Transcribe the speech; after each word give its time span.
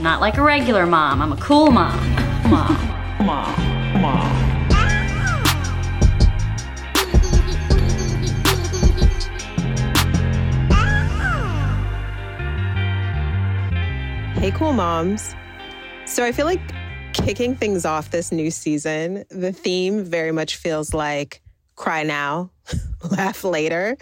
Not 0.00 0.20
like 0.20 0.36
a 0.36 0.42
regular 0.42 0.86
mom. 0.86 1.20
I'm 1.20 1.32
a 1.32 1.36
cool 1.38 1.72
mom. 1.72 1.98
Mom. 2.48 3.26
Mom. 3.26 4.00
Mom. 4.00 4.48
Hey, 14.36 14.52
cool 14.52 14.72
moms. 14.72 15.34
So 16.06 16.24
I 16.24 16.30
feel 16.30 16.46
like 16.46 16.60
kicking 17.12 17.56
things 17.56 17.84
off 17.84 18.12
this 18.12 18.30
new 18.30 18.52
season, 18.52 19.24
the 19.30 19.52
theme 19.52 20.04
very 20.04 20.30
much 20.30 20.54
feels 20.56 20.94
like 20.94 21.42
cry 21.74 22.04
now, 22.04 22.50
laugh 23.10 23.44
later. 23.44 23.96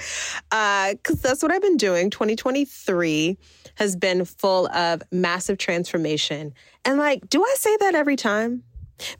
Because 0.50 0.50
uh, 0.52 0.94
that's 1.22 1.42
what 1.42 1.52
I've 1.52 1.62
been 1.62 1.76
doing. 1.76 2.10
2023 2.10 3.38
has 3.76 3.96
been 3.96 4.24
full 4.24 4.68
of 4.68 5.02
massive 5.12 5.58
transformation. 5.58 6.54
And 6.84 6.98
like, 6.98 7.28
do 7.28 7.42
I 7.42 7.54
say 7.58 7.76
that 7.78 7.94
every 7.94 8.16
time? 8.16 8.62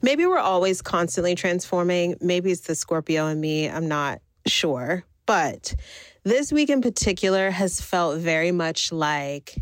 Maybe 0.01 0.25
we're 0.25 0.39
always 0.39 0.81
constantly 0.81 1.35
transforming. 1.35 2.15
Maybe 2.19 2.51
it's 2.51 2.61
the 2.61 2.75
Scorpio 2.75 3.27
in 3.27 3.39
me. 3.39 3.69
I'm 3.69 3.87
not 3.87 4.21
sure. 4.47 5.03
But 5.25 5.75
this 6.23 6.51
week 6.51 6.69
in 6.69 6.81
particular 6.81 7.51
has 7.51 7.79
felt 7.79 8.19
very 8.19 8.51
much 8.51 8.91
like 8.91 9.55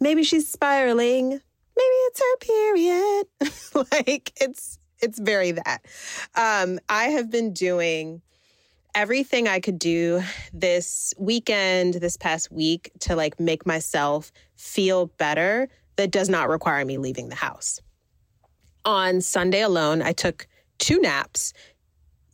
maybe 0.00 0.24
she's 0.24 0.48
spiraling. 0.48 1.28
Maybe 1.28 1.42
it's 1.76 2.20
her 2.20 2.36
period. 2.38 3.26
like 4.02 4.32
it's 4.40 4.78
it's 5.00 5.18
very 5.18 5.52
that. 5.52 5.78
Um, 6.34 6.80
I 6.88 7.04
have 7.04 7.30
been 7.30 7.52
doing 7.52 8.22
everything 8.98 9.46
I 9.46 9.60
could 9.60 9.78
do 9.78 10.20
this 10.52 11.14
weekend, 11.16 11.94
this 11.94 12.16
past 12.16 12.50
week 12.50 12.90
to 12.98 13.14
like 13.14 13.38
make 13.38 13.64
myself 13.64 14.32
feel 14.56 15.06
better 15.18 15.68
that 15.94 16.10
does 16.10 16.28
not 16.28 16.48
require 16.48 16.84
me 16.84 16.98
leaving 16.98 17.28
the 17.28 17.36
house. 17.36 17.80
On 18.84 19.20
Sunday 19.20 19.62
alone, 19.62 20.02
I 20.02 20.10
took 20.10 20.48
two 20.78 21.00
naps, 21.00 21.52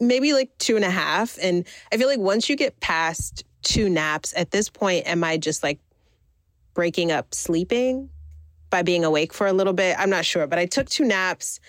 maybe 0.01 0.33
like 0.33 0.57
two 0.57 0.75
and 0.75 0.87
a 0.87 0.91
half. 0.91 1.37
And 1.43 1.67
I 1.93 1.99
feel 1.99 2.09
like 2.09 2.19
once 2.19 2.49
you 2.49 2.57
get 2.57 2.81
past 2.81 3.45
two 3.63 3.91
naps, 3.91 4.33
at 4.35 4.51
this 4.51 4.71
point, 4.71 5.07
am 5.07 5.23
I 5.23 5.37
just 5.37 5.63
like 5.63 5.81
breaking 6.73 7.13
up 7.13 7.35
sleeping 7.35 8.09
by 8.71 8.81
being 8.81 9.05
awake 9.05 9.35
for 9.35 9.47
a 9.47 9.53
little 9.53 9.75
bit? 9.75 9.97
I'm 9.99 10.09
not 10.09 10.25
sure, 10.25 10.47
but 10.47 10.59
I 10.59 10.65
took 10.65 10.89
two 10.89 11.05
naps. 11.05 11.61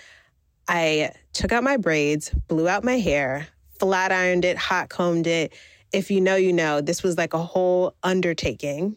I 0.70 1.12
took 1.34 1.52
out 1.52 1.66
my 1.66 1.76
braids, 1.76 2.30
blew 2.48 2.70
out 2.70 2.86
my 2.86 2.98
hair, 2.98 3.50
flat 3.86 4.12
ironed 4.12 4.44
it, 4.46 4.58
hot 4.58 4.90
combed 4.90 5.28
it. 5.28 5.54
If 5.94 6.10
you 6.10 6.20
know, 6.20 6.36
you 6.36 6.52
know, 6.52 6.82
this 6.82 7.04
was 7.04 7.20
like 7.20 7.36
a 7.36 7.44
whole 7.44 7.94
undertaking. 8.02 8.96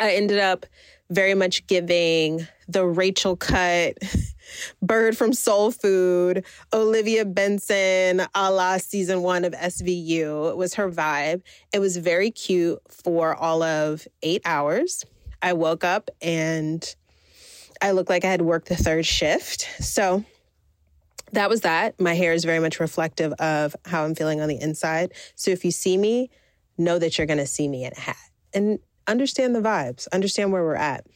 I 0.00 0.14
ended 0.14 0.40
up 0.40 0.66
very 1.10 1.34
much 1.34 1.64
giving 1.68 2.44
the 2.66 2.84
Rachel 2.84 3.36
cut, 3.36 3.96
Bird 4.82 5.16
from 5.16 5.32
Soul 5.32 5.70
Food, 5.70 6.44
Olivia 6.72 7.24
Benson, 7.24 8.22
a 8.34 8.50
la 8.50 8.78
season 8.78 9.22
one 9.22 9.44
of 9.44 9.52
SVU. 9.52 10.50
It 10.50 10.56
was 10.56 10.74
her 10.74 10.90
vibe. 10.90 11.42
It 11.72 11.78
was 11.78 11.96
very 11.96 12.32
cute 12.32 12.80
for 12.88 13.32
all 13.32 13.62
of 13.62 14.08
eight 14.24 14.42
hours. 14.44 15.04
I 15.40 15.52
woke 15.52 15.84
up 15.84 16.10
and 16.20 16.84
I 17.80 17.92
looked 17.92 18.10
like 18.10 18.24
I 18.24 18.30
had 18.30 18.42
worked 18.42 18.68
the 18.68 18.76
third 18.76 19.06
shift. 19.06 19.68
So 19.78 20.24
that 21.34 21.50
was 21.50 21.62
that. 21.62 22.00
My 22.00 22.14
hair 22.14 22.32
is 22.32 22.44
very 22.44 22.58
much 22.58 22.80
reflective 22.80 23.32
of 23.34 23.76
how 23.84 24.04
I'm 24.04 24.14
feeling 24.14 24.40
on 24.40 24.48
the 24.48 24.60
inside. 24.60 25.12
So 25.34 25.50
if 25.50 25.64
you 25.64 25.70
see 25.70 25.96
me, 25.96 26.30
know 26.78 26.98
that 26.98 27.18
you're 27.18 27.26
going 27.26 27.38
to 27.38 27.46
see 27.46 27.68
me 27.68 27.84
in 27.84 27.92
a 27.96 28.00
hat 28.00 28.16
and 28.52 28.78
understand 29.06 29.54
the 29.54 29.60
vibes, 29.60 30.08
understand 30.12 30.52
where 30.52 30.62
we're 30.62 30.74
at. 30.74 31.06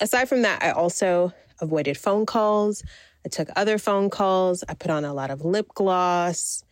Aside 0.00 0.28
from 0.28 0.42
that, 0.42 0.62
I 0.62 0.70
also 0.70 1.32
avoided 1.60 1.96
phone 1.96 2.26
calls. 2.26 2.82
I 3.24 3.28
took 3.28 3.48
other 3.56 3.78
phone 3.78 4.10
calls. 4.10 4.62
I 4.68 4.74
put 4.74 4.90
on 4.90 5.04
a 5.04 5.12
lot 5.12 5.30
of 5.30 5.44
lip 5.44 5.68
gloss. 5.74 6.62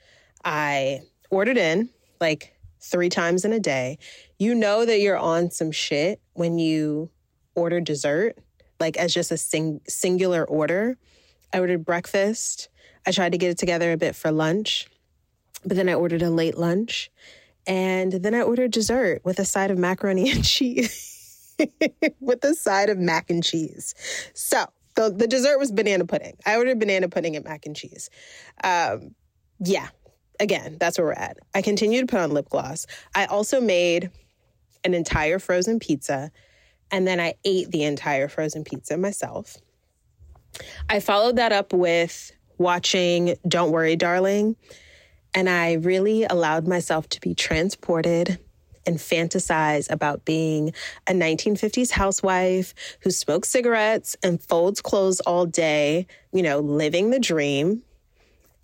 I 0.44 1.00
ordered 1.30 1.56
in 1.56 1.90
like 2.20 2.56
three 2.80 3.08
times 3.08 3.44
in 3.44 3.52
a 3.52 3.58
day. 3.58 3.98
You 4.38 4.54
know 4.54 4.84
that 4.84 5.00
you're 5.00 5.18
on 5.18 5.50
some 5.50 5.72
shit 5.72 6.20
when 6.34 6.58
you 6.58 7.10
order 7.54 7.80
dessert, 7.80 8.36
like 8.78 8.96
as 8.96 9.12
just 9.12 9.32
a 9.32 9.36
sing- 9.36 9.80
singular 9.88 10.44
order. 10.44 10.96
I 11.52 11.58
ordered 11.58 11.84
breakfast. 11.84 12.68
I 13.06 13.12
tried 13.12 13.32
to 13.32 13.38
get 13.38 13.50
it 13.50 13.58
together 13.58 13.92
a 13.92 13.96
bit 13.96 14.16
for 14.16 14.30
lunch, 14.30 14.88
but 15.64 15.76
then 15.76 15.88
I 15.88 15.94
ordered 15.94 16.22
a 16.22 16.30
late 16.30 16.58
lunch. 16.58 17.10
And 17.66 18.12
then 18.12 18.34
I 18.34 18.42
ordered 18.42 18.70
dessert 18.70 19.22
with 19.24 19.38
a 19.38 19.44
side 19.44 19.70
of 19.70 19.78
macaroni 19.78 20.30
and 20.30 20.44
cheese. 20.44 21.12
with 22.20 22.44
a 22.44 22.54
side 22.54 22.90
of 22.90 22.98
mac 22.98 23.30
and 23.30 23.42
cheese. 23.42 23.94
So 24.34 24.66
the, 24.94 25.10
the 25.10 25.26
dessert 25.26 25.58
was 25.58 25.72
banana 25.72 26.04
pudding. 26.04 26.36
I 26.44 26.56
ordered 26.56 26.78
banana 26.78 27.08
pudding 27.08 27.36
and 27.36 27.44
mac 27.44 27.66
and 27.66 27.74
cheese. 27.74 28.10
Um, 28.62 29.14
yeah, 29.58 29.88
again, 30.38 30.76
that's 30.78 30.98
where 30.98 31.06
we're 31.06 31.12
at. 31.14 31.38
I 31.54 31.62
continued 31.62 32.08
to 32.08 32.10
put 32.12 32.20
on 32.20 32.30
lip 32.30 32.48
gloss. 32.48 32.86
I 33.14 33.26
also 33.26 33.60
made 33.60 34.10
an 34.84 34.94
entire 34.94 35.38
frozen 35.38 35.78
pizza 35.78 36.30
and 36.90 37.06
then 37.06 37.20
I 37.20 37.34
ate 37.44 37.70
the 37.70 37.82
entire 37.82 38.28
frozen 38.28 38.64
pizza 38.64 38.96
myself. 38.96 39.56
I 40.88 41.00
followed 41.00 41.36
that 41.36 41.52
up 41.52 41.72
with 41.72 42.32
watching 42.58 43.36
Don't 43.46 43.70
Worry, 43.70 43.96
Darling. 43.96 44.56
And 45.34 45.48
I 45.50 45.74
really 45.74 46.24
allowed 46.24 46.66
myself 46.66 47.08
to 47.10 47.20
be 47.20 47.34
transported 47.34 48.38
and 48.86 48.98
fantasize 48.98 49.90
about 49.90 50.24
being 50.24 50.72
a 51.06 51.12
1950s 51.12 51.90
housewife 51.90 52.72
who 53.00 53.10
smokes 53.10 53.48
cigarettes 53.48 54.16
and 54.22 54.40
folds 54.40 54.80
clothes 54.80 55.20
all 55.20 55.44
day, 55.44 56.06
you 56.32 56.42
know, 56.42 56.60
living 56.60 57.10
the 57.10 57.18
dream. 57.18 57.82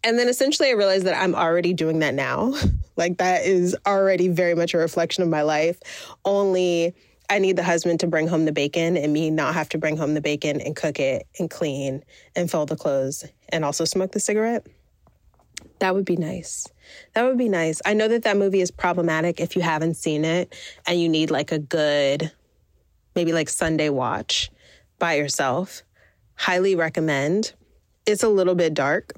And 0.05 0.19
then 0.19 0.29
essentially 0.29 0.69
I 0.69 0.73
realized 0.73 1.07
that 1.07 1.21
I'm 1.21 1.35
already 1.35 1.75
doing 1.75 1.99
that 2.01 2.15
now. 2.15 2.55
like 2.97 3.19
that 3.19 3.45
is 3.45 3.77
already 3.87 4.29
very 4.29 4.55
much 4.55 4.75
a 4.75 4.79
reflection 4.79 5.23
of 5.23 5.29
my 5.29 5.43
life. 5.43 5.79
Only 6.25 6.95
I 7.29 7.39
need 7.39 7.57
the 7.57 7.63
husband 7.63 8.01
to 8.01 8.07
bring 8.07 8.29
home 8.29 8.45
the 8.45 8.53
bacon 8.53 8.97
and 8.97 9.13
me 9.13 9.31
not 9.31 9.55
have 9.55 9.69
to 9.71 9.79
bring 9.79 9.97
home 9.97 10.15
the 10.15 10.21
bacon 10.21 10.61
and 10.61 10.77
cook 10.77 11.01
it 11.01 11.27
and 11.39 11.51
clean 11.51 12.05
and 12.37 12.51
fold 12.51 12.69
the 12.69 12.77
clothes 12.77 13.25
and 13.53 13.65
also 13.65 13.85
smoke 13.85 14.13
the 14.13 14.21
cigarette. 14.21 14.67
That 15.79 15.95
would 15.95 16.05
be 16.05 16.17
nice. 16.17 16.67
That 17.15 17.25
would 17.25 17.39
be 17.39 17.49
nice. 17.49 17.81
I 17.85 17.95
know 17.95 18.09
that 18.09 18.23
that 18.23 18.37
movie 18.37 18.61
is 18.61 18.71
problematic 18.71 19.41
if 19.41 19.57
you 19.57 19.63
haven't 19.63 19.95
seen 19.95 20.25
it 20.25 20.55
and 20.87 21.01
you 21.01 21.09
need 21.09 21.31
like 21.31 21.53
a 21.53 21.59
good, 21.59 22.33
maybe 23.15 23.33
like 23.33 23.49
Sunday 23.49 23.89
watch 23.89 24.51
by 24.99 25.15
yourself. 25.15 25.83
Highly 26.35 26.77
recommend. 26.77 27.53
It's 28.07 28.23
a 28.23 28.29
little 28.29 28.55
bit 28.55 28.75
dark, 28.75 29.13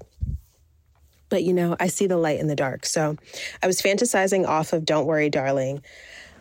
but 1.28 1.43
you 1.43 1.53
know, 1.53 1.77
I 1.81 1.89
see 1.89 2.06
the 2.06 2.16
light 2.16 2.41
in 2.41 2.49
the 2.49 2.56
dark. 2.56 2.87
So 2.87 3.16
I 3.62 3.66
was 3.66 3.81
fantasizing 3.81 4.47
off 4.47 4.72
of 4.72 4.84
Don't 4.84 5.06
Worry, 5.06 5.31
Darling. 5.31 5.83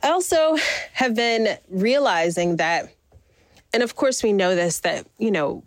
I 0.02 0.10
also 0.10 0.58
have 0.94 1.16
been 1.16 1.58
realizing 1.70 2.58
that, 2.58 2.94
and 3.74 3.82
of 3.82 3.96
course, 3.96 4.22
we 4.22 4.34
know 4.34 4.56
this 4.56 4.80
that, 4.82 5.08
you 5.18 5.32
know, 5.32 5.64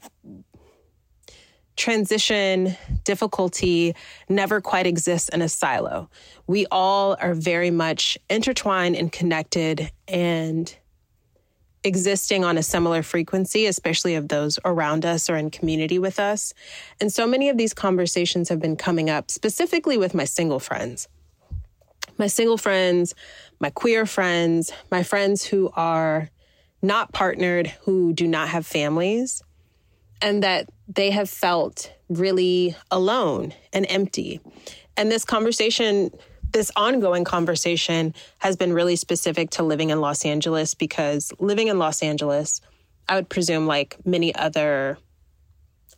transition 1.76 2.76
difficulty 3.04 3.94
never 4.28 4.60
quite 4.60 4.87
exists 4.87 5.28
in 5.28 5.42
a 5.42 5.48
silo. 5.48 6.09
We 6.47 6.66
all 6.70 7.16
are 7.20 7.34
very 7.34 7.70
much 7.70 8.19
intertwined 8.31 8.97
and 8.97 9.12
connected 9.12 9.91
and 10.09 10.75
existing 11.84 12.44
on 12.44 12.59
a 12.59 12.62
similar 12.62 13.03
frequency, 13.03 13.66
especially 13.66 14.14
of 14.16 14.28
those 14.28 14.59
around 14.64 15.04
us 15.04 15.31
or 15.31 15.37
in 15.37 15.50
community 15.50 15.98
with 15.98 16.19
us. 16.19 16.53
And 17.00 17.12
so 17.12 17.26
many 17.26 17.48
of 17.48 17.59
these 17.59 17.75
conversations 17.75 18.48
have 18.48 18.60
been 18.60 18.76
coming 18.76 19.08
up 19.08 19.31
specifically 19.31 19.97
with 19.97 20.14
my 20.14 20.25
single 20.25 20.58
friends. 20.58 21.08
My 22.19 22.26
single 22.26 22.56
friends 22.56 23.14
my 23.60 23.70
queer 23.70 24.06
friends, 24.06 24.72
my 24.91 25.03
friends 25.03 25.44
who 25.44 25.70
are 25.75 26.31
not 26.82 27.12
partnered, 27.12 27.69
who 27.82 28.12
do 28.12 28.26
not 28.26 28.48
have 28.48 28.66
families, 28.66 29.43
and 30.20 30.43
that 30.43 30.69
they 30.88 31.11
have 31.11 31.29
felt 31.29 31.93
really 32.09 32.77
alone 32.91 33.53
and 33.73 33.87
empty. 33.88 34.41
And 34.97 35.11
this 35.11 35.25
conversation, 35.25 36.11
this 36.53 36.71
ongoing 36.77 37.25
conversation, 37.25 38.15
has 38.38 38.56
been 38.56 38.73
really 38.73 38.97
specific 38.97 39.50
to 39.50 39.62
living 39.62 39.91
in 39.91 40.00
Los 40.00 40.25
Angeles 40.25 40.75
because 40.75 41.33
living 41.38 41.69
in 41.69 41.79
Los 41.79 42.03
Angeles, 42.03 42.61
I 43.09 43.17
would 43.17 43.29
presume, 43.29 43.67
like 43.67 43.97
many 44.05 44.35
other 44.35 44.99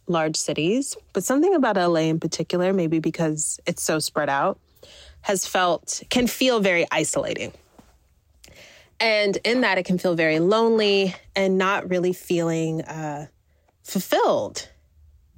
large 0.06 0.36
cities, 0.36 0.96
but 1.12 1.22
something 1.22 1.54
about 1.54 1.76
LA 1.76 2.00
in 2.00 2.18
particular, 2.18 2.72
maybe 2.72 2.98
because 2.98 3.60
it's 3.66 3.82
so 3.82 3.98
spread 3.98 4.28
out, 4.30 4.58
has 5.20 5.46
felt, 5.46 6.02
can 6.08 6.26
feel 6.26 6.60
very 6.60 6.86
isolating. 6.90 7.52
And 9.00 9.36
in 9.44 9.60
that, 9.60 9.78
it 9.78 9.84
can 9.84 9.98
feel 9.98 10.14
very 10.14 10.40
lonely 10.40 11.14
and 11.36 11.58
not 11.58 11.88
really 11.88 12.12
feeling 12.12 12.82
uh, 12.82 13.26
fulfilled. 13.84 14.68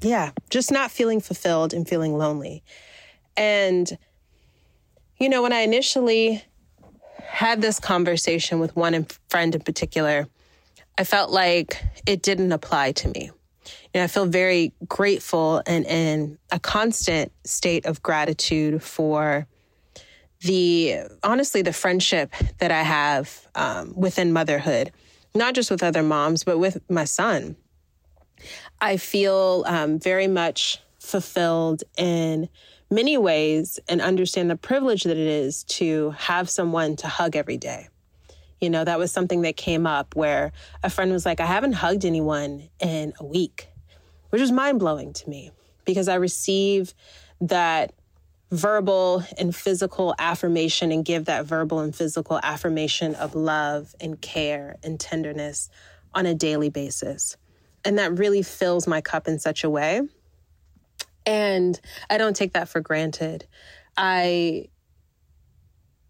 Yeah, 0.02 0.30
just 0.48 0.72
not 0.72 0.90
feeling 0.90 1.20
fulfilled 1.20 1.74
and 1.74 1.86
feeling 1.86 2.16
lonely. 2.16 2.62
And, 3.36 3.98
you 5.18 5.28
know, 5.28 5.42
when 5.42 5.52
I 5.52 5.60
initially 5.60 6.42
had 7.18 7.60
this 7.60 7.78
conversation 7.78 8.60
with 8.60 8.74
one 8.74 9.06
friend 9.28 9.54
in 9.54 9.60
particular, 9.60 10.26
I 10.98 11.04
felt 11.04 11.30
like 11.30 11.82
it 12.06 12.22
didn't 12.22 12.52
apply 12.52 12.92
to 12.92 13.08
me. 13.08 13.30
You 13.92 14.00
know, 14.00 14.04
I 14.04 14.06
feel 14.06 14.26
very 14.26 14.72
grateful 14.88 15.62
and 15.66 15.84
in 15.86 16.38
a 16.50 16.58
constant 16.58 17.32
state 17.44 17.86
of 17.86 18.02
gratitude 18.02 18.82
for 18.82 19.46
the 20.40 20.96
honestly 21.22 21.60
the 21.62 21.72
friendship 21.72 22.32
that 22.58 22.70
I 22.70 22.82
have 22.82 23.46
um, 23.54 23.92
within 23.94 24.32
motherhood, 24.32 24.92
not 25.34 25.54
just 25.54 25.70
with 25.70 25.82
other 25.82 26.02
moms, 26.02 26.44
but 26.44 26.58
with 26.58 26.78
my 26.88 27.04
son. 27.04 27.56
I 28.80 28.96
feel 28.96 29.64
um, 29.66 29.98
very 29.98 30.26
much 30.26 30.78
fulfilled 30.98 31.84
in 31.98 32.48
many 32.90 33.18
ways 33.18 33.78
and 33.88 34.00
understand 34.00 34.50
the 34.50 34.56
privilege 34.56 35.04
that 35.04 35.16
it 35.16 35.26
is 35.26 35.64
to 35.64 36.10
have 36.10 36.48
someone 36.48 36.96
to 36.96 37.08
hug 37.08 37.36
every 37.36 37.56
day. 37.56 37.88
You 38.60 38.70
know, 38.70 38.84
that 38.84 38.98
was 38.98 39.12
something 39.12 39.42
that 39.42 39.56
came 39.56 39.86
up 39.86 40.16
where 40.16 40.52
a 40.82 40.90
friend 40.90 41.12
was 41.12 41.24
like, 41.24 41.40
I 41.40 41.46
haven't 41.46 41.74
hugged 41.74 42.04
anyone 42.04 42.68
in 42.80 43.12
a 43.18 43.24
week, 43.24 43.68
which 44.30 44.40
was 44.40 44.52
mind 44.52 44.78
blowing 44.78 45.12
to 45.14 45.30
me 45.30 45.50
because 45.84 46.08
I 46.08 46.16
receive 46.16 46.94
that 47.40 47.92
verbal 48.50 49.24
and 49.38 49.54
physical 49.54 50.14
affirmation 50.18 50.90
and 50.90 51.04
give 51.04 51.26
that 51.26 51.46
verbal 51.46 51.80
and 51.80 51.94
physical 51.94 52.40
affirmation 52.42 53.14
of 53.14 53.34
love 53.34 53.94
and 54.00 54.20
care 54.20 54.76
and 54.82 54.98
tenderness 54.98 55.70
on 56.14 56.26
a 56.26 56.34
daily 56.34 56.68
basis. 56.68 57.36
And 57.84 57.98
that 57.98 58.18
really 58.18 58.42
fills 58.42 58.86
my 58.86 59.00
cup 59.00 59.26
in 59.26 59.38
such 59.38 59.64
a 59.64 59.70
way. 59.70 60.02
And 61.26 61.80
I 62.08 62.18
don't 62.18 62.36
take 62.36 62.52
that 62.54 62.68
for 62.68 62.80
granted. 62.80 63.46
I, 63.96 64.68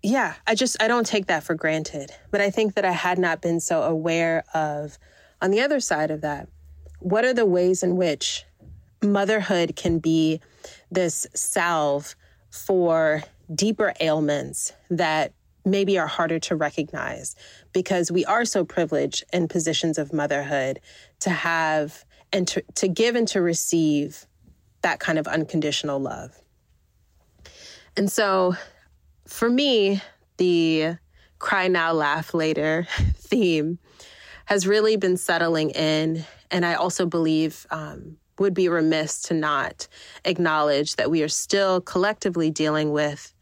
yeah, 0.02 0.34
I 0.46 0.54
just, 0.54 0.82
I 0.82 0.88
don't 0.88 1.06
take 1.06 1.26
that 1.26 1.42
for 1.42 1.54
granted. 1.54 2.12
But 2.30 2.40
I 2.40 2.50
think 2.50 2.74
that 2.74 2.84
I 2.84 2.92
had 2.92 3.18
not 3.18 3.42
been 3.42 3.60
so 3.60 3.82
aware 3.82 4.44
of, 4.54 4.98
on 5.42 5.50
the 5.50 5.60
other 5.60 5.80
side 5.80 6.10
of 6.10 6.20
that, 6.22 6.48
what 6.98 7.24
are 7.24 7.34
the 7.34 7.46
ways 7.46 7.82
in 7.82 7.96
which 7.96 8.44
motherhood 9.02 9.74
can 9.76 9.98
be 9.98 10.40
this 10.90 11.26
salve 11.34 12.14
for 12.50 13.22
deeper 13.54 13.94
ailments 14.00 14.72
that 14.90 15.32
maybe 15.64 15.98
are 15.98 16.06
harder 16.06 16.38
to 16.38 16.56
recognize 16.56 17.36
because 17.72 18.10
we 18.10 18.24
are 18.24 18.44
so 18.44 18.64
privileged 18.64 19.24
in 19.32 19.48
positions 19.48 19.98
of 19.98 20.12
motherhood 20.12 20.80
to 21.20 21.30
have 21.30 22.04
and 22.32 22.46
to, 22.48 22.62
to 22.76 22.88
give 22.88 23.14
and 23.14 23.28
to 23.28 23.40
receive 23.40 24.26
that 24.82 25.00
kind 25.00 25.18
of 25.18 25.26
unconditional 25.26 25.98
love. 25.98 26.40
And 27.96 28.10
so 28.10 28.54
for 29.26 29.50
me, 29.50 30.00
the 30.36 30.96
cry 31.38 31.68
now, 31.68 31.92
laugh 31.92 32.34
later 32.34 32.86
theme 33.16 33.78
has 34.46 34.66
really 34.66 34.96
been 34.96 35.16
settling 35.16 35.70
in. 35.70 36.24
And 36.50 36.64
I 36.64 36.74
also 36.74 37.06
believe 37.06 37.66
um, 37.70 38.16
would 38.38 38.54
be 38.54 38.68
remiss 38.68 39.22
to 39.22 39.34
not 39.34 39.86
acknowledge 40.24 40.96
that 40.96 41.10
we 41.10 41.22
are 41.22 41.28
still 41.28 41.80
collectively 41.80 42.50
dealing 42.50 42.90
with 42.90 43.34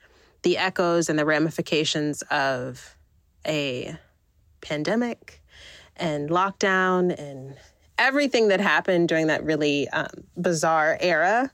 the 0.42 0.56
echoes 0.58 1.08
and 1.08 1.18
the 1.18 1.24
ramifications 1.24 2.22
of 2.30 2.96
a 3.46 3.96
pandemic 4.60 5.42
and 5.96 6.30
lockdown 6.30 7.18
and 7.18 7.56
everything 7.98 8.48
that 8.48 8.60
happened 8.60 9.08
during 9.08 9.26
that 9.26 9.44
really 9.44 9.88
um, 9.88 10.08
bizarre 10.40 10.96
era. 11.00 11.50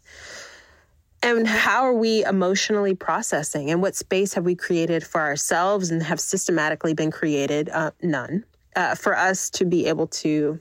And 1.23 1.49
how 1.49 1.85
are 1.85 1.95
we 1.95 2.23
emotionally 2.25 2.95
processing? 2.95 3.71
And 3.71 3.81
what 3.81 3.97
space 3.97 4.35
have 4.35 4.45
we 4.45 4.55
created 4.55 5.03
for 5.03 5.23
ourselves 5.23 5.91
and 5.91 6.03
have 6.03 6.21
systematically 6.21 6.93
been 6.93 7.11
created? 7.11 7.71
Uh, 7.71 7.93
none. 8.03 8.45
Uh, 8.77 8.95
for 8.95 9.17
us 9.17 9.49
to 9.51 9.65
be 9.65 9.87
able 9.87 10.07
to 10.09 10.61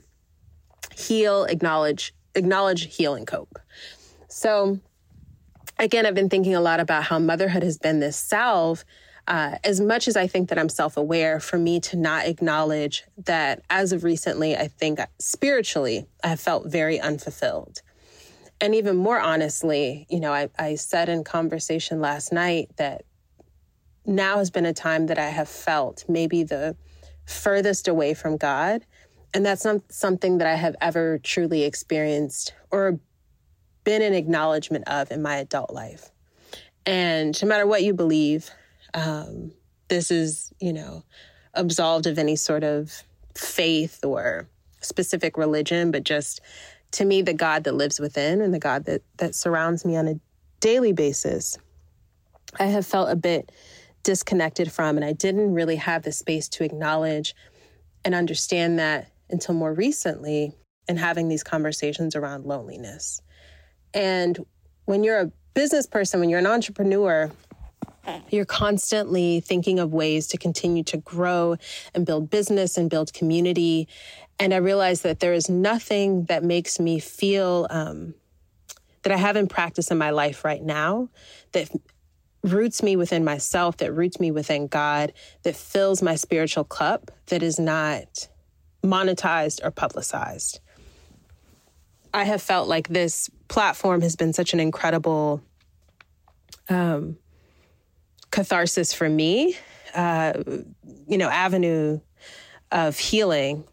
heal, 0.96 1.44
acknowledge, 1.46 2.14
acknowledge, 2.36 2.96
heal, 2.96 3.16
and 3.16 3.28
cope. 3.28 3.60
So, 4.30 4.80
again, 5.84 6.06
I've 6.06 6.16
been 6.16 6.30
thinking 6.30 6.56
a 6.56 6.62
lot 6.62 6.80
about 6.80 7.04
how 7.04 7.20
motherhood 7.20 7.64
has 7.64 7.78
been 7.78 8.00
this 8.00 8.18
salve. 8.18 8.84
Uh, 9.26 9.56
as 9.64 9.80
much 9.80 10.08
as 10.08 10.18
I 10.18 10.28
think 10.28 10.50
that 10.50 10.60
I'm 10.60 10.70
self 10.70 10.98
aware, 10.98 11.40
for 11.40 11.58
me 11.58 11.80
to 11.82 11.98
not 11.98 12.26
acknowledge 12.26 13.04
that 13.26 13.64
as 13.70 13.94
of 13.94 14.04
recently, 14.04 14.56
I 14.58 14.68
think 14.68 15.00
spiritually, 15.20 16.06
I 16.24 16.30
have 16.30 16.40
felt 16.40 16.68
very 16.68 17.00
unfulfilled. 17.00 17.82
And 18.60 18.76
even 18.76 18.98
more 18.98 19.20
honestly, 19.20 20.06
you 20.10 20.20
know, 20.20 20.34
I, 20.34 20.50
I 20.58 20.76
said 20.76 21.10
in 21.10 21.24
conversation 21.24 22.02
last 22.02 22.34
night 22.34 22.70
that 22.78 23.04
now 24.06 24.38
has 24.38 24.52
been 24.52 24.66
a 24.66 24.74
time 24.74 25.08
that 25.08 25.18
I 25.18 25.30
have 25.30 25.50
felt 25.50 26.04
maybe 26.10 26.44
the 26.44 26.76
furthest 27.26 27.88
away 27.88 28.14
from 28.14 28.36
God 28.36 28.86
and 29.34 29.46
that's 29.46 29.66
not 29.66 29.82
something 29.90 30.38
that 30.38 30.48
I 30.48 30.56
have 30.56 30.76
ever 30.80 31.18
truly 31.18 31.64
experienced 31.64 32.54
or 32.72 33.00
been 33.84 34.02
an 34.02 34.14
acknowledgement 34.14 34.88
of 34.88 35.12
in 35.12 35.22
my 35.22 35.38
adult 35.38 35.72
life. 35.72 36.10
And 36.86 37.40
no 37.42 37.48
matter 37.48 37.66
what 37.66 37.84
you 37.84 37.94
believe, 37.94 38.50
um, 38.94 39.52
this 39.88 40.12
is, 40.12 40.54
you 40.60 40.74
know, 40.74 41.04
absolved 41.54 42.08
of 42.08 42.18
any 42.18 42.36
sort 42.36 42.64
of 42.64 43.04
faith 43.36 44.04
or 44.04 44.48
specific 44.82 45.38
religion, 45.38 45.92
but 45.92 46.04
just 46.04 46.42
to 46.92 47.06
me, 47.06 47.22
the 47.22 47.34
God 47.34 47.64
that 47.64 47.74
lives 47.74 48.00
within 48.00 48.42
and 48.42 48.54
the 48.54 48.60
God 48.60 48.86
that, 48.86 49.02
that 49.18 49.34
surrounds 49.34 49.86
me 49.86 49.96
on 49.96 50.08
a 50.08 50.20
daily 50.60 50.94
basis, 50.94 51.58
I 52.60 52.66
have 52.66 52.86
felt 52.86 53.10
a 53.10 53.16
bit 53.16 53.52
disconnected 54.04 54.72
from, 54.72 54.98
and 54.98 55.06
I 55.06 55.14
didn't 55.14 55.54
really 55.54 55.78
have 55.78 56.04
the 56.04 56.12
space 56.12 56.48
to 56.50 56.64
acknowledge 56.64 57.36
and 58.06 58.14
understand 58.14 58.78
that 58.80 59.10
until 59.30 59.56
more 59.56 59.74
recently 59.74 60.54
in 60.88 60.98
having 60.98 61.30
these 61.30 61.44
conversations 61.44 62.16
around 62.16 62.46
loneliness. 62.46 63.22
And 63.94 64.46
when 64.86 65.04
you're 65.04 65.20
a 65.20 65.32
business 65.54 65.86
person, 65.86 66.20
when 66.20 66.30
you're 66.30 66.40
an 66.40 66.48
entrepreneur, 66.48 67.32
you're 68.30 68.46
constantly 68.46 69.40
thinking 69.40 69.80
of 69.80 69.94
ways 69.94 70.28
to 70.28 70.38
continue 70.38 70.84
to 70.84 70.98
grow 70.98 71.58
and 71.94 72.06
build 72.06 72.30
business 72.30 72.78
and 72.78 72.90
build 72.90 73.14
community. 73.14 73.88
And 74.40 74.54
I 74.54 74.58
realized 74.58 75.04
that 75.04 75.20
there 75.20 75.34
is 75.34 75.50
nothing 75.50 76.26
that 76.26 76.44
makes 76.44 76.80
me 76.80 77.00
feel 77.00 77.68
um, 77.70 78.16
that 79.04 79.14
I 79.14 79.18
haven't 79.18 79.48
practiced 79.48 79.92
in 79.92 79.98
my 79.98 80.10
life 80.10 80.44
right 80.44 80.62
now 80.62 81.10
that 81.52 81.70
roots 82.44 82.84
me 82.84 82.96
within 82.96 83.24
myself, 83.24 83.78
that 83.78 83.94
roots 83.94 84.20
me 84.20 84.32
within 84.32 84.68
God, 84.68 85.14
that 85.44 85.56
fills 85.56 86.02
my 86.02 86.16
spiritual 86.16 86.66
cup, 86.66 87.12
that 87.28 87.42
is 87.42 87.58
not 87.58 88.28
monetized 88.84 89.64
or 89.64 89.72
publicized. 89.72 90.60
I 92.14 92.26
have 92.26 92.42
felt 92.42 92.68
like 92.68 92.88
this 92.88 93.30
platform 93.48 94.02
has 94.02 94.16
been 94.16 94.34
such 94.34 94.54
an 94.54 94.60
incredible 94.60 95.42
um, 96.70 97.18
catharsis 98.32 98.94
for 98.94 99.10
me, 99.10 99.58
uh, 99.96 100.34
you 101.08 101.18
know, 101.18 101.30
avenue 101.30 102.00
of 102.72 102.98
healing 102.98 103.64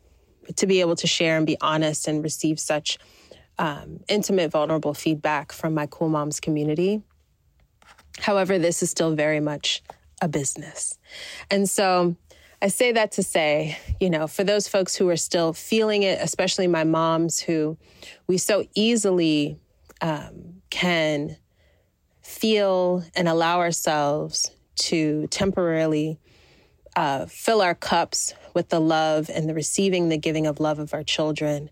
to 0.56 0.66
be 0.66 0.80
able 0.80 0.96
to 0.96 1.06
share 1.06 1.36
and 1.36 1.46
be 1.46 1.56
honest 1.60 2.08
and 2.08 2.22
receive 2.22 2.58
such 2.58 2.98
um, 3.58 4.00
intimate, 4.08 4.50
vulnerable 4.50 4.94
feedback 4.94 5.52
from 5.52 5.74
my 5.74 5.86
Cool 5.86 6.08
Moms 6.08 6.40
community. 6.40 7.02
However, 8.18 8.58
this 8.58 8.82
is 8.82 8.90
still 8.90 9.14
very 9.14 9.40
much 9.40 9.82
a 10.22 10.28
business. 10.28 10.98
And 11.50 11.68
so 11.68 12.16
I 12.62 12.68
say 12.68 12.92
that 12.92 13.12
to 13.12 13.22
say, 13.22 13.78
you 14.00 14.10
know, 14.10 14.26
for 14.26 14.44
those 14.44 14.68
folks 14.68 14.94
who 14.94 15.08
are 15.08 15.16
still 15.16 15.54
feeling 15.54 16.02
it, 16.02 16.18
especially 16.20 16.66
my 16.66 16.84
moms 16.84 17.40
who 17.40 17.78
we 18.26 18.36
so 18.36 18.66
easily 18.74 19.58
um, 20.02 20.60
can 20.68 21.36
feel 22.22 23.02
and 23.14 23.28
allow 23.28 23.60
ourselves 23.60 24.50
to 24.76 25.26
temporarily 25.28 26.18
uh, 26.96 27.24
fill 27.26 27.62
our 27.62 27.74
cups 27.74 28.34
with 28.52 28.68
the 28.68 28.80
love 28.80 29.30
and 29.32 29.48
the 29.48 29.54
receiving, 29.54 30.10
the 30.10 30.18
giving 30.18 30.46
of 30.46 30.60
love 30.60 30.78
of 30.78 30.92
our 30.92 31.02
children 31.02 31.70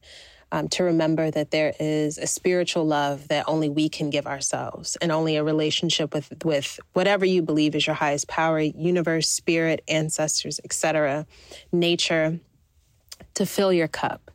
um, 0.50 0.68
to 0.68 0.84
remember 0.84 1.30
that 1.30 1.50
there 1.50 1.74
is 1.78 2.18
a 2.18 2.26
spiritual 2.26 2.86
love 2.86 3.28
that 3.28 3.44
only 3.46 3.68
we 3.68 3.88
can 3.88 4.10
give 4.10 4.26
ourselves 4.26 4.96
and 5.02 5.12
only 5.12 5.36
a 5.36 5.44
relationship 5.44 6.14
with 6.14 6.32
with 6.44 6.80
whatever 6.94 7.24
you 7.24 7.42
believe 7.42 7.74
is 7.74 7.86
your 7.86 7.94
highest 7.94 8.28
power 8.28 8.58
universe 8.60 9.28
spirit 9.28 9.82
ancestors 9.88 10.60
etc 10.64 11.26
nature 11.72 12.40
to 13.34 13.46
fill 13.46 13.72
your 13.72 13.88
cup. 13.88 14.30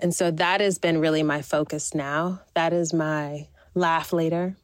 And 0.00 0.14
so 0.14 0.30
that 0.30 0.60
has 0.60 0.78
been 0.78 0.98
really 0.98 1.22
my 1.22 1.42
focus 1.42 1.94
now. 1.94 2.40
That 2.54 2.72
is 2.72 2.94
my 2.94 3.48
laugh 3.74 4.12
later. 4.12 4.56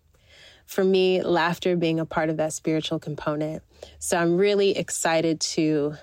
For 0.66 0.82
me 0.82 1.22
laughter 1.22 1.76
being 1.76 2.00
a 2.00 2.06
part 2.06 2.30
of 2.30 2.38
that 2.38 2.52
spiritual 2.54 2.98
component. 2.98 3.62
So 3.98 4.16
i'm 4.16 4.38
really 4.38 4.76
excited 4.76 5.40
to 5.40 5.96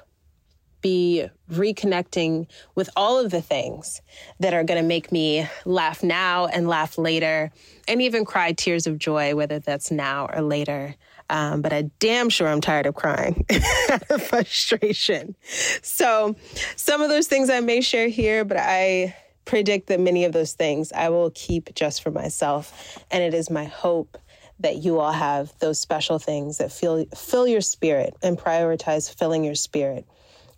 be 0.82 1.28
reconnecting 1.52 2.48
with 2.76 2.90
all 2.96 3.24
of 3.24 3.32
the 3.32 3.42
things 3.42 4.02
that 4.40 4.54
are 4.54 4.64
going 4.64 4.82
to 4.82 4.88
make 4.88 5.12
me 5.12 5.48
laugh 5.66 6.04
now 6.04 6.48
and 6.48 6.68
laugh 6.68 6.98
later 6.98 7.52
and 7.88 8.02
even 8.02 8.26
cry 8.26 8.52
tears 8.52 8.88
of 8.88 8.98
joy, 8.98 9.36
whether 9.36 9.60
that's 9.60 9.92
now 9.92 10.28
or 10.34 10.42
later. 10.42 10.96
Um, 11.30 11.62
but 11.62 11.72
I 11.72 11.84
damn 12.00 12.30
sure 12.30 12.48
I'm 12.48 12.62
tired 12.62 12.86
of 12.86 12.96
crying 12.96 13.46
out 13.90 14.10
of 14.12 14.22
frustration. 14.22 15.36
So, 15.82 16.36
some 16.76 17.02
of 17.02 17.10
those 17.10 17.28
things 17.28 17.50
I 17.50 17.62
may 17.62 17.80
share 17.80 18.10
here, 18.10 18.44
but 18.44 18.58
I 18.58 19.16
predict 19.46 19.88
that 19.88 20.00
many 20.00 20.26
of 20.26 20.34
those 20.34 20.54
things 20.54 20.92
I 20.92 21.10
will 21.10 21.32
keep 21.34 21.74
just 21.74 22.04
for 22.04 22.12
myself. 22.12 23.04
And 23.10 23.24
it 23.24 23.34
is 23.34 23.50
my 23.50 23.66
hope 23.66 24.18
that 24.60 24.78
you 24.78 25.00
all 25.00 25.12
have 25.12 25.58
those 25.60 25.80
special 25.80 26.20
things 26.20 26.60
that 26.60 26.72
fill, 26.72 27.06
fill 27.16 27.48
your 27.48 27.62
spirit 27.62 28.14
and 28.22 28.38
prioritize 28.38 29.14
filling 29.14 29.44
your 29.44 29.56
spirit 29.56 30.06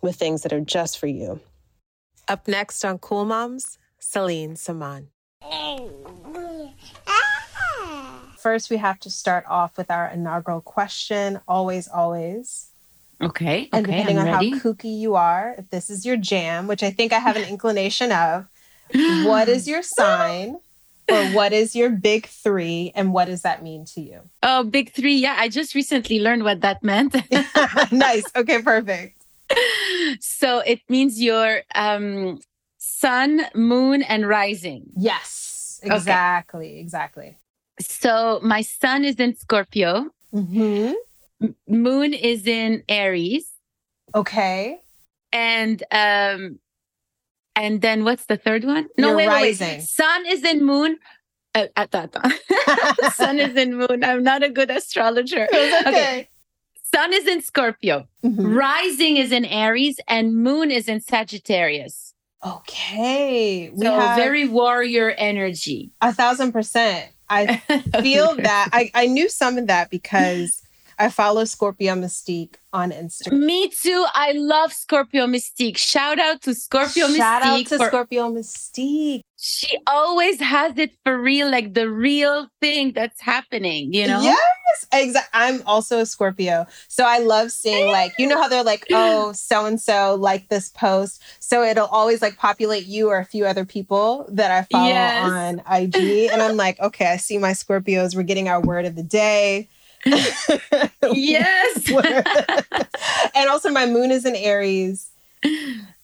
with 0.04 0.14
things 0.16 0.42
that 0.42 0.52
are 0.52 0.60
just 0.60 0.98
for 0.98 1.08
you. 1.08 1.40
Up 2.28 2.46
next 2.46 2.84
on 2.84 2.98
Cool 2.98 3.24
Moms, 3.24 3.78
Celine 3.98 4.54
Semaan. 4.54 5.06
First, 8.38 8.68
we 8.70 8.76
have 8.76 9.00
to 9.00 9.10
start 9.10 9.44
off 9.48 9.76
with 9.78 9.90
our 9.90 10.06
inaugural 10.08 10.60
question 10.60 11.40
always, 11.48 11.88
always. 11.88 12.70
Okay. 13.22 13.70
And 13.72 13.86
okay, 13.86 13.96
depending 13.98 14.18
I'm 14.18 14.28
on 14.28 14.34
ready. 14.34 14.50
how 14.50 14.58
kooky 14.58 14.98
you 14.98 15.14
are, 15.14 15.54
if 15.56 15.70
this 15.70 15.88
is 15.88 16.04
your 16.04 16.18
jam, 16.18 16.66
which 16.66 16.82
I 16.82 16.90
think 16.90 17.12
I 17.12 17.18
have 17.18 17.36
an 17.36 17.44
inclination 17.48 18.12
of, 18.12 18.46
what 19.24 19.48
is 19.48 19.66
your 19.66 19.82
sign 19.82 20.58
or 21.10 21.24
what 21.28 21.52
is 21.54 21.74
your 21.74 21.88
big 21.88 22.26
three 22.26 22.92
and 22.94 23.14
what 23.14 23.26
does 23.26 23.42
that 23.42 23.62
mean 23.62 23.86
to 23.86 24.00
you? 24.02 24.20
Oh, 24.42 24.62
big 24.62 24.92
three. 24.92 25.16
Yeah, 25.16 25.36
I 25.38 25.48
just 25.48 25.74
recently 25.74 26.20
learned 26.20 26.44
what 26.44 26.60
that 26.60 26.82
meant. 26.82 27.16
nice. 27.92 28.24
Okay, 28.36 28.60
perfect. 28.60 29.22
so 30.20 30.60
it 30.60 30.80
means 30.88 31.20
your 31.20 31.62
um, 31.74 32.38
sun, 32.78 33.42
moon, 33.54 34.02
and 34.02 34.26
rising. 34.28 34.86
Yes, 34.96 35.80
Okay. 35.84 35.94
exactly. 35.94 36.78
Exactly. 36.78 37.38
So 37.80 38.40
my 38.42 38.62
sun 38.62 39.04
is 39.04 39.16
in 39.16 39.34
Scorpio, 39.34 40.10
hmm 40.32 40.92
m- 41.42 41.56
moon 41.68 42.14
is 42.14 42.46
in 42.46 42.82
Aries, 42.88 43.50
Okay. 44.14 44.80
and 45.32 45.82
um, 45.90 46.58
and 47.56 47.80
then 47.82 48.04
what's 48.04 48.26
the 48.26 48.36
third 48.36 48.64
one? 48.64 48.88
Your 48.96 49.16
wait, 49.16 49.26
wait, 49.26 49.28
wait. 49.28 49.60
rising. 49.60 49.80
Sun 49.80 50.26
is 50.26 50.44
in 50.44 50.64
moon. 50.64 50.98
Uh, 51.54 51.66
uh, 51.76 51.86
sun 53.10 53.38
is 53.38 53.56
in 53.56 53.76
moon. 53.76 54.02
I'm 54.04 54.22
not 54.24 54.42
a 54.42 54.50
good 54.50 54.70
astrologer. 54.70 55.48
It's 55.52 55.86
Okay. 55.86 56.28
Sun 56.92 57.12
is 57.12 57.26
in 57.26 57.42
Scorpio. 57.42 58.06
Mhm. 58.24 58.56
Rising 58.56 59.16
is 59.16 59.32
in 59.32 59.44
Aries 59.44 59.98
and 60.08 60.36
moon 60.36 60.70
is 60.70 60.88
in 60.88 61.00
Sagittarius. 61.00 62.14
Okay. 62.44 63.70
We 63.72 63.84
So 63.86 63.98
have 63.98 64.16
very 64.16 64.46
warrior 64.48 65.10
energy. 65.10 65.90
a 66.00 66.12
thousand 66.12 66.52
percent. 66.52 67.10
I 67.28 67.56
feel 68.02 68.36
that. 68.36 68.68
I, 68.72 68.90
I 68.94 69.06
knew 69.06 69.28
some 69.28 69.56
of 69.58 69.66
that 69.68 69.90
because 69.90 70.60
I 70.98 71.08
follow 71.08 71.44
Scorpio 71.44 71.94
Mystique 71.94 72.54
on 72.72 72.90
Instagram. 72.92 73.40
Me 73.44 73.68
too. 73.70 74.04
I 74.14 74.32
love 74.32 74.72
Scorpio 74.72 75.26
Mystique. 75.26 75.76
Shout 75.78 76.18
out 76.20 76.42
to 76.42 76.54
Scorpio 76.54 77.08
Shout 77.08 77.42
out 77.42 77.66
to 77.66 77.78
for- 77.78 77.86
Scorpio 77.88 78.30
Mystique. 78.30 79.22
She 79.46 79.76
always 79.86 80.40
has 80.40 80.78
it 80.78 80.96
for 81.04 81.20
real, 81.20 81.50
like 81.50 81.74
the 81.74 81.90
real 81.90 82.48
thing 82.62 82.92
that's 82.92 83.20
happening, 83.20 83.92
you 83.92 84.06
know? 84.06 84.22
Yes, 84.22 84.86
exactly. 84.90 85.28
I'm 85.38 85.62
also 85.66 85.98
a 86.00 86.06
Scorpio. 86.06 86.66
So 86.88 87.04
I 87.04 87.18
love 87.18 87.52
seeing 87.52 87.88
like, 87.88 88.14
you 88.18 88.26
know 88.26 88.40
how 88.40 88.48
they're 88.48 88.64
like, 88.64 88.86
oh, 88.90 89.32
so 89.32 89.66
and 89.66 89.78
so 89.78 90.14
like 90.14 90.48
this 90.48 90.70
post. 90.70 91.22
So 91.40 91.62
it'll 91.62 91.88
always 91.88 92.22
like 92.22 92.38
populate 92.38 92.86
you 92.86 93.10
or 93.10 93.18
a 93.18 93.24
few 93.26 93.44
other 93.44 93.66
people 93.66 94.24
that 94.30 94.50
I 94.50 94.62
follow 94.72 94.88
Yes. 94.88 95.18
on 95.18 95.62
IG. 95.70 96.30
And 96.32 96.40
I'm 96.40 96.56
like, 96.56 96.80
okay, 96.80 97.08
I 97.08 97.18
see 97.18 97.36
my 97.36 97.50
Scorpios. 97.50 98.16
We're 98.16 98.22
getting 98.22 98.48
our 98.48 98.62
word 98.62 98.86
of 98.86 98.96
the 98.96 99.02
day. 99.02 99.68
Yes. 101.12 101.90
and 103.34 103.50
also 103.50 103.70
my 103.70 103.84
moon 103.84 104.10
is 104.10 104.24
in 104.24 104.36
Aries. 104.36 105.10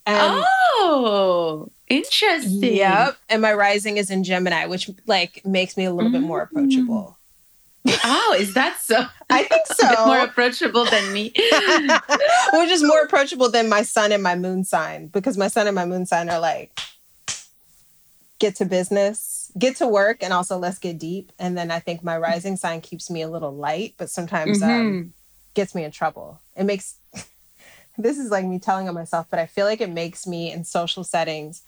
And 0.06 0.44
oh, 0.44 1.70
interesting. 1.90 2.76
Yep. 2.76 3.16
And 3.28 3.42
my 3.42 3.52
rising 3.52 3.98
is 3.98 4.10
in 4.10 4.24
Gemini, 4.24 4.64
which 4.66 4.88
like 5.06 5.44
makes 5.44 5.76
me 5.76 5.84
a 5.84 5.92
little 5.92 6.10
bit 6.10 6.22
more 6.22 6.40
Mm. 6.40 6.50
approachable. 6.50 7.16
Oh, 8.04 8.36
is 8.38 8.54
that 8.54 8.78
so? 8.80 9.06
I 9.30 9.42
think 9.44 9.62
bit 9.78 9.98
more 10.06 10.18
approachable 10.20 10.84
than 10.84 11.12
me. 11.12 11.32
which 12.52 12.70
is 12.70 12.82
more 12.82 13.00
approachable 13.02 13.50
than 13.50 13.68
my 13.68 13.82
sun 13.82 14.12
and 14.12 14.22
my 14.22 14.36
moon 14.36 14.64
sign 14.64 15.08
because 15.08 15.36
my 15.38 15.48
sun 15.48 15.66
and 15.66 15.74
my 15.74 15.84
moon 15.86 16.04
sign 16.06 16.28
are 16.28 16.40
like 16.40 16.78
get 18.38 18.56
to 18.56 18.64
business, 18.64 19.50
get 19.58 19.76
to 19.76 19.86
work, 19.86 20.22
and 20.22 20.32
also 20.32 20.56
let's 20.58 20.78
get 20.78 20.98
deep. 20.98 21.30
And 21.38 21.56
then 21.58 21.70
I 21.70 21.78
think 21.78 22.02
my 22.02 22.16
rising 22.16 22.56
sign 22.56 22.80
keeps 22.80 23.10
me 23.10 23.20
a 23.22 23.28
little 23.28 23.54
light, 23.54 23.94
but 23.98 24.08
sometimes 24.10 24.62
um, 24.62 24.68
Mhm. 24.70 25.08
gets 25.54 25.74
me 25.74 25.84
in 25.84 25.90
trouble. 25.90 26.40
It 26.56 26.64
makes 26.64 26.94
this 28.02 28.18
is 28.18 28.30
like 28.30 28.44
me 28.44 28.58
telling 28.58 28.88
on 28.88 28.94
myself, 28.94 29.26
but 29.30 29.38
I 29.38 29.46
feel 29.46 29.66
like 29.66 29.80
it 29.80 29.90
makes 29.90 30.26
me 30.26 30.52
in 30.52 30.64
social 30.64 31.04
settings 31.04 31.62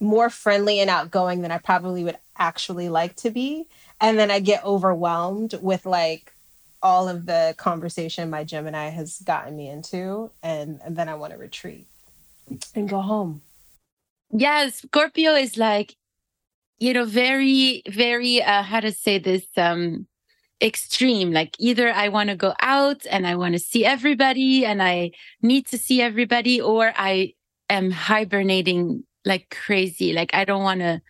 more 0.00 0.30
friendly 0.30 0.80
and 0.80 0.90
outgoing 0.90 1.42
than 1.42 1.52
I 1.52 1.58
probably 1.58 2.02
would 2.04 2.18
actually 2.36 2.88
like 2.88 3.16
to 3.16 3.30
be. 3.30 3.68
And 4.00 4.18
then 4.18 4.30
I 4.30 4.40
get 4.40 4.64
overwhelmed 4.64 5.54
with 5.62 5.86
like 5.86 6.32
all 6.82 7.08
of 7.08 7.26
the 7.26 7.54
conversation 7.56 8.28
my 8.28 8.42
Gemini 8.42 8.88
has 8.88 9.18
gotten 9.20 9.56
me 9.56 9.68
into. 9.68 10.32
And, 10.42 10.80
and 10.84 10.96
then 10.96 11.08
I 11.08 11.14
want 11.14 11.32
to 11.32 11.38
retreat 11.38 11.86
and 12.74 12.88
go 12.88 13.00
home. 13.00 13.42
Yes, 14.30 14.82
scorpio 14.82 15.34
is 15.34 15.56
like 15.56 15.94
you 16.82 16.92
know 16.92 17.04
very 17.04 17.82
very 17.88 18.42
uh 18.42 18.62
how 18.62 18.80
to 18.80 18.90
say 18.90 19.18
this 19.18 19.46
um 19.56 20.06
extreme 20.62 21.32
like 21.32 21.56
either 21.58 21.92
i 21.92 22.08
want 22.08 22.30
to 22.30 22.36
go 22.36 22.54
out 22.60 23.04
and 23.10 23.26
i 23.26 23.34
want 23.34 23.52
to 23.52 23.58
see 23.58 23.84
everybody 23.84 24.64
and 24.64 24.82
i 24.82 25.10
need 25.42 25.66
to 25.66 25.76
see 25.76 26.00
everybody 26.00 26.60
or 26.60 26.92
i 26.96 27.32
am 27.68 27.90
hibernating 27.90 29.02
like 29.24 29.50
crazy 29.50 30.12
like 30.12 30.32
i 30.34 30.44
don't 30.44 30.62
want 30.62 30.80
to 30.80 31.02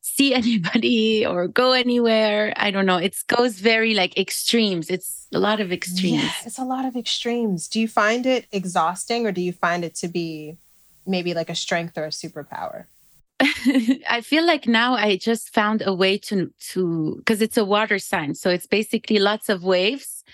see 0.00 0.32
anybody 0.42 1.26
or 1.26 1.48
go 1.48 1.72
anywhere 1.72 2.52
i 2.56 2.70
don't 2.70 2.86
know 2.86 2.98
it 2.98 3.16
goes 3.26 3.58
very 3.58 3.94
like 3.94 4.16
extremes 4.16 4.88
it's 4.88 5.24
a 5.34 5.38
lot 5.38 5.60
of 5.60 5.72
extremes 5.72 6.22
Yeah, 6.22 6.32
it's 6.46 6.58
a 6.58 6.64
lot 6.64 6.84
of 6.84 6.96
extremes. 6.96 7.68
Do 7.68 7.80
you 7.80 7.88
find 7.88 8.24
it 8.24 8.46
exhausting 8.52 9.26
or 9.26 9.32
do 9.32 9.40
you 9.40 9.52
find 9.52 9.84
it 9.84 9.94
to 9.96 10.08
be 10.08 10.56
maybe 11.06 11.34
like 11.34 11.50
a 11.50 11.54
strength 11.54 11.98
or 11.98 12.04
a 12.04 12.08
superpower? 12.10 12.86
I 14.08 14.20
feel 14.20 14.46
like 14.46 14.66
now 14.66 14.94
I 14.94 15.16
just 15.16 15.52
found 15.52 15.82
a 15.84 15.94
way 15.94 16.18
to 16.18 16.50
to 16.72 17.16
because 17.18 17.42
it's 17.42 17.56
a 17.56 17.64
water 17.64 17.98
sign, 17.98 18.34
so 18.34 18.50
it's 18.50 18.66
basically 18.66 19.18
lots 19.18 19.48
of 19.48 19.64
waves, 19.64 20.24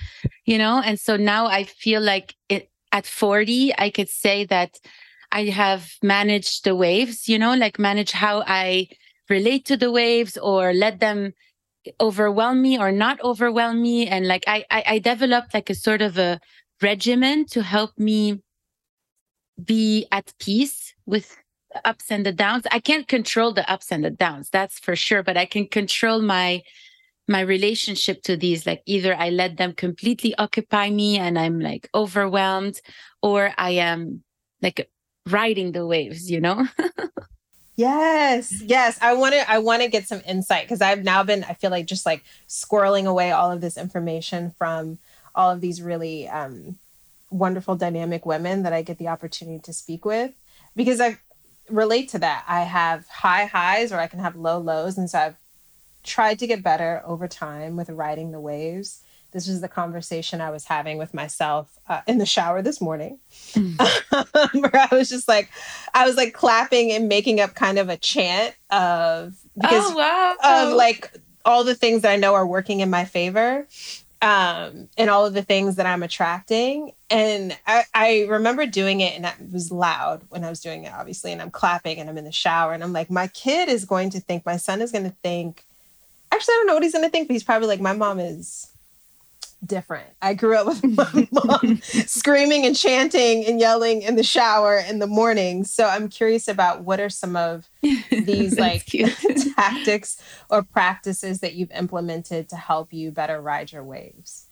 you 0.45 0.59
know. 0.59 0.81
And 0.85 0.99
so 0.99 1.17
now 1.17 1.47
I 1.47 1.64
feel 1.64 2.00
like 2.00 2.35
it 2.49 2.71
at 2.93 3.07
40, 3.07 3.73
I 3.79 3.90
could 3.90 4.09
say 4.09 4.45
that 4.47 4.79
I 5.33 5.45
have 5.45 5.93
managed 6.02 6.64
the 6.64 6.75
waves, 6.75 7.29
you 7.29 7.38
know, 7.38 7.55
like 7.55 7.79
manage 7.79 8.12
how 8.12 8.43
I 8.47 8.88
relate 9.29 9.64
to 9.67 9.76
the 9.76 9.93
waves 9.93 10.37
or 10.37 10.73
let 10.73 11.00
them 11.00 11.33
overwhelm 12.00 12.61
me 12.62 12.79
or 12.79 12.93
not 12.93 13.21
overwhelm 13.23 13.81
me. 13.83 14.07
And 14.09 14.26
like 14.26 14.45
I 14.47 14.64
I, 14.71 14.85
I 14.87 14.99
developed 14.99 15.55
like 15.55 15.71
a 15.71 15.75
sort 15.75 16.02
of 16.02 16.19
a 16.19 16.40
regimen 16.83 17.47
to 17.47 17.62
help 17.62 17.99
me 17.99 18.40
be 19.64 20.07
at 20.11 20.33
peace 20.38 20.95
with 21.07 21.37
ups 21.85 22.11
and 22.11 22.25
the 22.25 22.33
downs. 22.33 22.65
I 22.71 22.81
can't 22.81 23.09
control 23.09 23.53
the 23.53 23.71
ups 23.71 23.93
and 23.93 24.05
the 24.05 24.11
downs, 24.11 24.50
that's 24.50 24.79
for 24.79 24.97
sure, 24.97 25.23
but 25.23 25.37
I 25.37 25.47
can 25.47 25.67
control 25.67 26.21
my 26.21 26.62
my 27.29 27.41
relationship 27.41 28.23
to 28.23 28.37
these 28.37 28.67
like 28.67 28.83
either 28.87 29.15
I 29.15 29.31
let 29.31 29.57
them 29.57 29.73
completely 29.73 30.35
occupy 30.37 30.91
me 30.91 31.17
and 31.17 31.39
I'm 31.39 31.61
like 31.61 31.89
overwhelmed 31.95 32.81
or 33.23 33.53
I 33.57 33.71
am 33.71 34.25
like 34.61 34.91
riding 35.29 35.71
the 35.71 35.87
waves, 35.87 36.29
you 36.29 36.41
know? 36.41 36.67
Yes, 37.81 38.61
yes. 38.61 38.99
I 39.00 39.15
want 39.15 39.33
to. 39.33 39.50
I 39.50 39.57
want 39.57 39.81
to 39.81 39.89
get 39.89 40.07
some 40.07 40.21
insight 40.27 40.65
because 40.65 40.83
I've 40.83 41.03
now 41.03 41.23
been. 41.23 41.45
I 41.45 41.55
feel 41.55 41.71
like 41.71 41.87
just 41.87 42.05
like 42.05 42.25
squirreling 42.47 43.07
away 43.07 43.31
all 43.31 43.50
of 43.50 43.62
this 43.62 43.79
information 43.79 44.50
from 44.50 44.99
all 45.35 45.50
of 45.50 45.62
these 45.62 45.81
really 45.81 46.29
um, 46.29 46.79
wonderful, 47.31 47.77
dynamic 47.77 48.27
women 48.27 48.65
that 48.65 48.75
I 48.75 48.83
get 48.83 48.99
the 48.99 49.09
opportunity 49.09 49.61
to 49.61 49.73
speak 49.73 50.05
with 50.05 50.33
because 50.77 51.00
I 51.00 51.21
relate 51.71 52.09
to 52.11 52.19
that. 52.19 52.45
I 52.49 52.62
have 52.62 53.07
high 53.09 53.47
highs 53.47 53.93
or 53.93 53.99
I 53.99 54.07
can 54.07 54.21
have 54.21 54.37
low 54.37 54.59
lows, 54.59 54.99
and 54.99 55.09
so 55.09 55.19
I've 55.19 55.37
tried 56.03 56.39
to 56.39 56.47
get 56.47 56.62
better 56.62 57.03
over 57.05 57.29
time 57.29 57.77
with 57.77 57.91
riding 57.91 58.33
the 58.33 58.41
waves. 58.41 59.03
This 59.33 59.47
was 59.47 59.61
the 59.61 59.69
conversation 59.69 60.41
I 60.41 60.50
was 60.50 60.65
having 60.65 60.99
with 60.99 61.15
myself 61.15 61.79
uh, 61.89 62.00
in 62.07 62.19
the 62.19 62.27
shower 62.27 62.62
this 62.62 62.81
morning, 62.81 63.21
where 63.55 64.77
I 64.77 64.89
was 64.91 65.09
just 65.09 65.29
like, 65.29 65.50
I 65.95 66.05
was 66.05 66.17
like 66.17 66.35
clapping 66.35 66.91
and 66.91 67.09
making 67.09 67.41
up 67.41 67.55
kind 67.55 67.79
of 67.79 67.89
a 67.89 67.97
chant 67.97 68.57
of 68.71 69.37
because 69.55 69.93
oh 69.93 69.97
wow. 69.97 70.69
of 70.71 70.75
like 70.75 71.17
all 71.45 71.62
the 71.62 71.77
things 71.77 72.03
that 72.03 72.11
I 72.11 72.17
know 72.17 72.35
are 72.35 72.47
working 72.47 72.81
in 72.81 72.91
my 72.91 73.05
favor, 73.05 73.69
um, 74.23 74.89
and 74.97 75.09
all 75.09 75.27
of 75.27 75.35
the 75.35 75.43
things 75.43 75.77
that 75.77 75.87
I'm 75.87 76.03
attracting. 76.03 76.93
And 77.09 77.57
I, 77.67 77.85
I 77.95 78.27
remember 78.29 78.67
doing 78.67 79.00
it, 79.00 79.17
and 79.17 79.25
it 79.25 79.53
was 79.53 79.73
loud 79.73 80.23
when 80.29 80.45
I 80.45 80.50
was 80.50 80.61
doing 80.61 80.85
it, 80.85 80.93
obviously. 80.93 81.33
And 81.33 81.41
I'm 81.41 81.50
clapping, 81.50 81.99
and 81.99 82.09
I'm 82.09 82.19
in 82.19 82.25
the 82.25 82.33
shower, 82.33 82.73
and 82.73 82.83
I'm 82.83 82.93
like, 82.93 83.11
my 83.11 83.27
kid 83.29 83.69
is 83.69 83.85
going 83.85 84.11
to 84.11 84.21
think, 84.21 84.45
my 84.45 84.57
son 84.57 84.81
is 84.83 84.93
going 84.93 85.05
to 85.05 85.17
think. 85.23 85.65
Actually, 86.33 86.53
I 86.53 86.57
don't 86.59 86.67
know 86.69 86.75
what 86.75 86.83
he's 86.83 86.93
going 86.93 87.05
to 87.05 87.11
think, 87.11 87.29
but 87.29 87.35
he's 87.35 87.45
probably 87.45 87.69
like, 87.69 87.81
my 87.81 87.93
mom 87.93 88.21
is 88.21 88.71
different. 89.64 90.09
I 90.23 90.35
grew 90.35 90.57
up 90.57 90.67
with 90.67 90.85
my 90.85 91.29
mom 91.31 91.81
screaming 91.83 92.67
and 92.67 92.76
chanting 92.76 93.45
and 93.47 93.61
yelling 93.61 94.02
in 94.02 94.17
the 94.17 94.23
shower 94.23 94.79
in 94.79 94.99
the 94.99 95.07
morning. 95.07 95.64
So 95.64 95.87
I'm 95.87 96.09
curious 96.09 96.49
about 96.49 96.85
what 96.85 97.00
are 97.00 97.11
some 97.11 97.37
of 97.37 97.69
these 98.11 98.59
like 98.59 98.87
tactics 99.57 100.21
or 100.49 100.62
practices 100.62 101.40
that 101.40 101.55
you've 101.55 101.73
implemented 101.73 102.49
to 102.50 102.57
help 102.57 102.93
you 102.93 103.11
better 103.11 103.40
ride 103.40 103.73
your 103.73 103.85
waves? 103.85 104.47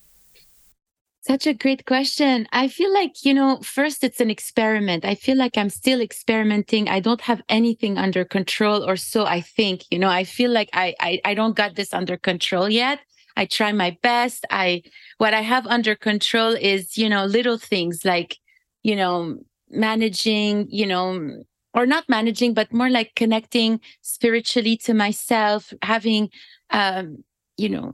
Such 1.20 1.46
a 1.46 1.52
great 1.52 1.84
question. 1.84 2.48
I 2.52 2.68
feel 2.68 2.92
like, 2.94 3.24
you 3.24 3.34
know, 3.34 3.58
first 3.62 4.02
it's 4.02 4.20
an 4.20 4.30
experiment. 4.30 5.04
I 5.04 5.14
feel 5.14 5.36
like 5.36 5.58
I'm 5.58 5.68
still 5.68 6.00
experimenting. 6.00 6.88
I 6.88 7.00
don't 7.00 7.20
have 7.20 7.42
anything 7.50 7.98
under 7.98 8.24
control, 8.24 8.88
or 8.88 8.96
so 8.96 9.26
I 9.26 9.42
think. 9.42 9.84
You 9.90 9.98
know, 9.98 10.08
I 10.08 10.24
feel 10.24 10.50
like 10.50 10.70
I 10.72 10.94
I, 11.00 11.20
I 11.26 11.34
don't 11.34 11.54
got 11.54 11.74
this 11.74 11.92
under 11.92 12.16
control 12.16 12.70
yet. 12.70 13.00
I 13.38 13.46
try 13.46 13.70
my 13.72 13.96
best. 14.02 14.44
I 14.50 14.82
what 15.18 15.32
I 15.32 15.42
have 15.42 15.66
under 15.66 15.94
control 15.94 16.52
is, 16.52 16.98
you 16.98 17.08
know, 17.08 17.24
little 17.24 17.56
things 17.56 18.04
like, 18.04 18.36
you 18.82 18.96
know, 18.96 19.38
managing, 19.70 20.66
you 20.70 20.86
know, 20.86 21.44
or 21.72 21.86
not 21.86 22.08
managing, 22.08 22.52
but 22.52 22.72
more 22.72 22.90
like 22.90 23.14
connecting 23.14 23.80
spiritually 24.02 24.76
to 24.78 24.92
myself, 24.92 25.72
having 25.82 26.30
um, 26.70 27.24
you 27.56 27.68
know, 27.68 27.92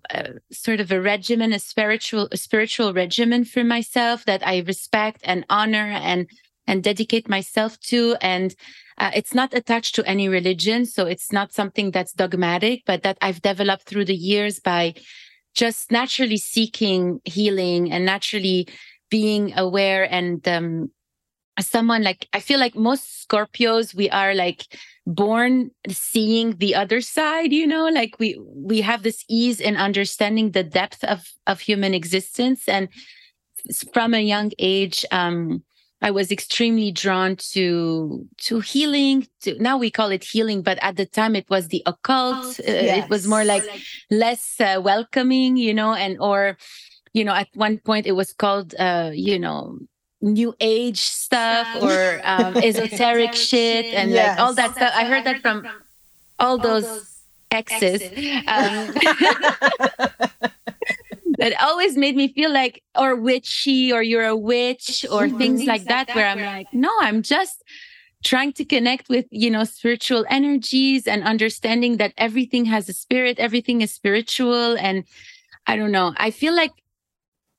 sort 0.52 0.78
of 0.78 0.92
a 0.92 1.00
regimen, 1.00 1.52
a 1.52 1.58
spiritual, 1.58 2.28
a 2.30 2.36
spiritual 2.36 2.92
regimen 2.92 3.44
for 3.46 3.64
myself 3.64 4.26
that 4.26 4.46
I 4.46 4.58
respect 4.58 5.20
and 5.24 5.44
honor 5.48 5.86
and 5.86 6.26
and 6.66 6.82
dedicate 6.82 7.28
myself 7.28 7.78
to. 7.80 8.16
And 8.20 8.54
uh, 8.98 9.10
it's 9.14 9.34
not 9.34 9.52
attached 9.54 9.94
to 9.96 10.06
any 10.06 10.28
religion, 10.28 10.86
so 10.86 11.06
it's 11.06 11.32
not 11.32 11.52
something 11.52 11.90
that's 11.90 12.12
dogmatic, 12.12 12.82
but 12.86 13.02
that 13.02 13.18
I've 13.20 13.42
developed 13.42 13.84
through 13.84 14.06
the 14.06 14.14
years 14.14 14.60
by 14.60 14.94
just 15.54 15.90
naturally 15.90 16.36
seeking 16.36 17.20
healing 17.24 17.92
and 17.92 18.04
naturally 18.04 18.68
being 19.10 19.56
aware 19.56 20.12
and 20.12 20.46
um, 20.48 20.90
someone 21.60 22.02
like 22.02 22.26
i 22.32 22.40
feel 22.40 22.58
like 22.58 22.74
most 22.74 23.26
scorpios 23.28 23.94
we 23.94 24.10
are 24.10 24.34
like 24.34 24.66
born 25.06 25.70
seeing 25.88 26.56
the 26.56 26.74
other 26.74 27.00
side 27.00 27.52
you 27.52 27.66
know 27.66 27.88
like 27.88 28.18
we 28.18 28.36
we 28.54 28.80
have 28.80 29.02
this 29.02 29.24
ease 29.28 29.60
in 29.60 29.76
understanding 29.76 30.50
the 30.50 30.64
depth 30.64 31.04
of 31.04 31.34
of 31.46 31.60
human 31.60 31.94
existence. 31.94 32.68
And 32.68 32.88
from 33.92 34.14
a 34.14 34.20
young 34.20 34.52
age 34.58 35.04
um 35.10 35.62
I 36.02 36.10
was 36.10 36.30
extremely 36.30 36.92
drawn 36.92 37.36
to 37.52 38.26
to 38.38 38.60
healing. 38.60 39.26
To 39.42 39.58
now 39.62 39.78
we 39.78 39.90
call 39.90 40.10
it 40.10 40.24
healing, 40.24 40.62
but 40.62 40.78
at 40.82 40.96
the 40.96 41.06
time 41.06 41.34
it 41.34 41.48
was 41.48 41.68
the 41.68 41.82
occult. 41.86 42.60
Uh, 42.60 42.64
yes. 42.66 43.04
It 43.04 43.10
was 43.10 43.26
more 43.26 43.44
like 43.44 43.64
less 44.10 44.60
uh, 44.60 44.80
welcoming, 44.82 45.56
you 45.56 45.72
know, 45.72 45.94
and 45.94 46.18
or 46.20 46.58
you 47.14 47.24
know 47.24 47.32
at 47.32 47.48
one 47.54 47.78
point 47.78 48.06
it 48.06 48.12
was 48.12 48.32
called 48.32 48.74
uh, 48.78 49.12
you 49.14 49.38
know 49.38 49.78
new 50.20 50.54
age 50.60 51.00
stuff 51.00 51.66
or 51.82 52.20
um, 52.24 52.56
esoteric 52.68 53.34
shit 53.34 53.86
and 53.86 54.10
yes. 54.10 54.38
like 54.38 54.46
all 54.46 54.54
that 54.54 54.74
stuff. 54.74 54.92
I 54.94 55.04
heard 55.04 55.24
that 55.24 55.40
from 55.40 55.66
all 56.38 56.58
those 56.58 57.22
exes. 57.50 58.02
Um, 58.46 58.94
that 61.38 61.60
always 61.60 61.96
made 61.96 62.16
me 62.16 62.32
feel 62.32 62.52
like 62.52 62.82
or 62.96 63.16
witchy 63.16 63.92
or 63.92 64.02
you're 64.02 64.24
a 64.24 64.36
witch 64.36 65.04
or 65.10 65.22
mm-hmm. 65.22 65.38
things 65.38 65.64
like 65.64 65.84
that 65.84 66.08
where 66.14 66.26
i'm 66.26 66.40
like 66.40 66.66
no 66.72 66.90
i'm 67.00 67.22
just 67.22 67.62
trying 68.24 68.52
to 68.52 68.64
connect 68.64 69.08
with 69.08 69.26
you 69.30 69.50
know 69.50 69.64
spiritual 69.64 70.24
energies 70.28 71.06
and 71.06 71.22
understanding 71.24 71.98
that 71.98 72.12
everything 72.16 72.64
has 72.64 72.88
a 72.88 72.92
spirit 72.92 73.38
everything 73.38 73.80
is 73.80 73.92
spiritual 73.92 74.76
and 74.78 75.04
i 75.66 75.76
don't 75.76 75.92
know 75.92 76.12
i 76.16 76.30
feel 76.30 76.54
like 76.54 76.72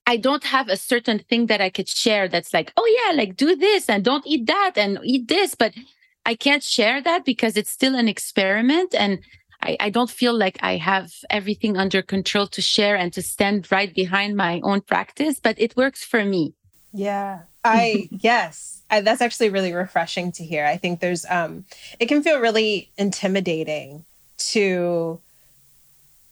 i 0.07 0.17
don't 0.17 0.43
have 0.43 0.69
a 0.69 0.77
certain 0.77 1.19
thing 1.19 1.47
that 1.47 1.61
i 1.61 1.69
could 1.69 1.87
share 1.87 2.27
that's 2.27 2.53
like 2.53 2.73
oh 2.77 3.03
yeah 3.05 3.15
like 3.15 3.35
do 3.35 3.55
this 3.55 3.89
and 3.89 4.03
don't 4.03 4.25
eat 4.25 4.45
that 4.47 4.73
and 4.75 4.99
eat 5.03 5.27
this 5.27 5.55
but 5.55 5.73
i 6.25 6.33
can't 6.33 6.63
share 6.63 7.01
that 7.01 7.25
because 7.25 7.55
it's 7.55 7.69
still 7.69 7.95
an 7.95 8.07
experiment 8.07 8.95
and 8.95 9.19
I, 9.65 9.77
I 9.79 9.89
don't 9.89 10.09
feel 10.09 10.33
like 10.33 10.57
I 10.61 10.77
have 10.77 11.11
everything 11.29 11.75
under 11.77 12.01
control 12.01 12.47
to 12.47 12.61
share 12.61 12.95
and 12.95 13.11
to 13.13 13.21
stand 13.21 13.71
right 13.71 13.93
behind 13.93 14.35
my 14.35 14.61
own 14.63 14.81
practice, 14.81 15.39
but 15.39 15.59
it 15.59 15.75
works 15.75 16.03
for 16.03 16.23
me. 16.23 16.53
Yeah. 16.93 17.41
I 17.63 18.09
yes, 18.11 18.83
I, 18.89 19.01
that's 19.01 19.21
actually 19.21 19.49
really 19.49 19.73
refreshing 19.73 20.31
to 20.33 20.43
hear. 20.43 20.65
I 20.65 20.77
think 20.77 20.99
there's 20.99 21.25
um 21.25 21.65
it 21.99 22.05
can 22.05 22.23
feel 22.23 22.39
really 22.39 22.91
intimidating 22.97 24.05
to 24.37 25.19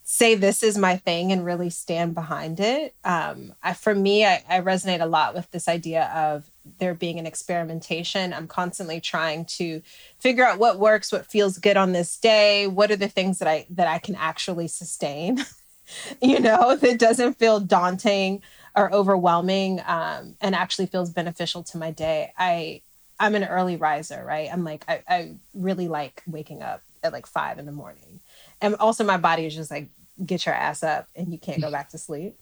say 0.04 0.34
this 0.34 0.62
is 0.62 0.78
my 0.78 0.96
thing 0.96 1.32
and 1.32 1.44
really 1.44 1.70
stand 1.70 2.14
behind 2.14 2.60
it. 2.60 2.94
Um, 3.04 3.54
I, 3.62 3.72
for 3.72 3.94
me, 3.94 4.24
I, 4.24 4.44
I 4.48 4.60
resonate 4.60 5.00
a 5.00 5.06
lot 5.06 5.34
with 5.34 5.50
this 5.50 5.66
idea 5.66 6.04
of 6.14 6.50
there 6.78 6.94
being 6.94 7.18
an 7.18 7.26
experimentation. 7.26 8.32
I'm 8.32 8.46
constantly 8.46 9.00
trying 9.00 9.44
to 9.46 9.82
figure 10.18 10.44
out 10.44 10.58
what 10.58 10.78
works, 10.78 11.12
what 11.12 11.26
feels 11.26 11.58
good 11.58 11.76
on 11.76 11.92
this 11.92 12.16
day, 12.16 12.66
what 12.66 12.90
are 12.90 12.96
the 12.96 13.08
things 13.08 13.38
that 13.38 13.48
I 13.48 13.66
that 13.70 13.86
I 13.86 13.98
can 13.98 14.14
actually 14.14 14.68
sustain. 14.68 15.44
you 16.22 16.40
know, 16.40 16.76
that 16.76 16.98
doesn't 16.98 17.38
feel 17.38 17.60
daunting 17.60 18.42
or 18.74 18.92
overwhelming 18.92 19.80
um, 19.86 20.36
and 20.40 20.54
actually 20.54 20.86
feels 20.86 21.10
beneficial 21.10 21.62
to 21.64 21.78
my 21.78 21.90
day. 21.90 22.32
I 22.38 22.82
I'm 23.20 23.34
an 23.34 23.44
early 23.44 23.76
riser, 23.76 24.24
right? 24.24 24.48
I'm 24.52 24.64
like 24.64 24.84
I, 24.88 25.02
I 25.08 25.34
really 25.52 25.88
like 25.88 26.22
waking 26.26 26.62
up 26.62 26.82
at 27.02 27.12
like 27.12 27.26
five 27.26 27.58
in 27.58 27.66
the 27.66 27.72
morning. 27.72 28.20
And 28.60 28.74
also 28.76 29.04
my 29.04 29.18
body 29.18 29.46
is 29.46 29.54
just 29.54 29.70
like, 29.70 29.88
get 30.24 30.46
your 30.46 30.54
ass 30.54 30.82
up 30.82 31.08
and 31.14 31.32
you 31.32 31.38
can't 31.38 31.60
go 31.60 31.70
back 31.70 31.90
to 31.90 31.98
sleep. 31.98 32.36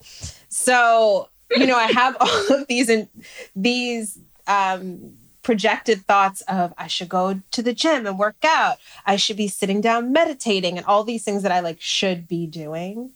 So 0.49 1.29
you 1.57 1.67
know, 1.67 1.77
I 1.77 1.93
have 1.93 2.17
all 2.21 2.61
of 2.61 2.67
these 2.67 2.89
and 2.89 3.09
these 3.55 4.19
um, 4.47 5.15
projected 5.43 6.07
thoughts 6.07 6.41
of 6.43 6.73
I 6.79 6.87
should 6.87 7.09
go 7.09 7.41
to 7.51 7.63
the 7.63 7.73
gym 7.73 8.07
and 8.07 8.19
work 8.19 8.37
out. 8.45 8.79
I 9.07 9.17
should 9.17 9.37
be 9.37 9.49
sitting 9.49 9.81
down 9.81 10.13
meditating 10.13 10.77
and 10.77 10.87
all 10.87 11.05
these 11.05 11.25
things 11.25 11.43
that 11.43 11.53
I 11.53 11.61
like 11.61 11.81
should 11.81 12.29
be 12.29 12.47
doing. 12.47 13.11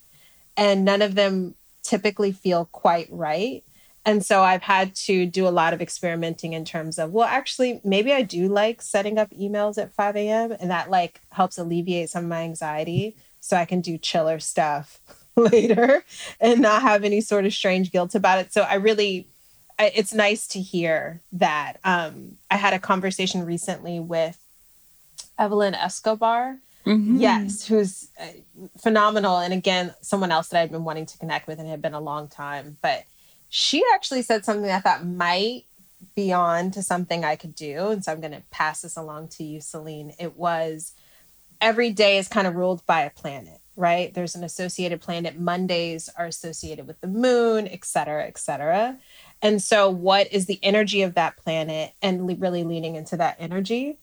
And 0.57 0.85
none 0.85 1.03
of 1.03 1.15
them 1.15 1.55
typically 1.83 2.33
feel 2.33 2.67
quite 2.73 3.09
right. 3.11 3.63
And 4.05 4.25
so 4.25 4.43
I've 4.43 4.63
had 4.63 4.95
to 4.95 5.27
do 5.27 5.49
a 5.49 5.51
lot 5.51 5.75
of 5.75 5.83
experimenting 5.83 6.53
in 6.53 6.65
terms 6.65 6.99
of, 6.99 7.13
well, 7.13 7.27
actually, 7.27 7.81
maybe 7.83 8.13
I 8.13 8.23
do 8.23 8.49
like 8.49 8.81
setting 8.81 9.19
up 9.19 9.31
emails 9.31 9.79
at 9.83 9.93
5 9.93 10.17
a.m. 10.17 10.53
and 10.53 10.71
that 10.71 10.91
like 10.91 11.21
helps 11.31 11.59
alleviate 11.59 12.11
some 12.11 12.25
of 12.25 12.31
my 12.31 12.43
anxiety 12.43 13.17
so 13.41 13.57
I 13.57 13.65
can 13.65 13.81
do 13.81 13.99
chiller 13.99 14.39
stuff 14.39 15.01
later 15.53 16.03
and 16.41 16.61
not 16.61 16.83
have 16.83 17.05
any 17.05 17.21
sort 17.21 17.45
of 17.45 17.53
strange 17.53 17.93
guilt 17.93 18.15
about 18.15 18.39
it. 18.39 18.53
So 18.53 18.63
I 18.63 18.75
really, 18.75 19.27
I, 19.79 19.93
it's 19.95 20.15
nice 20.15 20.47
to 20.49 20.61
hear 20.61 21.21
that. 21.33 21.75
Um, 21.85 22.39
I 22.51 22.57
had 22.57 22.73
a 22.73 22.79
conversation 22.79 23.45
recently 23.45 24.01
with 24.01 24.39
Evelyn 25.39 25.75
Escobar. 25.75 26.59
Mm-hmm. 26.87 27.17
Yes, 27.17 27.67
who's 27.67 28.09
uh, 28.19 28.27
phenomenal. 28.79 29.39
And 29.39 29.53
again, 29.53 29.93
someone 30.01 30.31
else 30.31 30.49
that 30.49 30.63
I've 30.63 30.71
been 30.71 30.85
wanting 30.85 31.07
to 31.07 31.19
connect 31.19 31.49
with 31.49 31.59
and 31.59 31.69
had 31.69 31.83
been 31.83 31.95
a 31.95 32.01
long 32.01 32.29
time. 32.29 32.79
But 32.81 33.05
she 33.49 33.83
actually 33.93 34.23
said 34.23 34.45
something 34.45 34.71
I 34.71 34.81
thought 34.81 35.05
might 35.05 35.65
be 36.15 36.33
on 36.33 36.71
to 36.71 36.83
something 36.83 37.25
I 37.25 37.37
could 37.37 37.55
do. 37.55 37.89
And 37.89 38.05
so 38.05 38.13
I'm 38.13 38.21
going 38.21 38.33
to 38.33 38.43
pass 38.51 38.83
this 38.83 38.97
along 38.97 39.29
to 39.29 39.45
you, 39.45 39.61
Celine. 39.61 40.15
It 40.19 40.37
was 40.37 40.93
every 41.61 41.91
day 41.91 42.19
is 42.19 42.29
kind 42.29 42.47
of 42.47 42.55
ruled 42.55 42.87
by 42.87 43.03
a 43.03 43.11
planet 43.11 43.61
right? 43.77 44.13
There's 44.13 44.35
an 44.35 44.43
associated 44.43 45.01
planet. 45.01 45.39
Mondays 45.39 46.09
are 46.17 46.27
associated 46.27 46.87
with 46.87 47.01
the 47.01 47.07
moon, 47.07 47.69
et 47.69 47.85
cetera, 47.85 48.25
et 48.27 48.39
cetera. 48.39 48.99
And 49.43 49.63
so, 49.63 49.91
what 49.91 50.33
is 50.33 50.47
the 50.47 50.59
energy 50.63 51.03
of 51.03 51.15
that 51.15 51.37
planet 51.37 51.93
and 52.03 52.27
le- 52.27 52.37
really 52.37 52.65
leaning 52.65 52.97
into 52.97 53.17
that 53.19 53.37
energy? 53.39 53.99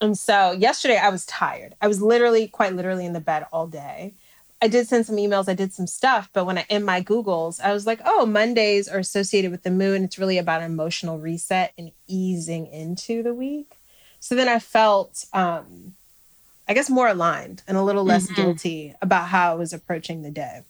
And 0.00 0.16
so, 0.16 0.52
yesterday 0.52 0.96
I 0.96 1.08
was 1.08 1.26
tired. 1.26 1.74
I 1.80 1.88
was 1.88 2.00
literally, 2.00 2.46
quite 2.46 2.74
literally, 2.74 3.04
in 3.04 3.12
the 3.12 3.20
bed 3.20 3.46
all 3.52 3.66
day. 3.66 4.14
I 4.60 4.68
did 4.68 4.88
send 4.88 5.06
some 5.06 5.16
emails, 5.16 5.48
I 5.48 5.54
did 5.54 5.72
some 5.72 5.86
stuff, 5.86 6.30
but 6.32 6.44
when 6.44 6.58
I 6.58 6.66
in 6.68 6.84
my 6.84 7.00
Googles, 7.00 7.60
I 7.60 7.72
was 7.72 7.86
like, 7.86 8.00
oh, 8.04 8.26
Mondays 8.26 8.88
are 8.88 8.98
associated 8.98 9.52
with 9.52 9.62
the 9.62 9.70
moon. 9.70 10.02
It's 10.02 10.18
really 10.18 10.38
about 10.38 10.62
an 10.62 10.70
emotional 10.72 11.18
reset 11.18 11.72
and 11.78 11.92
easing 12.08 12.66
into 12.66 13.22
the 13.22 13.34
week. 13.34 13.78
So 14.20 14.34
then 14.34 14.48
I 14.48 14.58
felt 14.58 15.24
um, 15.32 15.94
I 16.68 16.74
guess, 16.74 16.90
more 16.90 17.08
aligned 17.08 17.62
and 17.66 17.76
a 17.76 17.82
little 17.82 18.04
less 18.04 18.26
mm-hmm. 18.26 18.34
guilty 18.34 18.94
about 19.00 19.28
how 19.28 19.52
I 19.52 19.54
was 19.54 19.72
approaching 19.72 20.22
the 20.22 20.30
day. 20.30 20.62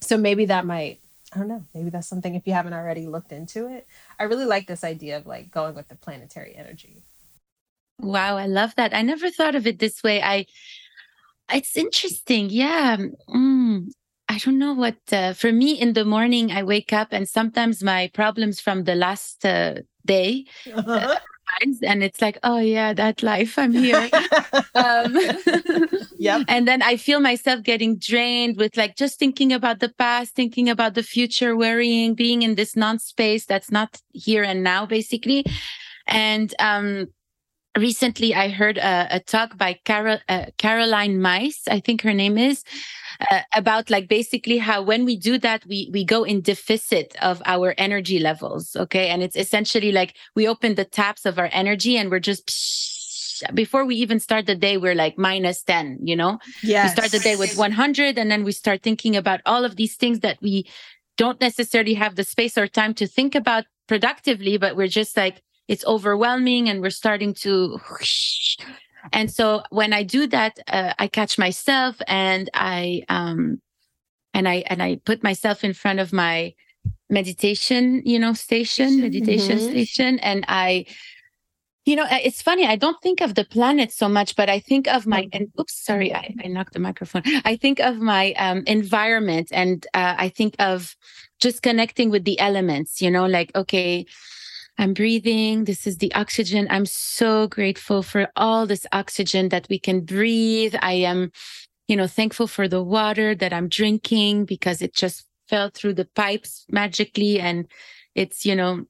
So 0.00 0.16
maybe 0.16 0.46
that 0.46 0.64
might, 0.64 1.00
I 1.34 1.38
don't 1.38 1.48
know, 1.48 1.64
maybe 1.74 1.90
that's 1.90 2.08
something 2.08 2.34
if 2.34 2.46
you 2.46 2.54
haven't 2.54 2.72
already 2.72 3.06
looked 3.06 3.32
into 3.32 3.68
it. 3.68 3.86
I 4.18 4.24
really 4.24 4.46
like 4.46 4.66
this 4.66 4.84
idea 4.84 5.18
of 5.18 5.26
like 5.26 5.50
going 5.50 5.74
with 5.74 5.88
the 5.88 5.96
planetary 5.96 6.56
energy. 6.56 7.02
Wow, 8.00 8.38
I 8.38 8.46
love 8.46 8.74
that. 8.76 8.94
I 8.94 9.02
never 9.02 9.28
thought 9.28 9.54
of 9.54 9.66
it 9.66 9.80
this 9.80 10.02
way. 10.02 10.22
I, 10.22 10.46
it's 11.52 11.76
interesting. 11.76 12.48
Yeah. 12.48 12.96
Mm, 13.28 13.90
I 14.28 14.38
don't 14.38 14.58
know 14.58 14.72
what, 14.72 14.96
uh, 15.12 15.34
for 15.34 15.52
me 15.52 15.72
in 15.72 15.92
the 15.92 16.04
morning, 16.04 16.52
I 16.52 16.62
wake 16.62 16.92
up 16.92 17.08
and 17.10 17.28
sometimes 17.28 17.82
my 17.82 18.10
problems 18.14 18.60
from 18.60 18.84
the 18.84 18.94
last 18.94 19.44
uh, 19.44 19.80
day 20.06 20.46
uh, 20.72 20.78
uh-huh. 20.86 21.18
And 21.82 22.02
it's 22.02 22.20
like 22.20 22.38
oh 22.42 22.58
yeah 22.58 22.92
that 22.92 23.22
life 23.22 23.58
i'm 23.58 23.72
here 23.72 24.08
um, 24.74 25.16
Yep. 26.18 26.44
and 26.48 26.66
then 26.66 26.82
i 26.82 26.96
feel 26.96 27.20
myself 27.20 27.62
getting 27.62 27.96
drained 27.96 28.56
with 28.56 28.76
like 28.76 28.96
just 28.96 29.18
thinking 29.18 29.52
about 29.52 29.80
the 29.80 29.88
past 29.88 30.34
thinking 30.34 30.68
about 30.68 30.94
the 30.94 31.02
future 31.02 31.56
worrying 31.56 32.14
being 32.14 32.42
in 32.42 32.54
this 32.54 32.76
non-space 32.76 33.46
that's 33.46 33.70
not 33.70 34.00
here 34.12 34.42
and 34.42 34.62
now 34.62 34.86
basically 34.86 35.44
and 36.06 36.54
um 36.58 37.08
recently 37.76 38.34
i 38.34 38.48
heard 38.48 38.78
a, 38.78 39.06
a 39.16 39.20
talk 39.20 39.56
by 39.56 39.78
Carol, 39.84 40.18
uh, 40.28 40.46
caroline 40.58 41.20
Myss, 41.20 41.68
i 41.68 41.80
think 41.80 42.02
her 42.02 42.14
name 42.14 42.38
is 42.38 42.64
uh, 43.30 43.40
about 43.54 43.90
like 43.90 44.08
basically 44.08 44.58
how 44.58 44.82
when 44.82 45.04
we 45.04 45.16
do 45.16 45.38
that 45.38 45.64
we 45.66 45.90
we 45.92 46.04
go 46.04 46.24
in 46.24 46.40
deficit 46.40 47.14
of 47.20 47.42
our 47.46 47.74
energy 47.78 48.18
levels 48.18 48.76
okay 48.76 49.08
and 49.08 49.22
it's 49.22 49.36
essentially 49.36 49.92
like 49.92 50.14
we 50.34 50.46
open 50.46 50.74
the 50.74 50.84
taps 50.84 51.26
of 51.26 51.38
our 51.38 51.48
energy 51.52 51.96
and 51.96 52.10
we're 52.10 52.20
just 52.20 52.50
before 53.54 53.84
we 53.84 53.94
even 53.96 54.18
start 54.18 54.46
the 54.46 54.54
day 54.54 54.76
we're 54.76 54.94
like 54.94 55.16
minus 55.18 55.62
10 55.62 55.98
you 56.02 56.16
know 56.16 56.38
Yes. 56.62 56.84
we 56.84 56.88
start 56.90 57.12
the 57.12 57.20
day 57.20 57.36
with 57.36 57.56
100 57.56 58.18
and 58.18 58.30
then 58.30 58.44
we 58.44 58.52
start 58.52 58.82
thinking 58.82 59.16
about 59.16 59.40
all 59.46 59.64
of 59.64 59.76
these 59.76 59.94
things 59.96 60.20
that 60.20 60.38
we 60.42 60.66
don't 61.16 61.40
necessarily 61.40 61.94
have 61.94 62.14
the 62.16 62.24
space 62.24 62.56
or 62.56 62.66
time 62.66 62.94
to 62.94 63.06
think 63.06 63.34
about 63.34 63.64
productively 63.86 64.58
but 64.58 64.76
we're 64.76 64.88
just 64.88 65.16
like 65.16 65.42
it's 65.68 65.84
overwhelming 65.86 66.68
and 66.68 66.80
we're 66.82 66.90
starting 66.90 67.34
to 67.34 67.78
and 69.12 69.30
so 69.30 69.62
when 69.70 69.92
i 69.92 70.02
do 70.02 70.26
that 70.26 70.58
uh, 70.68 70.92
i 70.98 71.06
catch 71.06 71.38
myself 71.38 71.96
and 72.08 72.50
i 72.54 73.02
um 73.08 73.60
and 74.34 74.48
i 74.48 74.56
and 74.66 74.82
i 74.82 74.96
put 75.04 75.22
myself 75.22 75.64
in 75.64 75.72
front 75.72 76.00
of 76.00 76.12
my 76.12 76.52
meditation 77.10 78.02
you 78.04 78.18
know 78.18 78.32
station 78.32 79.00
meditation 79.00 79.58
Mhm. 79.58 79.70
station. 79.70 80.18
And 80.20 80.44
i 80.48 80.84
you 81.86 81.96
know 81.96 82.06
it's 82.10 82.42
funny 82.42 82.66
i 82.66 82.76
don't 82.76 83.00
think 83.02 83.20
of 83.22 83.34
the 83.34 83.44
planet 83.44 83.90
so 83.92 84.08
much 84.08 84.36
but 84.36 84.48
i 84.50 84.58
think 84.60 84.86
of 84.88 85.06
my 85.06 85.26
and 85.32 85.48
oops 85.58 85.74
sorry 85.84 86.14
i, 86.14 86.34
I 86.44 86.48
knocked 86.48 86.74
the 86.74 86.80
microphone. 86.80 87.22
I 87.46 87.56
think 87.56 87.80
of 87.80 87.96
my 87.98 88.32
um, 88.34 88.62
environment 88.66 89.48
and 89.52 89.86
uh, 89.94 90.14
i 90.18 90.28
think 90.28 90.54
of 90.58 90.94
just 91.40 91.62
connecting 91.62 92.10
with 92.10 92.24
the 92.24 92.38
elements 92.40 93.00
you 93.00 93.10
know 93.10 93.26
like 93.26 93.50
okay 93.54 94.04
i'm 94.78 94.94
breathing. 94.94 95.64
This 95.64 95.86
is 95.86 95.98
the 95.98 96.14
oxygen. 96.14 96.66
I'm 96.70 96.86
so 96.86 97.48
grateful 97.48 98.02
for 98.02 98.28
all 98.36 98.66
this 98.66 98.86
oxygen 98.92 99.48
that 99.50 99.66
we 99.68 99.78
can 99.78 100.00
breathe. 100.00 100.74
I 100.80 100.92
am 100.92 101.32
you 101.88 101.96
know 101.96 102.06
thankful 102.06 102.46
for 102.46 102.68
the 102.68 102.82
water 102.82 103.34
that 103.34 103.52
i'm 103.52 103.68
drinking 103.68 104.44
because 104.44 104.82
it 104.82 104.94
just 104.94 105.24
fell 105.48 105.70
through 105.70 105.94
the 105.94 106.04
pipes 106.04 106.66
magically 106.68 107.40
and 107.40 107.66
it's 108.14 108.44
you 108.44 108.54
know 108.54 108.84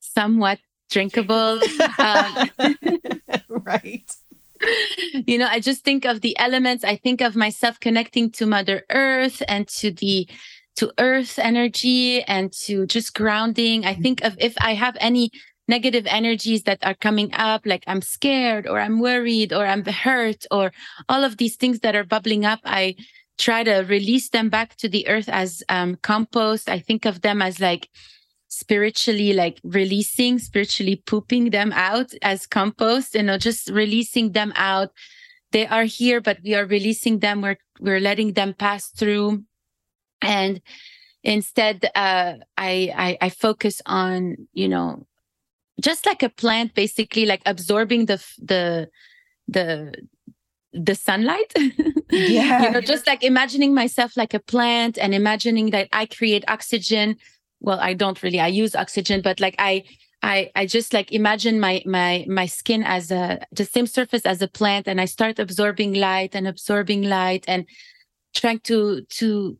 somewhat 0.00 0.58
drinkable. 0.90 1.60
Um, 1.98 2.50
right. 3.48 4.10
you 5.26 5.38
know 5.38 5.48
i 5.50 5.60
just 5.60 5.84
think 5.84 6.04
of 6.04 6.20
the 6.20 6.36
elements. 6.38 6.84
I 6.84 6.96
think 6.96 7.20
of 7.20 7.36
myself 7.36 7.78
connecting 7.80 8.30
to 8.32 8.46
mother 8.46 8.84
earth 8.90 9.42
and 9.48 9.66
to 9.80 9.90
the 9.90 10.28
to 10.76 10.92
earth 10.98 11.38
energy 11.38 12.22
and 12.22 12.52
to 12.52 12.86
just 12.86 13.14
grounding. 13.14 13.84
I 13.84 13.94
think 13.94 14.22
of 14.24 14.36
if 14.38 14.54
i 14.58 14.74
have 14.74 14.96
any 15.00 15.30
negative 15.68 16.06
energies 16.06 16.62
that 16.62 16.78
are 16.82 16.94
coming 16.94 17.28
up 17.34 17.62
like 17.66 17.82
i'm 17.88 18.00
scared 18.00 18.68
or 18.68 18.78
i'm 18.78 19.00
worried 19.00 19.52
or 19.52 19.66
i'm 19.66 19.84
hurt 19.84 20.46
or 20.52 20.70
all 21.08 21.24
of 21.24 21.38
these 21.38 21.56
things 21.56 21.80
that 21.80 21.96
are 21.96 22.04
bubbling 22.04 22.44
up 22.44 22.60
i 22.64 22.94
try 23.38 23.62
to 23.62 23.80
release 23.82 24.30
them 24.30 24.48
back 24.48 24.76
to 24.76 24.88
the 24.88 25.06
earth 25.08 25.28
as 25.28 25.62
um, 25.68 25.96
compost. 26.02 26.68
I 26.68 26.78
think 26.78 27.04
of 27.04 27.20
them 27.20 27.42
as 27.42 27.60
like 27.60 27.88
spiritually 28.48 29.32
like 29.32 29.60
releasing 29.64 30.38
spiritually 30.38 31.02
pooping 31.04 31.50
them 31.50 31.72
out 31.74 32.12
as 32.22 32.46
compost 32.46 33.14
you 33.14 33.22
know 33.22 33.36
just 33.36 33.68
releasing 33.68 34.32
them 34.32 34.52
out. 34.56 34.90
They 35.52 35.66
are 35.66 35.84
here 35.84 36.20
but 36.20 36.38
we 36.44 36.54
are 36.54 36.66
releasing 36.66 37.18
them. 37.18 37.42
We're 37.42 37.58
we're 37.80 38.00
letting 38.00 38.32
them 38.32 38.54
pass 38.54 38.88
through 38.88 39.44
and 40.26 40.60
instead 41.22 41.84
uh 41.94 42.34
I, 42.56 42.92
I 43.06 43.18
i 43.26 43.28
focus 43.30 43.82
on 43.86 44.36
you 44.52 44.68
know 44.68 45.06
just 45.80 46.06
like 46.06 46.22
a 46.22 46.28
plant 46.28 46.74
basically 46.74 47.26
like 47.26 47.42
absorbing 47.46 48.06
the 48.06 48.24
the 48.38 48.88
the 49.48 49.94
the 50.72 50.94
sunlight 50.94 51.52
Yeah. 52.10 52.62
you 52.64 52.70
know 52.70 52.80
just 52.80 53.06
like 53.06 53.22
imagining 53.22 53.74
myself 53.74 54.16
like 54.16 54.34
a 54.34 54.40
plant 54.40 54.98
and 54.98 55.14
imagining 55.14 55.70
that 55.70 55.88
i 55.92 56.06
create 56.06 56.44
oxygen 56.48 57.16
well 57.60 57.80
i 57.80 57.94
don't 57.94 58.22
really 58.22 58.40
i 58.40 58.46
use 58.46 58.74
oxygen 58.74 59.20
but 59.22 59.40
like 59.40 59.56
i 59.58 59.82
i 60.22 60.50
i 60.54 60.66
just 60.66 60.92
like 60.92 61.12
imagine 61.12 61.58
my 61.60 61.82
my 61.86 62.24
my 62.28 62.46
skin 62.46 62.82
as 62.82 63.10
a 63.10 63.40
the 63.52 63.64
same 63.64 63.86
surface 63.86 64.24
as 64.26 64.42
a 64.42 64.48
plant 64.48 64.86
and 64.88 65.00
i 65.00 65.04
start 65.06 65.38
absorbing 65.38 65.94
light 65.94 66.34
and 66.34 66.46
absorbing 66.46 67.02
light 67.02 67.44
and 67.48 67.66
trying 68.34 68.60
to 68.60 69.02
to 69.08 69.56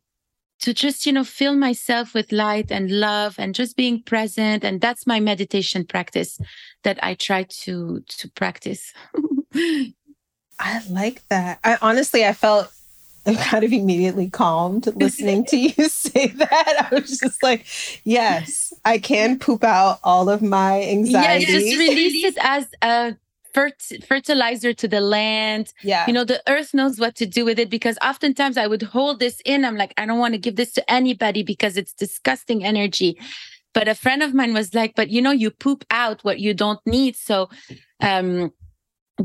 to 0.60 0.72
just 0.72 1.06
you 1.06 1.12
know 1.12 1.24
fill 1.24 1.54
myself 1.54 2.14
with 2.14 2.32
light 2.32 2.70
and 2.70 2.90
love 2.90 3.36
and 3.38 3.54
just 3.54 3.76
being 3.76 4.02
present 4.02 4.64
and 4.64 4.80
that's 4.80 5.06
my 5.06 5.20
meditation 5.20 5.84
practice 5.84 6.40
that 6.82 6.98
i 7.02 7.14
try 7.14 7.42
to 7.44 8.02
to 8.08 8.28
practice 8.30 8.92
I 10.58 10.82
like 10.88 11.26
that. 11.28 11.58
I 11.64 11.78
honestly, 11.82 12.24
I 12.24 12.32
felt 12.32 12.72
kind 13.26 13.64
of 13.64 13.72
immediately 13.72 14.30
calmed 14.30 14.86
listening 14.96 15.44
to 15.46 15.56
you 15.56 15.70
say 15.88 16.28
that. 16.28 16.88
I 16.90 16.94
was 16.94 17.18
just 17.18 17.42
like, 17.42 17.66
yes, 18.04 18.72
I 18.84 18.98
can 18.98 19.38
poop 19.38 19.64
out 19.64 19.98
all 20.04 20.28
of 20.28 20.42
my 20.42 20.82
anxiety. 20.82 21.44
yeah 21.44 21.58
just 21.58 21.78
release 21.78 22.24
it 22.24 22.38
as 22.40 22.68
a 22.82 23.16
fert- 23.56 24.04
fertilizer 24.10 24.72
to 24.74 24.86
the 24.94 25.00
land. 25.00 25.66
Yeah. 25.82 26.04
you 26.06 26.12
know 26.12 26.24
the 26.24 26.42
earth 26.54 26.70
knows 26.78 26.98
what 27.02 27.14
to 27.16 27.26
do 27.26 27.42
with 27.48 27.58
it 27.58 27.70
because 27.70 27.96
oftentimes 28.10 28.56
i 28.56 28.66
would 28.66 28.82
hold 28.96 29.16
this 29.20 29.40
in. 29.44 29.64
I'm 29.64 29.76
like 29.82 29.94
i 29.96 30.04
don't 30.06 30.18
want 30.24 30.34
to 30.34 30.38
give 30.46 30.56
this 30.56 30.72
to 30.78 30.82
anybody 30.98 31.42
because 31.42 31.76
it's 31.80 31.94
disgusting 32.04 32.64
energy. 32.72 33.18
But 33.76 33.88
a 33.88 33.94
friend 34.04 34.22
of 34.22 34.32
mine 34.38 34.54
was 34.60 34.68
like 34.80 34.92
but 35.00 35.08
you 35.14 35.20
know 35.24 35.36
you 35.44 35.50
poop 35.50 35.80
out 35.90 36.18
what 36.26 36.38
you 36.44 36.52
don't 36.54 36.80
need 36.86 37.14
so 37.16 37.36
um 38.10 38.30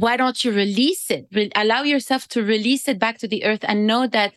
why 0.04 0.15
don't 0.15 0.44
you 0.44 0.52
release 0.52 1.12
it? 1.12 1.28
Re- 1.34 1.52
allow 1.63 1.82
yourself 1.84 2.28
to 2.30 2.44
release 2.44 2.88
it 2.88 2.98
back 2.98 3.17
to 3.20 3.28
the 3.28 3.44
earth 3.44 3.63
and 3.63 3.86
know 3.86 4.08
that 4.08 4.34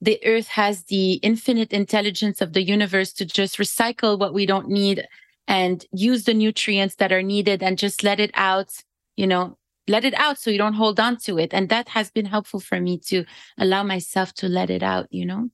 the 0.00 0.18
earth 0.26 0.48
has 0.48 0.84
the 0.84 1.14
infinite 1.30 1.72
intelligence 1.72 2.40
of 2.40 2.52
the 2.52 2.62
universe 2.62 3.12
to 3.14 3.24
just 3.24 3.56
recycle 3.58 4.18
what 4.18 4.34
we 4.34 4.44
don't 4.46 4.68
need 4.68 5.06
and 5.48 5.86
use 5.92 6.24
the 6.24 6.34
nutrients 6.34 6.96
that 6.96 7.12
are 7.12 7.22
needed 7.22 7.62
and 7.62 7.78
just 7.78 8.02
let 8.02 8.18
it 8.20 8.32
out 8.34 8.82
you 9.16 9.26
know 9.26 9.56
let 9.88 10.04
it 10.04 10.14
out 10.14 10.36
so 10.38 10.50
you 10.50 10.58
don't 10.58 10.74
hold 10.74 10.98
on 10.98 11.16
to 11.16 11.38
it 11.38 11.54
and 11.54 11.68
that 11.68 11.88
has 11.88 12.10
been 12.10 12.26
helpful 12.26 12.58
for 12.58 12.80
me 12.80 12.98
to 12.98 13.24
allow 13.56 13.84
myself 13.84 14.32
to 14.32 14.48
let 14.48 14.68
it 14.70 14.82
out 14.82 15.06
you 15.10 15.24
know 15.24 15.48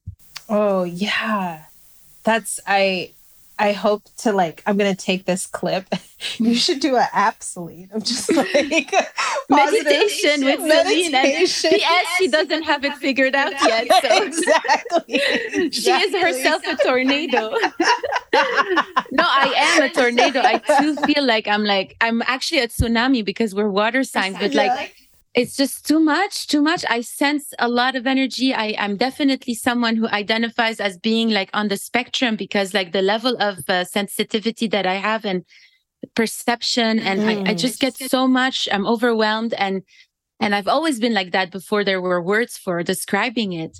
Oh 0.49 0.85
yeah. 0.85 1.65
That's 2.25 2.61
I 2.67 3.15
I 3.63 3.71
hope 3.71 4.03
to 4.19 4.33
like 4.33 4.61
I'm 4.67 4.77
gonna 4.77 4.97
take 4.97 5.25
this 5.25 5.47
clip. 5.47 5.87
You 6.39 6.55
should 6.55 6.79
do 6.79 6.97
an 6.97 7.09
Celine. 7.41 7.91
I'm 7.93 8.01
just 8.01 8.33
like 8.37 8.95
meditation 9.51 10.45
with 10.45 10.61
and 10.61 10.69
meditation. 10.69 11.71
P.S. 11.71 12.07
she 12.17 12.29
doesn't 12.29 12.63
have 12.63 12.85
it 12.85 12.95
figured 12.99 13.35
out 13.35 13.53
yet 13.61 13.89
so 14.01 14.23
exactly. 14.23 15.19
she 15.71 15.91
is 15.91 16.15
herself 16.15 16.63
a 16.65 16.77
tornado 16.77 17.51
no 19.11 19.25
i 19.25 19.53
am 19.57 19.83
a 19.83 19.89
tornado 19.89 20.41
i 20.43 20.59
too 20.79 20.95
feel 21.07 21.27
like 21.27 21.49
i'm 21.49 21.65
like 21.65 21.97
i'm 22.01 22.23
actually 22.23 22.61
a 22.61 22.69
tsunami 22.69 23.25
because 23.25 23.53
we're 23.53 23.69
water 23.69 24.05
signs 24.05 24.39
but 24.39 24.55
like 24.55 24.95
it's 25.35 25.57
just 25.57 25.87
too 25.87 25.99
much 26.01 26.47
too 26.47 26.61
much. 26.63 26.85
I 26.89 27.01
sense 27.01 27.55
a 27.59 27.69
lot 27.69 27.97
of 27.97 28.07
energy. 28.07 28.53
I 28.55 28.75
i'm 28.79 28.97
definitely 28.97 29.55
someone 29.55 29.97
who 29.97 30.09
identifies 30.09 30.79
as 30.81 30.99
being 30.99 31.31
like 31.31 31.51
on 31.55 31.69
the 31.69 31.77
spectrum 31.77 32.37
because 32.37 32.75
like 32.75 32.93
the 32.93 33.03
level 33.03 33.37
of 33.41 33.59
uh, 33.69 33.85
sensitivity 33.85 34.67
that 34.69 34.87
i 34.87 34.95
have 34.95 35.25
and 35.25 35.45
perception 36.15 36.99
and 36.99 37.23
I, 37.23 37.35
I 37.47 37.55
Mm. 37.55 37.59
just 37.59 37.81
get 37.81 37.97
so 37.97 38.27
much. 38.27 38.69
I'm 38.73 38.87
overwhelmed 38.87 39.55
and 39.55 39.83
and 40.41 40.55
i've 40.55 40.69
always 40.69 40.99
been 41.01 41.15
like 41.15 41.33
that 41.33 41.51
before 41.51 41.85
there 41.85 42.01
were 42.03 42.21
words 42.21 42.59
for 42.59 42.83
describing 42.83 43.53
it. 43.53 43.79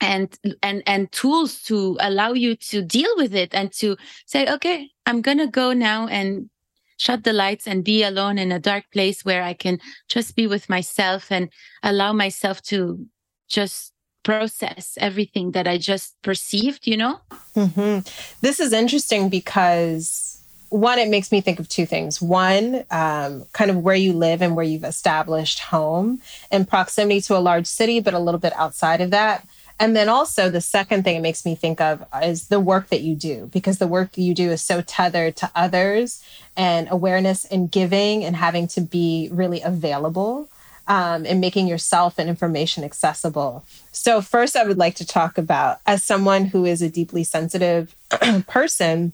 And 0.00 0.28
and 0.62 0.82
and 0.86 1.10
tools 1.10 1.62
to 1.68 1.96
allow 2.00 2.32
you 2.34 2.54
to 2.70 2.82
deal 2.82 3.12
with 3.16 3.34
it 3.34 3.54
and 3.54 3.72
to 3.80 3.96
say 4.26 4.46
okay 4.56 4.90
i'm 5.06 5.22
gonna 5.22 5.46
go 5.46 5.72
now 5.72 6.06
and 6.06 6.50
shut 6.96 7.24
the 7.24 7.32
lights 7.32 7.66
and 7.66 7.84
be 7.84 8.02
alone 8.02 8.38
in 8.38 8.52
a 8.52 8.58
dark 8.58 8.84
place 8.92 9.24
where 9.24 9.42
i 9.42 9.52
can 9.52 9.78
just 10.08 10.36
be 10.36 10.46
with 10.46 10.68
myself 10.68 11.30
and 11.30 11.48
allow 11.82 12.12
myself 12.12 12.62
to 12.62 13.06
just 13.48 13.92
process 14.22 14.98
everything 15.00 15.52
that 15.52 15.68
i 15.68 15.78
just 15.78 16.16
perceived 16.22 16.86
you 16.86 16.96
know 16.96 17.20
hmm 17.54 17.98
This 18.40 18.60
is 18.60 18.72
interesting 18.72 19.28
because 19.28 20.36
one, 20.68 20.98
it 20.98 21.08
makes 21.08 21.30
me 21.30 21.40
think 21.40 21.60
of 21.60 21.68
two 21.68 21.86
things. 21.86 22.20
One, 22.20 22.84
um, 22.90 23.44
kind 23.52 23.70
of 23.70 23.78
where 23.78 23.94
you 23.94 24.12
live 24.12 24.42
and 24.42 24.56
where 24.56 24.64
you've 24.64 24.84
established 24.84 25.60
home 25.60 26.20
and 26.50 26.68
proximity 26.68 27.20
to 27.22 27.36
a 27.36 27.38
large 27.38 27.66
city, 27.66 28.00
but 28.00 28.14
a 28.14 28.18
little 28.18 28.40
bit 28.40 28.52
outside 28.56 29.00
of 29.00 29.10
that. 29.10 29.46
And 29.78 29.94
then 29.94 30.08
also 30.08 30.48
the 30.48 30.60
second 30.60 31.04
thing 31.04 31.16
it 31.16 31.20
makes 31.20 31.44
me 31.44 31.54
think 31.54 31.80
of 31.80 32.04
is 32.22 32.48
the 32.48 32.60
work 32.60 32.88
that 32.88 33.02
you 33.02 33.14
do, 33.14 33.50
because 33.52 33.78
the 33.78 33.86
work 33.86 34.16
you 34.16 34.34
do 34.34 34.50
is 34.50 34.62
so 34.62 34.80
tethered 34.80 35.36
to 35.36 35.50
others 35.54 36.24
and 36.56 36.88
awareness 36.90 37.44
and 37.44 37.70
giving 37.70 38.24
and 38.24 38.36
having 38.36 38.68
to 38.68 38.80
be 38.80 39.28
really 39.30 39.60
available 39.60 40.48
um, 40.88 41.26
and 41.26 41.40
making 41.40 41.66
yourself 41.66 42.18
and 42.18 42.28
information 42.28 42.84
accessible. 42.84 43.64
So, 43.92 44.22
first, 44.22 44.56
I 44.56 44.64
would 44.64 44.78
like 44.78 44.94
to 44.96 45.06
talk 45.06 45.36
about 45.36 45.80
as 45.86 46.04
someone 46.04 46.46
who 46.46 46.64
is 46.64 46.80
a 46.80 46.88
deeply 46.88 47.24
sensitive 47.24 47.94
person, 48.46 49.12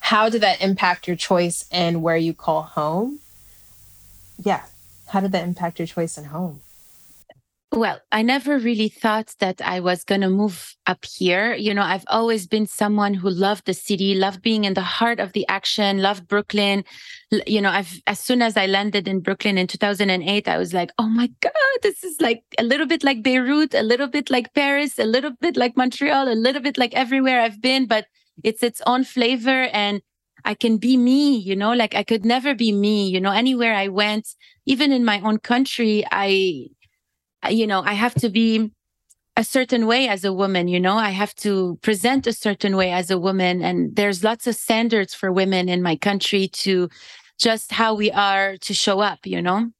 how 0.00 0.28
did 0.28 0.40
that 0.40 0.60
impact 0.60 1.06
your 1.06 1.16
choice 1.16 1.66
and 1.70 2.02
where 2.02 2.16
you 2.16 2.32
call 2.32 2.62
home? 2.62 3.20
Yeah. 4.42 4.62
How 5.08 5.20
did 5.20 5.32
that 5.32 5.44
impact 5.44 5.78
your 5.78 5.86
choice 5.86 6.18
in 6.18 6.24
home? 6.24 6.62
Well, 7.72 8.00
I 8.12 8.22
never 8.22 8.58
really 8.58 8.88
thought 8.88 9.34
that 9.40 9.60
I 9.60 9.80
was 9.80 10.04
going 10.04 10.22
to 10.22 10.30
move 10.30 10.74
up 10.86 11.04
here. 11.04 11.52
You 11.54 11.74
know, 11.74 11.82
I've 11.82 12.04
always 12.06 12.46
been 12.46 12.66
someone 12.66 13.12
who 13.12 13.28
loved 13.28 13.66
the 13.66 13.74
city, 13.74 14.14
loved 14.14 14.40
being 14.40 14.64
in 14.64 14.74
the 14.74 14.82
heart 14.82 15.18
of 15.20 15.32
the 15.32 15.46
action, 15.48 16.00
loved 16.00 16.26
Brooklyn. 16.28 16.84
You 17.46 17.60
know, 17.60 17.68
I've 17.70 18.00
as 18.06 18.20
soon 18.20 18.40
as 18.40 18.56
I 18.56 18.66
landed 18.66 19.08
in 19.08 19.20
Brooklyn 19.20 19.58
in 19.58 19.66
2008, 19.66 20.48
I 20.48 20.56
was 20.58 20.72
like, 20.72 20.90
"Oh 20.96 21.08
my 21.08 21.26
god, 21.40 21.52
this 21.82 22.02
is 22.04 22.18
like 22.20 22.44
a 22.58 22.62
little 22.62 22.86
bit 22.86 23.02
like 23.04 23.22
Beirut, 23.22 23.74
a 23.74 23.82
little 23.82 24.06
bit 24.08 24.30
like 24.30 24.54
Paris, 24.54 24.98
a 24.98 25.04
little 25.04 25.32
bit 25.40 25.56
like 25.56 25.76
Montreal, 25.76 26.32
a 26.32 26.34
little 26.34 26.62
bit 26.62 26.78
like 26.78 26.94
everywhere 26.94 27.40
I've 27.40 27.60
been, 27.60 27.86
but 27.86 28.06
it's 28.44 28.62
its 28.62 28.80
own 28.86 29.04
flavor 29.04 29.64
and 29.72 30.00
I 30.44 30.54
can 30.54 30.78
be 30.78 30.96
me, 30.96 31.36
you 31.38 31.56
know, 31.56 31.72
like 31.72 31.94
I 31.96 32.04
could 32.04 32.24
never 32.24 32.54
be 32.54 32.70
me, 32.70 33.08
you 33.08 33.20
know, 33.20 33.32
anywhere 33.32 33.74
I 33.74 33.88
went, 33.88 34.28
even 34.66 34.92
in 34.92 35.04
my 35.04 35.20
own 35.20 35.38
country, 35.38 36.04
I 36.12 36.68
you 37.50 37.66
know, 37.66 37.82
I 37.82 37.94
have 37.94 38.14
to 38.16 38.28
be 38.28 38.70
a 39.36 39.44
certain 39.44 39.86
way 39.86 40.08
as 40.08 40.24
a 40.24 40.32
woman, 40.32 40.66
you 40.66 40.80
know, 40.80 40.96
I 40.96 41.10
have 41.10 41.34
to 41.36 41.78
present 41.82 42.26
a 42.26 42.32
certain 42.32 42.74
way 42.74 42.90
as 42.90 43.10
a 43.10 43.18
woman. 43.18 43.62
And 43.62 43.94
there's 43.94 44.24
lots 44.24 44.46
of 44.46 44.56
standards 44.56 45.14
for 45.14 45.30
women 45.30 45.68
in 45.68 45.82
my 45.82 45.96
country 45.96 46.48
to 46.64 46.88
just 47.38 47.70
how 47.70 47.94
we 47.94 48.10
are 48.10 48.56
to 48.56 48.72
show 48.72 49.00
up, 49.00 49.26
you 49.26 49.42
know? 49.42 49.70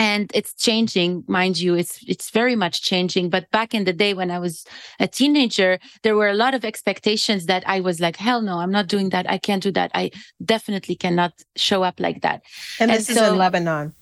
And 0.00 0.30
it's 0.34 0.54
changing, 0.54 1.24
mind 1.28 1.60
you, 1.60 1.74
it's 1.74 2.02
it's 2.08 2.30
very 2.30 2.56
much 2.56 2.82
changing. 2.82 3.28
But 3.28 3.50
back 3.50 3.74
in 3.74 3.84
the 3.84 3.92
day 3.92 4.14
when 4.14 4.30
I 4.30 4.38
was 4.38 4.64
a 4.98 5.06
teenager, 5.06 5.78
there 6.02 6.16
were 6.16 6.28
a 6.28 6.34
lot 6.34 6.54
of 6.54 6.64
expectations 6.64 7.46
that 7.46 7.62
I 7.66 7.80
was 7.80 8.00
like, 8.00 8.16
hell 8.16 8.40
no, 8.40 8.58
I'm 8.58 8.72
not 8.72 8.88
doing 8.88 9.10
that. 9.10 9.30
I 9.30 9.36
can't 9.36 9.62
do 9.62 9.70
that. 9.72 9.90
I 9.94 10.10
definitely 10.42 10.96
cannot 10.96 11.34
show 11.54 11.82
up 11.82 12.00
like 12.00 12.22
that. 12.22 12.42
And, 12.80 12.90
and 12.90 12.98
this 12.98 13.14
so, 13.14 13.24
is 13.24 13.32
in 13.32 13.38
Lebanon. 13.38 13.94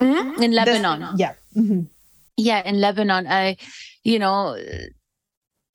Mm-hmm, 0.00 0.42
in 0.42 0.52
Lebanon. 0.52 1.00
This, 1.00 1.20
yeah. 1.20 1.34
Mm-hmm 1.54 1.82
yeah 2.36 2.62
in 2.66 2.80
lebanon 2.80 3.26
i 3.26 3.56
you 4.02 4.18
know 4.18 4.56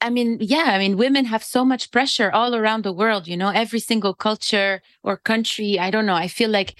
i 0.02 0.10
mean 0.10 0.38
yeah 0.39 0.65
i 0.67 0.78
mean 0.78 0.98
women 0.98 1.26
have 1.26 1.43
so 1.43 1.65
much 1.65 1.91
pressure 1.91 2.32
all 2.32 2.56
around 2.56 2.84
the 2.84 2.93
world 2.93 3.28
you 3.28 3.38
know 3.38 3.50
every 3.50 3.80
single 3.80 4.13
culture 4.13 4.82
or 5.04 5.17
country 5.17 5.80
i 5.80 5.89
don't 5.91 6.06
know 6.06 6.15
i 6.15 6.28
feel 6.28 6.50
like 6.50 6.76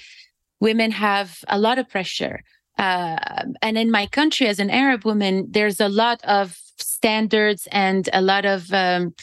women 0.60 0.92
have 0.92 1.44
a 1.48 1.58
lot 1.58 1.80
of 1.80 1.90
pressure. 1.90 2.44
Uh, 2.78 3.18
and 3.62 3.78
in 3.78 3.92
my 3.92 4.06
country 4.08 4.48
as 4.48 4.58
an 4.58 4.70
arab 4.70 5.04
woman 5.04 5.46
there's 5.52 5.82
a 5.82 5.90
lot 5.90 6.22
of 6.24 6.58
standards 6.78 7.68
and 7.74 8.10
a 8.14 8.22
lot 8.22 8.46
of 8.46 8.72
um, 8.72 9.14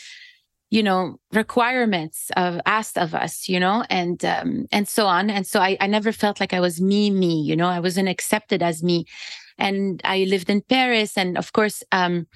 you 0.69 0.83
know 0.83 1.17
requirements 1.33 2.31
of 2.37 2.61
asked 2.67 2.99
of 2.99 3.15
us 3.15 3.49
you 3.49 3.59
know 3.59 3.83
and 3.89 4.27
um, 4.27 4.67
and 4.73 4.87
so 4.89 5.07
on. 5.07 5.31
And 5.31 5.47
so 5.47 5.61
I, 5.61 5.79
I 5.81 5.87
never 5.87 6.13
felt 6.13 6.39
like 6.39 6.53
i 6.53 6.61
was 6.61 6.83
me 6.83 7.11
me 7.11 7.41
you 7.41 7.57
know 7.57 7.69
i 7.69 7.81
wasn't 7.81 8.11
accepted 8.11 8.63
as 8.63 8.83
me 8.83 9.07
and 9.59 10.01
I 10.05 10.25
lived 10.25 10.51
in 10.51 10.63
Paris. 10.63 11.17
And 11.17 11.37
of 11.39 11.53
course, 11.53 11.83
um, 11.93 12.27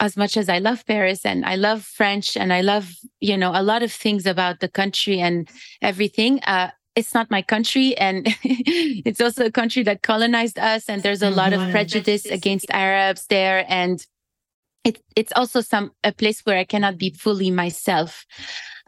as 0.00 0.16
much 0.16 0.36
as 0.36 0.48
I 0.48 0.58
love 0.58 0.86
Paris 0.86 1.24
and 1.24 1.44
I 1.44 1.56
love 1.56 1.82
French 1.82 2.36
and 2.36 2.52
I 2.52 2.60
love, 2.60 2.94
you 3.20 3.36
know, 3.36 3.52
a 3.54 3.62
lot 3.62 3.82
of 3.82 3.92
things 3.92 4.26
about 4.26 4.60
the 4.60 4.68
country 4.68 5.20
and 5.20 5.48
everything, 5.82 6.40
uh, 6.44 6.70
it's 6.98 7.14
not 7.14 7.30
my 7.30 7.42
country 7.42 7.96
and 7.96 8.26
it's 8.42 9.20
also 9.20 9.46
a 9.46 9.52
country 9.52 9.84
that 9.84 10.02
colonized 10.02 10.58
us 10.58 10.88
and 10.88 11.02
there's 11.02 11.22
a 11.22 11.30
lot 11.30 11.52
of 11.52 11.60
mm-hmm. 11.60 11.70
prejudice 11.70 12.26
against 12.26 12.66
arabs 12.70 13.26
there 13.28 13.64
and 13.68 14.04
it, 14.82 15.00
it's 15.14 15.32
also 15.36 15.60
some 15.60 15.92
a 16.02 16.12
place 16.12 16.40
where 16.44 16.58
i 16.58 16.64
cannot 16.64 16.98
be 16.98 17.10
fully 17.10 17.52
myself 17.52 18.26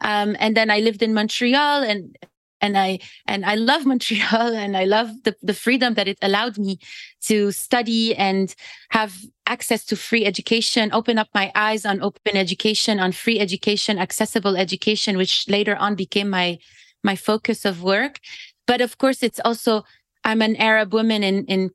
um, 0.01 0.35
and 0.39 0.57
then 0.57 0.69
i 0.69 0.79
lived 0.79 1.01
in 1.01 1.13
montreal 1.13 1.83
and 1.83 2.17
and 2.61 2.77
I 2.77 2.99
and 3.25 3.45
I 3.45 3.55
love 3.55 3.85
Montreal 3.91 4.55
and 4.55 4.77
I 4.77 4.85
love 4.85 5.09
the, 5.23 5.35
the 5.41 5.53
freedom 5.53 5.95
that 5.95 6.07
it 6.07 6.17
allowed 6.21 6.57
me 6.57 6.79
to 7.27 7.51
study 7.51 8.15
and 8.15 8.53
have 8.89 9.17
access 9.47 9.83
to 9.85 9.95
free 9.95 10.25
education, 10.25 10.91
open 10.93 11.17
up 11.17 11.27
my 11.33 11.51
eyes 11.55 11.85
on 11.85 12.01
open 12.01 12.37
education, 12.37 12.99
on 12.99 13.11
free 13.11 13.39
education, 13.39 13.99
accessible 13.99 14.55
education, 14.55 15.17
which 15.17 15.47
later 15.49 15.75
on 15.75 15.95
became 15.95 16.29
my 16.29 16.57
my 17.03 17.15
focus 17.15 17.65
of 17.65 17.83
work. 17.83 18.19
But 18.67 18.81
of 18.81 18.97
course, 18.97 19.23
it's 19.23 19.41
also 19.43 19.83
I'm 20.23 20.41
an 20.41 20.55
Arab 20.55 20.93
woman 20.93 21.23
in 21.23 21.45
in 21.45 21.71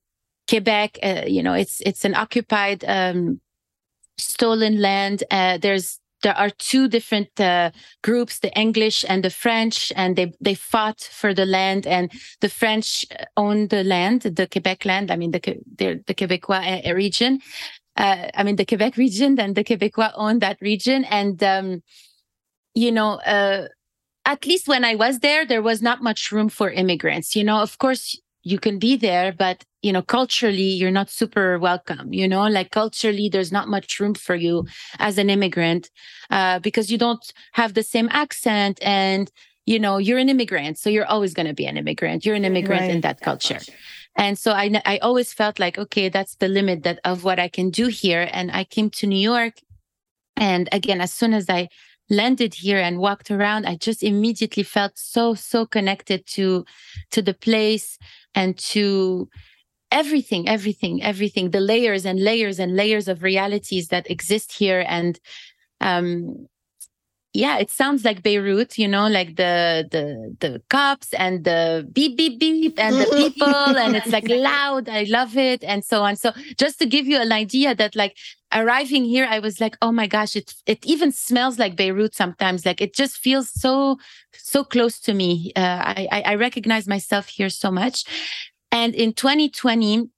Quebec. 0.49 0.99
Uh, 1.03 1.23
you 1.27 1.43
know, 1.43 1.55
it's 1.55 1.81
it's 1.81 2.05
an 2.05 2.15
occupied 2.15 2.85
um, 2.87 3.41
stolen 4.19 4.81
land. 4.81 5.25
Uh, 5.31 5.59
there's 5.59 6.01
there 6.23 6.37
are 6.37 6.51
two 6.51 6.89
different 6.89 7.29
uh, 7.41 7.71
groups, 8.03 8.39
the 8.39 8.53
English 8.59 9.05
and 9.09 9.23
the 9.23 9.31
French, 9.31 9.93
and 9.97 10.17
they 10.17 10.33
they 10.41 10.55
fought 10.55 11.01
for 11.01 11.35
the 11.35 11.47
land. 11.47 11.87
And 11.87 12.11
the 12.41 12.49
French 12.49 13.05
owned 13.37 13.71
the 13.71 13.85
land, 13.85 14.23
the 14.23 14.47
Quebec 14.47 14.85
land. 14.85 15.11
I 15.11 15.17
mean, 15.17 15.31
the 15.31 15.41
the, 15.77 16.03
the 16.07 16.15
Quebecois 16.15 16.87
uh, 16.87 16.95
region. 16.95 17.41
Uh, 17.97 18.29
I 18.35 18.43
mean, 18.43 18.57
the 18.57 18.67
Quebec 18.67 18.97
region. 18.97 19.37
Then 19.37 19.55
the 19.55 19.65
Quebecois 19.65 20.13
owned 20.15 20.43
that 20.43 20.59
region, 20.61 21.05
and 21.05 21.43
um, 21.43 21.83
you 22.75 22.93
know. 22.93 23.21
Uh, 23.21 23.69
at 24.29 24.45
least 24.45 24.67
when 24.67 24.85
I 24.85 24.97
was 24.97 25.21
there, 25.21 25.47
there 25.47 25.63
was 25.63 25.81
not 25.81 26.03
much 26.03 26.33
room 26.33 26.49
for 26.49 26.69
immigrants. 26.69 27.37
You 27.37 27.45
know, 27.45 27.59
of 27.59 27.79
course, 27.79 28.21
you 28.43 28.59
can 28.59 28.81
be 28.81 28.97
there, 28.97 29.33
but 29.33 29.65
you 29.87 29.93
know, 29.93 30.03
culturally, 30.03 30.71
you're 30.81 30.91
not 30.91 31.09
super 31.09 31.61
welcome. 31.61 32.13
You 32.13 32.27
know, 32.27 32.49
like 32.49 32.73
culturally, 32.73 33.29
there's 33.29 33.53
not 33.53 33.69
much 33.69 34.01
room 34.01 34.15
for 34.15 34.35
you 34.35 34.67
as 34.99 35.17
an 35.17 35.31
immigrant 35.31 35.91
uh, 36.31 36.59
because 36.59 36.91
you 36.91 36.99
don't 36.99 37.25
have 37.53 37.75
the 37.75 37.85
same 37.85 38.09
accent 38.11 38.81
and 38.83 39.31
you 39.65 39.79
know 39.79 39.99
you're 39.99 40.19
an 40.19 40.29
immigrant 40.29 40.79
so 40.79 40.89
you're 40.89 41.07
always 41.07 41.35
going 41.35 41.47
to 41.47 41.55
be 41.55 41.67
an 41.67 41.77
immigrant 41.77 42.25
you're 42.25 42.37
an 42.37 42.45
immigrant 42.45 42.83
right. 42.83 42.91
in 42.91 43.01
that 43.01 43.21
culture 43.21 43.59
and 44.17 44.39
so 44.39 44.53
I, 44.53 44.81
I 44.87 44.99
always 44.99 45.33
felt 45.33 45.59
like 45.59 45.77
okay 45.77 46.09
that's 46.09 46.37
the 46.37 46.47
limit 46.47 46.85
that 46.85 47.01
of 47.05 47.25
what 47.25 47.41
i 47.41 47.49
can 47.49 47.71
do 47.71 47.89
here 47.89 48.29
and 48.33 48.53
i 48.53 48.63
came 48.63 48.91
to 48.91 49.09
new 49.09 49.19
york 49.19 49.55
and 50.37 50.69
again 50.71 51.01
as 51.01 51.13
soon 51.13 51.35
as 51.35 51.51
i 51.51 51.69
landed 52.09 52.55
here 52.55 52.79
and 52.79 53.01
walked 53.01 53.29
around 53.33 53.67
i 53.67 53.75
just 53.75 54.05
immediately 54.05 54.63
felt 54.63 54.93
so 54.95 55.35
so 55.35 55.67
connected 55.67 56.25
to 56.27 56.65
to 57.11 57.21
the 57.21 57.35
place 57.35 57.99
and 58.37 58.57
to 58.59 59.29
everything 59.91 60.49
everything 60.49 61.03
everything. 61.03 61.51
The 61.51 61.61
layers 61.61 62.05
and 62.05 62.23
layers 62.23 62.59
and 62.59 62.75
layers 62.75 63.09
of 63.09 63.23
realities 63.23 63.89
that 63.89 64.11
exist 64.11 64.53
here 64.53 64.85
and 64.87 65.19
um 65.81 66.49
yeah 67.35 67.59
it 67.59 67.71
sounds 67.71 68.03
like 68.03 68.23
beirut 68.23 68.79
you 68.79 68.89
know 68.89 69.07
like 69.09 69.37
the 69.37 69.87
the 69.91 70.35
the 70.41 70.63
cops 70.71 71.13
and 71.13 71.45
the 71.45 71.87
beep 71.93 72.17
beep 72.17 72.41
beep 72.41 72.79
and 72.79 72.97
the 72.97 73.05
people 73.15 73.77
and 73.77 73.95
it's 73.95 74.07
like 74.09 74.27
loud. 74.29 74.89
I 74.89 75.05
love 75.05 75.37
it 75.37 75.63
and 75.63 75.85
so 75.85 76.03
on. 76.03 76.17
So 76.17 76.33
just 76.57 76.79
to 76.79 76.87
give 76.87 77.07
you 77.07 77.21
an 77.21 77.33
idea 77.33 77.75
that 77.75 77.95
like 77.95 78.17
arriving 78.55 79.05
here 79.05 79.27
i 79.29 79.41
was 79.41 79.61
like 79.61 79.77
oh 79.83 79.91
my 79.91 80.07
gosh 80.07 80.37
it 80.37 80.55
it 80.67 80.87
even 80.87 81.13
smells 81.13 81.59
like 81.59 81.77
beirut 81.77 82.15
sometimes. 82.15 82.65
Like 82.65 82.81
it 82.81 82.95
just 82.95 83.19
feels 83.19 83.51
so 83.53 83.99
so 84.33 84.65
close 84.65 84.99
to 85.01 85.13
me. 85.13 85.53
Uh, 85.55 85.95
i 85.95 86.23
i 86.25 86.35
recognize 86.35 86.89
myself 86.89 87.29
here 87.29 87.51
so 87.51 87.71
much 87.71 88.05
and 88.71 88.95
in 88.95 89.13
2020 89.13 90.11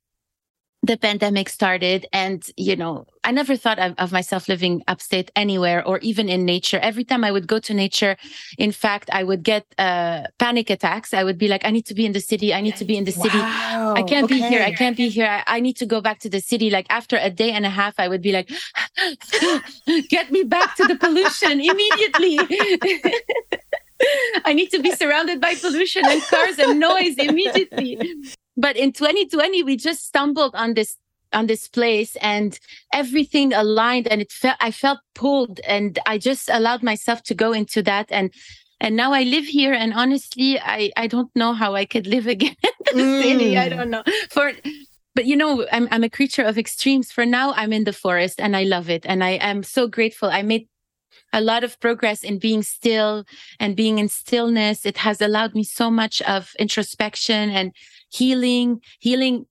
the 0.83 0.97
pandemic 0.97 1.49
started 1.49 2.07
and 2.13 2.51
you 2.57 2.77
know 2.77 3.05
i 3.25 3.33
never 3.33 3.57
thought 3.57 3.81
of, 3.81 3.95
of, 3.99 4.13
myself 4.13 4.49
living 4.49 4.83
upstate 4.87 5.31
anywhere 5.35 5.85
or 5.85 5.99
even 5.99 6.29
in 6.29 6.45
nature. 6.45 6.79
Every 6.79 7.05
time 7.05 7.25
i 7.25 7.33
would 7.33 7.49
go 7.49 7.59
to 7.59 7.75
nature 7.75 8.17
in 8.59 8.71
fact 8.71 9.11
i 9.13 9.25
would 9.25 9.43
get 9.43 9.67
uh, 9.77 10.23
panic 10.39 10.71
attacks. 10.71 11.13
I 11.13 11.25
would 11.25 11.37
be 11.37 11.49
like 11.49 11.65
i 11.65 11.71
need 11.71 11.87
to 11.87 11.95
be 11.95 12.07
in 12.07 12.13
the 12.13 12.21
city. 12.21 12.55
I 12.55 12.61
need 12.61 12.77
to 12.77 12.85
be 12.85 12.97
in 12.97 13.05
the 13.05 13.13
city. 13.13 13.39
Wow. 13.39 13.95
i 13.97 14.03
can't 14.03 14.25
okay. 14.25 14.37
be 14.37 14.41
here. 14.41 14.63
I 14.63 14.73
can't 14.73 14.97
be 14.97 15.09
here. 15.09 15.27
I, 15.27 15.57
I, 15.57 15.61
need 15.61 15.77
to 15.79 15.87
go 15.87 16.01
back 16.01 16.21
to 16.21 16.31
the 16.31 16.41
city. 16.41 16.71
Like 16.71 16.87
after 16.91 17.17
a 17.21 17.31
day 17.31 17.51
and 17.51 17.67
a 17.67 17.71
half 17.71 17.95
i 17.99 18.07
would 18.07 18.23
be 18.23 18.33
like 18.33 18.49
get 20.09 20.31
me 20.31 20.45
back 20.45 20.77
to 20.77 20.85
the 20.85 20.97
pollution 20.97 21.61
immediately 21.73 22.39
I 24.45 24.53
need 24.53 24.71
to 24.71 24.81
be 24.81 24.93
surrounded 24.93 25.41
by 25.41 25.55
pollution 25.55 26.03
and 26.07 26.23
cars 26.23 26.59
and 26.59 26.81
noise 26.81 27.17
immediately 27.19 27.99
but 28.57 28.77
in 28.77 28.93
2020 28.93 29.63
we 29.63 29.77
just 29.77 30.07
stumbled 30.07 30.55
on 30.55 30.75
this 30.75 30.97
on 31.33 31.47
this 31.47 31.69
place 31.69 32.17
and 32.17 32.59
everything 32.93 33.53
aligned 33.53 34.09
and 34.09 34.21
it 34.21 34.33
felt 34.33 34.57
i 34.61 34.71
felt 34.71 34.99
pulled 35.15 35.61
and 35.61 35.99
i 36.07 36.19
just 36.19 36.49
allowed 36.49 36.83
myself 36.83 37.23
to 37.23 37.35
go 37.35 37.53
into 37.53 37.83
that 37.83 38.07
and 38.11 38.33
and 38.81 38.97
now 38.97 39.13
i 39.13 39.23
live 39.23 39.45
here 39.45 39.73
and 39.73 39.93
honestly 39.95 40.59
i 40.61 40.91
i 40.97 41.07
don't 41.07 41.31
know 41.35 41.53
how 41.53 41.75
i 41.75 41.85
could 41.85 42.07
live 42.07 42.27
again 42.27 42.57
in 42.93 42.97
the 42.97 43.03
mm. 43.03 43.23
city 43.23 43.59
i 43.59 43.69
mm. 43.69 43.77
don't 43.77 43.91
know 43.91 44.03
for 44.31 44.53
but 45.15 45.27
you 45.27 45.35
know, 45.35 45.67
I'm 45.73 45.89
I'm 45.91 46.05
a 46.05 46.09
creature 46.09 46.45
of 46.45 46.57
extremes. 46.57 47.11
For 47.11 47.27
now, 47.27 47.53
I'm 47.55 47.73
in 47.73 47.83
the 47.83 47.93
forest 47.93 48.39
and 48.39 48.57
I 48.57 48.63
love 48.63 48.89
it. 48.89 49.05
And 49.05 49.25
I 49.25 49.31
am 49.31 49.65
so 49.65 49.89
grateful. 49.89 50.31
I 50.31 50.43
made 50.43 50.69
a 51.33 51.41
lot 51.41 51.65
of 51.65 51.79
progress 51.81 52.23
in 52.23 52.39
being 52.39 52.63
still 52.63 53.25
and 53.61 53.77
being 53.77 53.99
in 53.99 54.09
stillness. 54.09 54.87
It 54.87 54.99
has 54.99 55.21
allowed 55.21 55.55
me 55.55 55.65
so 55.65 55.91
much 55.91 56.23
of 56.23 56.53
introspection 56.59 57.51
and 57.51 57.73
healing, 58.11 58.81
healing. 58.99 59.47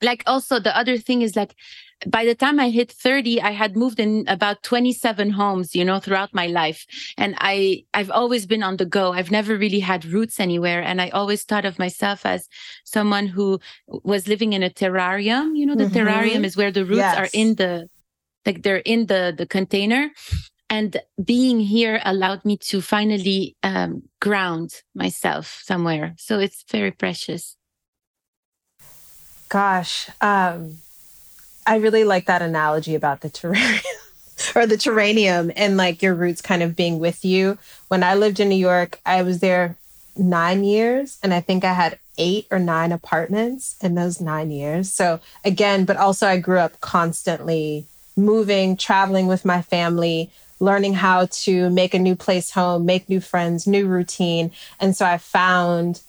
Like 0.00 0.22
also 0.26 0.60
the 0.60 0.76
other 0.76 0.98
thing 0.98 1.22
is 1.22 1.34
like 1.36 1.54
by 2.06 2.24
the 2.24 2.34
time 2.34 2.60
I 2.60 2.70
hit 2.70 2.92
30, 2.92 3.40
I 3.42 3.50
had 3.50 3.76
moved 3.76 3.98
in 3.98 4.24
about 4.28 4.62
27 4.62 5.30
homes, 5.30 5.74
you 5.74 5.84
know, 5.84 5.98
throughout 5.98 6.32
my 6.32 6.46
life. 6.46 6.86
And 7.16 7.34
I, 7.38 7.84
I've 7.92 8.10
always 8.10 8.46
been 8.46 8.62
on 8.62 8.76
the 8.76 8.84
go. 8.84 9.12
I've 9.12 9.30
never 9.30 9.56
really 9.56 9.80
had 9.80 10.04
roots 10.04 10.38
anywhere. 10.38 10.82
And 10.82 11.00
I 11.00 11.08
always 11.08 11.42
thought 11.42 11.64
of 11.64 11.78
myself 11.78 12.24
as 12.24 12.48
someone 12.84 13.26
who 13.26 13.58
was 13.88 14.28
living 14.28 14.52
in 14.52 14.62
a 14.62 14.70
terrarium. 14.70 15.56
You 15.56 15.66
know, 15.66 15.74
the 15.74 15.84
mm-hmm. 15.84 15.96
terrarium 15.96 16.44
is 16.44 16.56
where 16.56 16.70
the 16.70 16.84
roots 16.84 16.98
yes. 16.98 17.16
are 17.16 17.28
in 17.32 17.56
the, 17.56 17.88
like 18.46 18.62
they're 18.62 18.76
in 18.76 19.06
the, 19.06 19.34
the 19.36 19.46
container. 19.46 20.10
And 20.70 21.00
being 21.22 21.60
here 21.60 22.00
allowed 22.04 22.44
me 22.44 22.56
to 22.58 22.80
finally 22.80 23.56
um, 23.62 24.02
ground 24.20 24.82
myself 24.94 25.62
somewhere. 25.64 26.14
So 26.18 26.38
it's 26.38 26.64
very 26.70 26.90
precious. 26.90 27.56
Gosh. 29.48 30.10
Um 30.20 30.78
I 31.66 31.76
really 31.76 32.04
like 32.04 32.24
that 32.26 32.40
analogy 32.40 32.94
about 32.94 33.20
the 33.20 33.28
terrarium 33.28 33.84
or 34.56 34.66
the 34.66 34.76
terranium 34.76 35.52
and 35.54 35.76
like 35.76 36.00
your 36.00 36.14
roots 36.14 36.40
kind 36.40 36.62
of 36.62 36.74
being 36.74 36.98
with 36.98 37.26
you. 37.26 37.58
When 37.88 38.02
I 38.02 38.14
lived 38.14 38.40
in 38.40 38.48
New 38.48 38.56
York, 38.56 39.00
I 39.04 39.20
was 39.22 39.40
there 39.40 39.76
nine 40.16 40.64
years 40.64 41.18
and 41.22 41.34
I 41.34 41.40
think 41.40 41.64
I 41.64 41.74
had 41.74 41.98
eight 42.16 42.46
or 42.50 42.58
nine 42.58 42.90
apartments 42.90 43.76
in 43.82 43.94
those 43.94 44.18
nine 44.18 44.50
years. 44.50 44.90
So 44.92 45.20
again, 45.44 45.84
but 45.84 45.98
also 45.98 46.26
I 46.26 46.38
grew 46.38 46.58
up 46.58 46.80
constantly 46.80 47.84
moving, 48.16 48.76
traveling 48.76 49.26
with 49.26 49.44
my 49.44 49.60
family, 49.60 50.30
learning 50.60 50.94
how 50.94 51.26
to 51.26 51.70
make 51.70 51.94
a 51.94 51.98
new 51.98 52.16
place 52.16 52.50
home, 52.50 52.84
make 52.84 53.08
new 53.08 53.20
friends, 53.20 53.66
new 53.66 53.86
routine. 53.86 54.50
And 54.80 54.96
so 54.96 55.06
I 55.06 55.18
found 55.18 56.02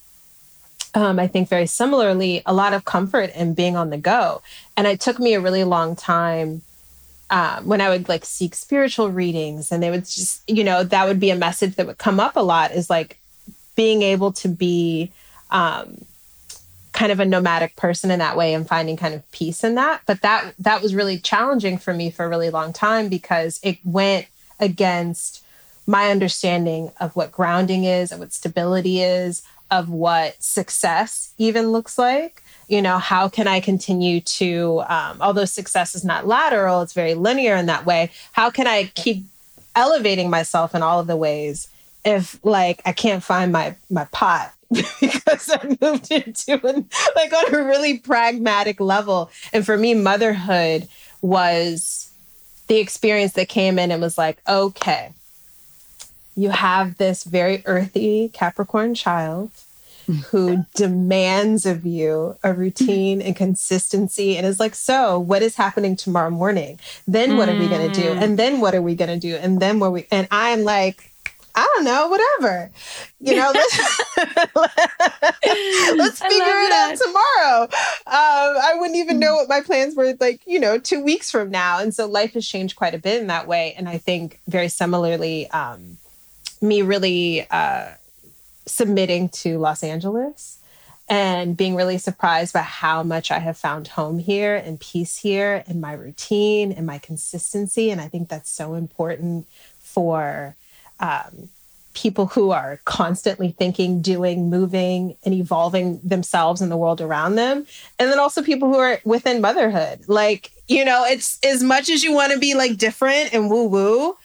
um, 0.95 1.19
I 1.19 1.27
think 1.27 1.49
very 1.49 1.67
similarly, 1.67 2.41
a 2.45 2.53
lot 2.53 2.73
of 2.73 2.85
comfort 2.85 3.31
in 3.35 3.53
being 3.53 3.75
on 3.75 3.89
the 3.89 3.97
go. 3.97 4.41
And 4.75 4.87
it 4.87 4.99
took 4.99 5.19
me 5.19 5.33
a 5.33 5.39
really 5.39 5.63
long 5.63 5.95
time 5.95 6.63
um, 7.29 7.67
when 7.67 7.79
I 7.79 7.89
would 7.89 8.09
like 8.09 8.25
seek 8.25 8.55
spiritual 8.55 9.11
readings, 9.11 9.71
and 9.71 9.83
they 9.83 9.91
would 9.91 10.05
just, 10.05 10.41
you 10.49 10.63
know, 10.63 10.83
that 10.83 11.07
would 11.07 11.19
be 11.19 11.29
a 11.29 11.35
message 11.35 11.75
that 11.75 11.85
would 11.85 11.99
come 11.99 12.19
up 12.19 12.35
a 12.35 12.41
lot 12.41 12.71
is 12.71 12.89
like 12.89 13.17
being 13.75 14.01
able 14.01 14.31
to 14.33 14.47
be 14.49 15.11
um, 15.51 16.05
kind 16.91 17.11
of 17.11 17.19
a 17.19 17.25
nomadic 17.25 17.75
person 17.75 18.09
in 18.09 18.19
that 18.19 18.35
way 18.35 18.53
and 18.53 18.67
finding 18.67 18.97
kind 18.97 19.13
of 19.13 19.31
peace 19.31 19.63
in 19.63 19.75
that. 19.75 20.01
But 20.07 20.21
that 20.21 20.53
that 20.57 20.81
was 20.81 20.95
really 20.95 21.19
challenging 21.19 21.77
for 21.77 21.93
me 21.93 22.09
for 22.09 22.25
a 22.25 22.29
really 22.29 22.49
long 22.49 22.73
time 22.73 23.09
because 23.09 23.59
it 23.61 23.77
went 23.83 24.25
against 24.59 25.43
my 25.87 26.11
understanding 26.11 26.91
of 26.99 27.15
what 27.15 27.31
grounding 27.31 27.83
is, 27.83 28.11
of 28.11 28.19
what 28.19 28.33
stability 28.33 29.01
is, 29.01 29.41
of 29.71 29.89
what 29.89 30.41
success 30.41 31.33
even 31.37 31.71
looks 31.71 31.97
like. 31.97 32.43
You 32.67 32.83
know 32.83 32.99
how 32.99 33.27
can 33.27 33.47
i 33.47 33.59
continue 33.59 34.21
to 34.21 34.83
um, 34.87 35.17
although 35.21 35.45
success 35.45 35.95
is 35.95 36.05
not 36.05 36.27
lateral 36.27 36.83
it's 36.83 36.93
very 36.93 37.15
linear 37.15 37.55
in 37.55 37.65
that 37.65 37.83
way 37.83 38.11
how 38.33 38.51
can 38.51 38.67
i 38.67 38.91
keep 38.93 39.25
elevating 39.75 40.29
myself 40.29 40.75
in 40.75 40.83
all 40.83 40.99
of 40.99 41.07
the 41.07 41.17
ways 41.17 41.67
if 42.05 42.39
like 42.45 42.83
i 42.85 42.91
can't 42.91 43.23
find 43.23 43.51
my 43.51 43.75
my 43.89 44.05
pot 44.11 44.53
because 45.01 45.49
i 45.49 45.77
moved 45.81 46.11
into 46.11 46.63
an, 46.67 46.87
like 47.15 47.33
on 47.33 47.55
a 47.55 47.63
really 47.63 47.97
pragmatic 47.97 48.79
level? 48.79 49.31
And 49.51 49.65
for 49.65 49.77
me 49.77 49.95
motherhood 49.95 50.87
was 51.21 52.08
the 52.69 52.77
experience 52.77 53.33
that 53.33 53.49
came 53.49 53.77
in 53.77 53.91
and 53.91 54.01
was 54.01 54.17
like 54.17 54.37
okay 54.47 55.11
you 56.39 56.49
have 56.51 56.97
this 56.97 57.25
very 57.25 57.61
earthy 57.65 58.29
Capricorn 58.29 58.95
child 58.95 59.51
who 60.27 60.65
demands 60.75 61.65
of 61.65 61.85
you 61.85 62.37
a 62.43 62.53
routine 62.53 63.21
and 63.21 63.35
consistency 63.35 64.37
and 64.37 64.45
is 64.47 64.59
like, 64.59 64.73
so 64.73 65.19
what 65.19 65.41
is 65.41 65.55
happening 65.55 65.95
tomorrow 65.95 66.29
morning? 66.29 66.79
Then 67.07 67.37
what 67.37 67.49
mm. 67.49 67.55
are 67.55 67.59
we 67.59 67.67
going 67.67 67.91
to 67.91 68.01
do? 68.01 68.13
And 68.13 68.39
then 68.39 68.61
what 68.61 68.73
are 68.73 68.81
we 68.81 68.95
going 68.95 69.09
to 69.09 69.19
do? 69.19 69.35
And 69.35 69.59
then 69.59 69.79
what 69.79 69.91
we, 69.91 70.07
and 70.11 70.27
I'm 70.31 70.63
like, 70.63 71.08
I 71.55 71.67
don't 71.75 71.85
know, 71.85 72.07
whatever. 72.07 72.71
You 73.19 73.35
know, 73.35 73.51
let's, 73.53 73.77
let's 75.95 76.21
figure 76.21 76.45
it 76.45 76.69
that. 76.69 76.91
out 76.91 76.97
tomorrow. 76.97 77.63
Um, 77.63 77.69
I 78.07 78.75
wouldn't 78.75 78.97
even 78.97 79.19
know 79.19 79.35
what 79.35 79.49
my 79.49 79.61
plans 79.61 79.95
were 79.95 80.15
like, 80.19 80.41
you 80.45 80.59
know, 80.59 80.77
two 80.77 81.03
weeks 81.03 81.31
from 81.31 81.51
now. 81.51 81.79
And 81.79 81.93
so 81.93 82.05
life 82.05 82.33
has 82.33 82.47
changed 82.47 82.75
quite 82.75 82.93
a 82.93 82.99
bit 82.99 83.21
in 83.21 83.27
that 83.27 83.47
way. 83.47 83.73
And 83.77 83.89
I 83.89 83.97
think 83.97 84.39
very 84.47 84.69
similarly, 84.69 85.49
um, 85.51 85.97
me 86.61 86.81
really 86.81 87.47
uh, 87.49 87.89
submitting 88.65 89.29
to 89.29 89.57
Los 89.57 89.83
Angeles 89.83 90.59
and 91.09 91.57
being 91.57 91.75
really 91.75 91.97
surprised 91.97 92.53
by 92.53 92.61
how 92.61 93.01
much 93.01 93.31
I 93.31 93.39
have 93.39 93.57
found 93.57 93.87
home 93.89 94.19
here 94.19 94.55
and 94.55 94.79
peace 94.79 95.17
here 95.17 95.63
and 95.67 95.81
my 95.81 95.93
routine 95.93 96.71
and 96.71 96.85
my 96.85 96.99
consistency. 96.99 97.89
And 97.89 97.99
I 97.99 98.07
think 98.07 98.29
that's 98.29 98.49
so 98.49 98.75
important 98.75 99.47
for 99.79 100.55
um, 100.99 101.49
people 101.93 102.27
who 102.27 102.51
are 102.51 102.79
constantly 102.85 103.51
thinking, 103.51 104.01
doing, 104.01 104.49
moving, 104.49 105.17
and 105.25 105.33
evolving 105.33 105.99
themselves 106.03 106.61
and 106.61 106.71
the 106.71 106.77
world 106.77 107.01
around 107.01 107.35
them. 107.35 107.65
And 107.97 108.11
then 108.11 108.19
also 108.19 108.41
people 108.41 108.71
who 108.71 108.79
are 108.79 108.99
within 109.03 109.41
motherhood. 109.41 110.07
Like, 110.07 110.51
you 110.67 110.85
know, 110.85 111.03
it's 111.05 111.39
as 111.43 111.63
much 111.63 111.89
as 111.89 112.03
you 112.03 112.13
want 112.13 112.31
to 112.31 112.39
be 112.39 112.53
like 112.53 112.77
different 112.77 113.33
and 113.33 113.49
woo 113.49 113.65
woo, 113.65 114.17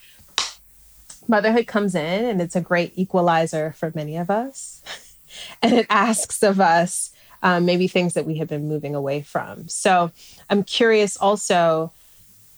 motherhood 1.27 1.67
comes 1.67 1.95
in 1.95 2.25
and 2.25 2.41
it's 2.41 2.55
a 2.55 2.61
great 2.61 2.93
equalizer 2.95 3.73
for 3.73 3.91
many 3.95 4.15
of 4.15 4.29
us. 4.29 4.81
and 5.61 5.73
it 5.73 5.87
asks 5.89 6.43
of 6.43 6.59
us 6.59 7.11
um, 7.43 7.65
maybe 7.65 7.87
things 7.87 8.13
that 8.13 8.25
we 8.25 8.35
have 8.35 8.47
been 8.47 8.67
moving 8.67 8.95
away 8.95 9.21
from. 9.21 9.67
So 9.67 10.11
I'm 10.49 10.63
curious 10.63 11.17
also, 11.17 11.91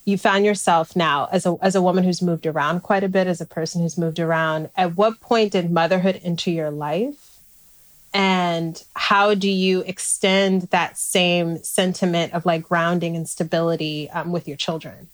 you 0.08 0.18
found 0.18 0.46
yourself 0.46 0.96
now 0.96 1.28
as 1.34 1.46
a, 1.46 1.58
as 1.62 1.76
a 1.76 1.82
woman 1.82 2.06
who's 2.06 2.22
moved 2.22 2.46
around 2.46 2.80
quite 2.80 3.04
a 3.04 3.10
bit, 3.10 3.28
as 3.28 3.42
a 3.42 3.46
person 3.46 3.82
who's 3.82 3.98
moved 3.98 4.20
around. 4.20 4.70
At 4.78 4.96
what 4.96 5.20
point 5.20 5.52
did 5.52 5.70
motherhood 5.70 6.22
enter 6.24 6.50
your 6.50 6.72
life? 6.72 7.42
And 8.14 8.82
how 8.96 9.36
do 9.36 9.50
you 9.50 9.82
extend 9.82 10.62
that 10.70 10.98
same 10.98 11.62
sentiment 11.62 12.34
of 12.34 12.46
like 12.46 12.64
grounding 12.64 13.18
and 13.18 13.28
stability 13.28 14.10
um, 14.12 14.32
with 14.32 14.48
your 14.48 14.56
children? 14.56 15.10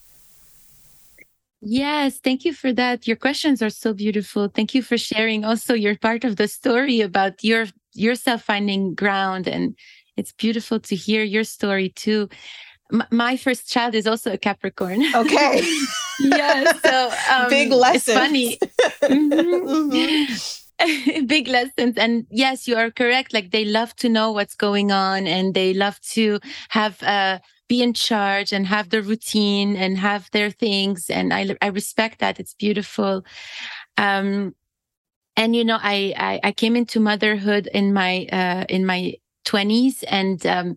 Yes, 1.59 2.19
thank 2.19 2.45
you 2.45 2.53
for 2.53 2.71
that. 2.73 3.07
Your 3.07 3.17
questions 3.17 3.63
are 3.63 3.71
so 3.71 3.93
beautiful. 3.93 4.47
Thank 4.47 4.75
you 4.75 4.83
for 4.83 4.99
sharing 4.99 5.43
also 5.43 5.73
your 5.73 5.97
part 5.97 6.23
of 6.23 6.35
the 6.35 6.47
story 6.47 7.01
about 7.01 7.43
your 7.43 7.65
yourself 7.95 8.43
finding 8.43 8.93
ground 8.93 9.47
and 9.47 9.75
it's 10.17 10.33
beautiful 10.33 10.79
to 10.81 10.95
hear 10.95 11.23
your 11.23 11.43
story 11.43 11.89
too. 11.89 12.29
M- 12.91 13.03
my 13.11 13.37
first 13.37 13.69
child 13.69 13.95
is 13.95 14.07
also 14.07 14.33
a 14.33 14.37
Capricorn. 14.37 15.03
Okay. 15.15 15.61
yeah, 16.19 16.73
so 16.73 17.13
um, 17.31 17.49
big 17.49 17.71
lessons. 17.71 18.07
It's 18.07 18.13
funny. 18.13 18.59
mm-hmm. 19.03 20.33
Big 21.27 21.47
lessons 21.47 21.97
and 21.97 22.25
yes 22.29 22.67
you 22.67 22.75
are 22.75 22.91
correct 22.91 23.33
like 23.33 23.51
they 23.51 23.63
love 23.63 23.95
to 23.95 24.09
know 24.09 24.31
what's 24.31 24.55
going 24.55 24.91
on 24.91 25.27
and 25.27 25.53
they 25.53 25.73
love 25.73 25.99
to 26.01 26.39
have 26.69 27.01
uh 27.03 27.39
be 27.69 27.81
in 27.81 27.93
charge 27.93 28.51
and 28.51 28.67
have 28.67 28.89
the 28.89 29.01
routine 29.01 29.75
and 29.75 29.97
have 29.97 30.29
their 30.31 30.49
things 30.49 31.09
and 31.09 31.33
i 31.33 31.55
i 31.61 31.67
respect 31.67 32.19
that 32.19 32.39
it's 32.39 32.55
beautiful 32.55 33.23
um 33.97 34.53
and 35.37 35.55
you 35.55 35.63
know 35.63 35.77
i 35.81 36.13
i, 36.17 36.39
I 36.43 36.51
came 36.51 36.75
into 36.75 36.99
motherhood 36.99 37.67
in 37.73 37.93
my 37.93 38.27
uh 38.31 38.65
in 38.67 38.85
my 38.85 39.13
20s 39.45 40.03
and 40.07 40.45
um 40.45 40.75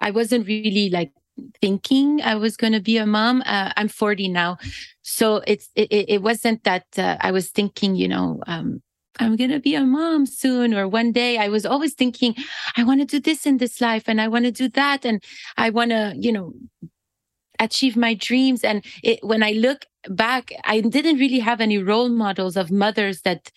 i 0.00 0.10
wasn't 0.10 0.46
really 0.46 0.90
like 0.90 1.12
thinking 1.60 2.20
I 2.20 2.34
was 2.34 2.56
going 2.56 2.72
to 2.72 2.80
be 2.80 2.96
a 2.96 3.06
mom. 3.06 3.42
Uh, 3.46 3.72
I'm 3.76 3.86
40 3.86 4.26
now, 4.28 4.58
so 5.02 5.42
it's 5.46 5.70
it, 5.76 5.88
it 5.92 6.22
wasn't 6.22 6.64
that 6.64 6.86
uh, 6.96 7.16
I 7.20 7.30
was 7.30 7.50
thinking, 7.50 7.94
you 7.94 8.08
know, 8.08 8.40
um, 8.48 8.82
I'm 9.20 9.36
going 9.36 9.50
to 9.50 9.60
be 9.60 9.74
a 9.74 9.84
mom 9.84 10.26
soon 10.26 10.74
or 10.74 10.86
one 10.88 11.12
day. 11.12 11.38
I 11.38 11.48
was 11.48 11.66
always 11.66 11.94
thinking, 11.94 12.34
I 12.76 12.84
want 12.84 13.00
to 13.00 13.06
do 13.06 13.20
this 13.20 13.46
in 13.46 13.58
this 13.58 13.80
life 13.80 14.04
and 14.06 14.20
I 14.20 14.28
want 14.28 14.44
to 14.44 14.52
do 14.52 14.68
that. 14.70 15.04
And 15.04 15.22
I 15.56 15.70
want 15.70 15.90
to, 15.90 16.14
you 16.16 16.32
know, 16.32 16.54
achieve 17.58 17.96
my 17.96 18.14
dreams. 18.14 18.62
And 18.62 18.84
it, 19.02 19.18
when 19.22 19.42
I 19.42 19.52
look 19.52 19.86
back, 20.08 20.50
I 20.64 20.80
didn't 20.80 21.18
really 21.18 21.40
have 21.40 21.60
any 21.60 21.78
role 21.78 22.08
models 22.08 22.56
of 22.56 22.70
mothers 22.70 23.22
that, 23.22 23.50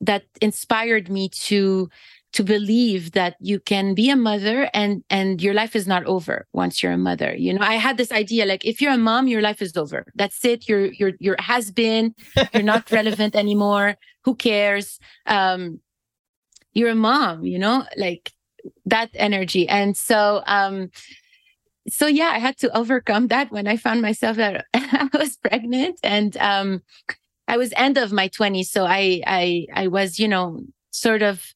that 0.00 0.24
inspired 0.40 1.10
me 1.10 1.28
to, 1.28 1.90
to 2.34 2.44
believe 2.44 3.12
that 3.12 3.36
you 3.40 3.58
can 3.58 3.94
be 3.94 4.10
a 4.10 4.16
mother 4.16 4.68
and 4.74 5.02
and 5.08 5.40
your 5.40 5.54
life 5.54 5.74
is 5.74 5.86
not 5.86 6.04
over 6.04 6.46
once 6.52 6.82
you're 6.82 6.92
a 6.92 6.98
mother 6.98 7.34
you 7.34 7.54
know? 7.54 7.64
I 7.64 7.74
had 7.74 7.96
this 7.96 8.12
idea 8.12 8.44
like 8.44 8.64
if 8.64 8.80
you're 8.80 8.92
a 8.92 8.98
mom 8.98 9.28
your 9.28 9.40
life 9.40 9.62
is 9.62 9.76
over. 9.76 10.06
That's 10.14 10.44
it. 10.44 10.68
You're 10.68 10.86
you're 10.92 11.12
you're 11.20 11.36
has 11.40 11.70
been. 11.70 12.14
You're 12.52 12.62
not 12.62 12.90
relevant 13.00 13.34
anymore. 13.34 13.96
Who 14.24 14.34
cares? 14.34 14.98
Um 15.26 15.80
you're 16.72 16.90
a 16.90 16.94
mom 16.94 17.46
you 17.46 17.58
know? 17.58 17.84
Like 17.96 18.32
that 18.86 19.10
energy. 19.14 19.68
And 19.68 19.96
so, 19.96 20.42
um, 20.46 20.90
so 21.88 22.06
yeah, 22.06 22.30
I 22.32 22.38
had 22.38 22.56
to 22.58 22.76
overcome 22.76 23.28
that 23.28 23.50
when 23.50 23.66
I 23.66 23.76
found 23.76 24.02
myself 24.02 24.36
that 24.36 24.66
I 24.74 25.08
was 25.12 25.36
pregnant 25.36 26.00
and, 26.02 26.36
um, 26.38 26.82
I 27.46 27.58
was 27.58 27.74
end 27.76 27.98
of 27.98 28.10
my 28.10 28.28
20s. 28.28 28.66
So 28.66 28.86
I, 28.86 29.22
I, 29.26 29.66
I 29.74 29.88
was, 29.88 30.18
you 30.18 30.28
know, 30.28 30.60
sort 30.90 31.22
of 31.22 31.54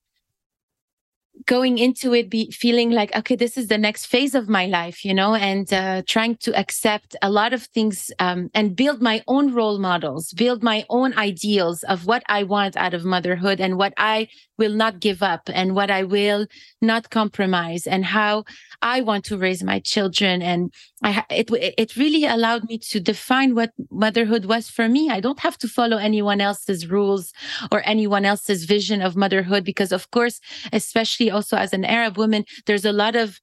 going 1.48 1.78
into 1.78 2.14
it 2.14 2.28
be 2.28 2.50
feeling 2.50 2.90
like 2.90 3.10
okay 3.16 3.34
this 3.34 3.56
is 3.56 3.68
the 3.68 3.78
next 3.78 4.06
phase 4.06 4.34
of 4.34 4.48
my 4.48 4.66
life 4.66 5.04
you 5.04 5.14
know 5.14 5.34
and 5.34 5.72
uh, 5.72 6.02
trying 6.06 6.36
to 6.36 6.54
accept 6.54 7.16
a 7.22 7.30
lot 7.30 7.52
of 7.54 7.62
things 7.62 8.10
um, 8.18 8.50
and 8.54 8.76
build 8.76 9.00
my 9.00 9.22
own 9.26 9.52
role 9.52 9.78
models 9.78 10.32
build 10.34 10.62
my 10.62 10.84
own 10.90 11.16
ideals 11.16 11.82
of 11.84 12.06
what 12.06 12.22
i 12.28 12.42
want 12.42 12.76
out 12.76 12.92
of 12.92 13.02
motherhood 13.02 13.60
and 13.60 13.78
what 13.78 13.94
i 13.96 14.28
will 14.58 14.74
not 14.74 15.00
give 15.00 15.22
up 15.22 15.48
and 15.54 15.74
what 15.74 15.90
I 15.90 16.02
will 16.02 16.46
not 16.82 17.10
compromise 17.10 17.86
and 17.86 18.04
how 18.04 18.44
I 18.82 19.00
want 19.00 19.24
to 19.26 19.38
raise 19.38 19.62
my 19.62 19.78
children. 19.78 20.42
And 20.42 20.72
I, 21.02 21.24
it, 21.30 21.48
it 21.52 21.96
really 21.96 22.24
allowed 22.24 22.64
me 22.64 22.78
to 22.78 22.98
define 22.98 23.54
what 23.54 23.72
motherhood 23.90 24.46
was 24.46 24.68
for 24.68 24.88
me. 24.88 25.10
I 25.10 25.20
don't 25.20 25.38
have 25.40 25.56
to 25.58 25.68
follow 25.68 25.96
anyone 25.96 26.40
else's 26.40 26.88
rules 26.88 27.32
or 27.70 27.82
anyone 27.84 28.24
else's 28.24 28.64
vision 28.64 29.00
of 29.00 29.14
motherhood 29.14 29.64
because 29.64 29.92
of 29.92 30.10
course, 30.10 30.40
especially 30.72 31.30
also 31.30 31.56
as 31.56 31.72
an 31.72 31.84
Arab 31.84 32.16
woman, 32.16 32.44
there's 32.66 32.84
a 32.84 32.92
lot 32.92 33.14
of 33.14 33.40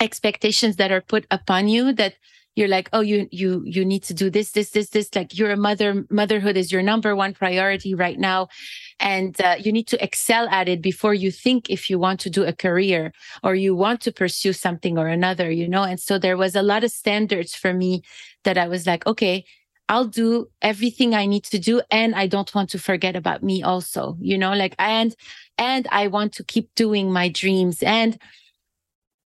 expectations 0.00 0.76
that 0.76 0.92
are 0.92 1.00
put 1.00 1.26
upon 1.30 1.68
you 1.68 1.92
that 1.92 2.14
you're 2.56 2.68
like 2.68 2.88
oh 2.92 3.00
you 3.00 3.28
you 3.30 3.62
you 3.64 3.84
need 3.84 4.02
to 4.04 4.14
do 4.14 4.30
this 4.30 4.52
this 4.52 4.70
this 4.70 4.90
this. 4.90 5.14
Like 5.14 5.36
you're 5.36 5.50
a 5.50 5.56
mother 5.56 6.04
motherhood 6.10 6.56
is 6.56 6.70
your 6.72 6.82
number 6.82 7.14
one 7.16 7.34
priority 7.34 7.94
right 7.94 8.18
now. 8.18 8.48
And 9.00 9.38
uh, 9.40 9.56
you 9.58 9.72
need 9.72 9.88
to 9.88 10.02
excel 10.02 10.48
at 10.48 10.68
it 10.68 10.80
before 10.80 11.14
you 11.14 11.30
think 11.32 11.68
if 11.68 11.90
you 11.90 11.98
want 11.98 12.20
to 12.20 12.30
do 12.30 12.44
a 12.44 12.52
career 12.52 13.12
or 13.42 13.54
you 13.54 13.74
want 13.74 14.00
to 14.02 14.12
pursue 14.12 14.52
something 14.52 14.98
or 14.98 15.08
another 15.08 15.50
you 15.50 15.68
know? 15.68 15.82
And 15.82 15.98
so 16.00 16.18
there 16.18 16.36
was 16.36 16.54
a 16.54 16.62
lot 16.62 16.84
of 16.84 16.90
standards 16.90 17.54
for 17.54 17.72
me 17.72 18.02
that 18.44 18.58
i 18.58 18.68
was 18.68 18.86
like 18.86 19.06
okay 19.06 19.44
I'll 19.88 20.06
do 20.06 20.48
everything 20.62 21.14
I 21.14 21.26
need 21.26 21.44
to 21.44 21.58
do. 21.58 21.82
And 21.90 22.14
I 22.14 22.26
don't 22.26 22.54
want 22.54 22.70
to 22.70 22.78
forget 22.78 23.16
about 23.16 23.42
me 23.42 23.62
also, 23.62 24.16
you 24.20 24.38
know, 24.38 24.54
like, 24.54 24.74
and, 24.78 25.14
and 25.58 25.86
I 25.90 26.06
want 26.08 26.32
to 26.34 26.44
keep 26.44 26.74
doing 26.74 27.12
my 27.12 27.28
dreams 27.28 27.82
and 27.82 28.18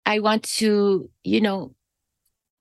I 0.04 0.18
want 0.20 0.42
to, 0.58 1.08
you 1.22 1.40
know, 1.40 1.74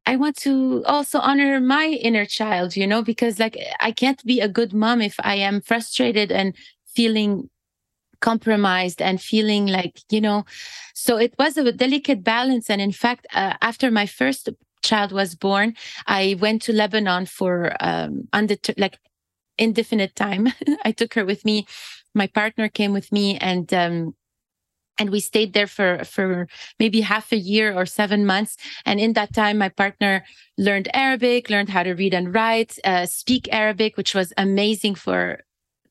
I 0.07 0.15
want 0.15 0.37
to 0.37 0.83
also 0.85 1.19
honor 1.19 1.59
my 1.59 1.87
inner 1.87 2.25
child, 2.25 2.77
you 2.77 2.87
know, 2.87 3.01
because 3.03 3.39
like 3.39 3.57
I 3.81 3.91
can't 3.91 4.23
be 4.25 4.39
a 4.39 4.47
good 4.47 4.73
mom 4.73 5.01
if 5.01 5.15
I 5.19 5.35
am 5.35 5.59
frustrated 5.61 6.31
and 6.31 6.55
feeling 6.95 7.49
compromised 8.21 9.01
and 9.01 9.21
feeling 9.21 9.67
like, 9.67 9.99
you 10.09 10.21
know, 10.21 10.45
so 10.93 11.17
it 11.17 11.35
was 11.37 11.57
a 11.57 11.71
delicate 11.73 12.23
balance. 12.23 12.69
And 12.69 12.81
in 12.81 12.93
fact, 12.93 13.27
uh, 13.33 13.55
after 13.61 13.91
my 13.91 14.05
first 14.05 14.49
child 14.81 15.11
was 15.11 15.35
born, 15.35 15.75
I 16.07 16.37
went 16.39 16.61
to 16.63 16.73
Lebanon 16.73 17.25
for 17.25 17.75
um, 17.81 18.29
undeter- 18.33 18.79
like 18.79 18.99
indefinite 19.57 20.15
time. 20.15 20.47
I 20.85 20.93
took 20.93 21.13
her 21.15 21.25
with 21.25 21.45
me. 21.45 21.67
My 22.15 22.27
partner 22.27 22.69
came 22.69 22.93
with 22.93 23.11
me 23.11 23.37
and 23.39 23.73
um, 23.73 24.15
and 24.97 25.09
we 25.09 25.19
stayed 25.19 25.53
there 25.53 25.67
for 25.67 26.03
for 26.03 26.47
maybe 26.79 27.01
half 27.01 27.31
a 27.31 27.37
year 27.37 27.73
or 27.73 27.85
seven 27.85 28.25
months. 28.25 28.57
And 28.85 28.99
in 28.99 29.13
that 29.13 29.33
time 29.33 29.57
my 29.57 29.69
partner 29.69 30.23
learned 30.57 30.89
arabic 30.93 31.49
learned 31.49 31.69
how 31.69 31.83
to 31.83 31.93
read 31.93 32.13
and 32.13 32.33
write 32.33 32.79
uh, 32.83 33.05
speak 33.05 33.47
arabic 33.51 33.95
which 33.95 34.15
was 34.15 34.33
amazing 34.37 34.95
for 34.95 35.41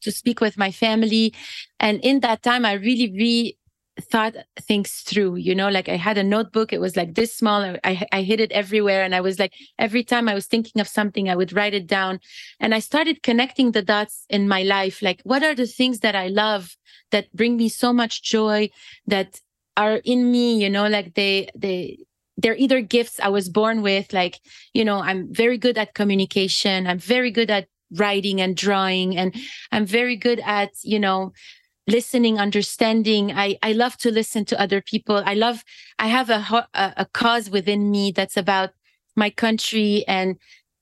to 0.03 0.11
speak 0.13 0.41
with 0.41 0.57
my 0.59 0.71
family. 0.71 1.35
And 1.81 2.01
in 2.03 2.21
that 2.21 2.43
time 2.43 2.65
i 2.65 2.75
really 2.75 3.11
re 3.13 3.57
thought 3.99 4.37
things 4.61 4.91
through 5.07 5.37
you 5.37 5.55
know 5.55 5.71
like 5.71 5.89
i 5.89 5.97
had 5.97 6.19
a 6.19 6.23
notebook. 6.23 6.73
It 6.73 6.81
was 6.81 6.97
like 6.97 7.15
this 7.15 7.35
small. 7.35 7.63
I, 7.83 8.07
I 8.13 8.23
hid 8.23 8.41
it 8.41 8.53
everywhere. 8.53 9.03
And 9.03 9.15
i 9.15 9.21
was 9.21 9.39
like 9.39 9.55
every 9.79 10.05
time 10.05 10.29
i 10.29 10.35
was 10.35 10.47
thinking 10.47 10.81
of 10.81 10.89
something 10.89 11.29
i 11.29 11.37
would 11.37 11.53
write 11.53 11.75
it 11.75 11.87
down. 11.87 12.21
And 12.61 12.75
i 12.75 12.79
started 12.79 13.23
connecting 13.23 13.73
the 13.73 13.83
dots 13.83 14.27
in 14.29 14.49
my 14.49 14.63
life. 14.63 15.01
Like 15.01 15.21
what 15.25 15.43
are 15.43 15.55
the 15.55 15.67
things 15.67 16.01
that 16.01 16.15
i 16.15 16.29
love 16.29 16.77
that 17.11 17.33
bring 17.35 17.57
me 17.57 17.69
so 17.69 17.93
much 17.93 18.23
joy 18.23 18.69
that 19.07 19.41
are 19.77 20.01
in 20.05 20.31
me 20.31 20.63
you 20.63 20.71
know 20.71 20.87
like 20.89 21.15
they 21.15 21.49
they 21.55 21.99
they're 22.39 22.57
either 22.57 22.81
gifts 22.81 23.21
i 23.21 23.29
was 23.29 23.49
born 23.49 23.83
with 23.83 24.13
like 24.13 24.41
you 24.75 24.85
know 24.85 24.99
i'm 25.01 25.33
very 25.33 25.59
good 25.59 25.79
at 25.79 25.95
communication 25.95 26.87
i'm 26.87 26.99
very 26.99 27.31
good 27.31 27.51
at 27.51 27.69
writing 27.93 28.41
and 28.41 28.57
drawing 28.57 29.17
and 29.17 29.35
i'm 29.73 29.87
very 29.87 30.17
good 30.17 30.41
at 30.41 30.71
you 30.83 30.99
know 30.99 31.33
listening 31.87 32.39
understanding. 32.39 33.33
I 33.33 33.59
i 33.63 33.73
love 33.73 33.97
to 33.99 34.11
listen 34.11 34.45
to 34.47 34.61
other 34.61 34.81
people. 34.81 35.23
I 35.25 35.35
love 35.35 35.65
i 35.99 36.09
have 36.09 36.31
a 36.31 36.67
a 36.75 37.07
cause 37.13 37.51
within 37.51 37.91
me 37.91 38.11
that's 38.13 38.37
about 38.37 38.71
my 39.15 39.31
country 39.31 40.05
and 40.09 40.37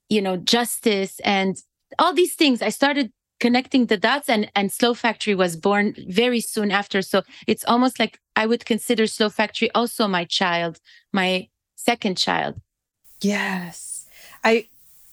you 0.08 0.22
know 0.22 0.36
justice 0.36 1.20
and 1.20 1.56
all 1.98 2.14
these 2.14 2.34
things. 2.34 2.62
I 2.62 2.70
started 2.70 3.12
connecting 3.40 3.86
the 3.86 3.96
dots 3.96 4.28
and 4.28 4.50
and 4.54 4.72
slow 4.72 4.94
factory 4.94 5.34
was 5.34 5.56
born 5.56 5.94
very 6.08 6.40
soon 6.40 6.70
after. 6.70 7.02
So 7.02 7.22
it's 7.46 7.64
almost 7.64 7.98
like 7.98 8.20
i 8.36 8.46
would 8.46 8.64
consider 8.64 9.06
slow 9.06 9.28
factory 9.28 9.70
also 9.74 10.08
my 10.08 10.24
child 10.24 10.80
my 11.12 11.48
second 11.76 12.16
child. 12.16 12.60
Yes. 13.20 14.06
I 14.42 14.68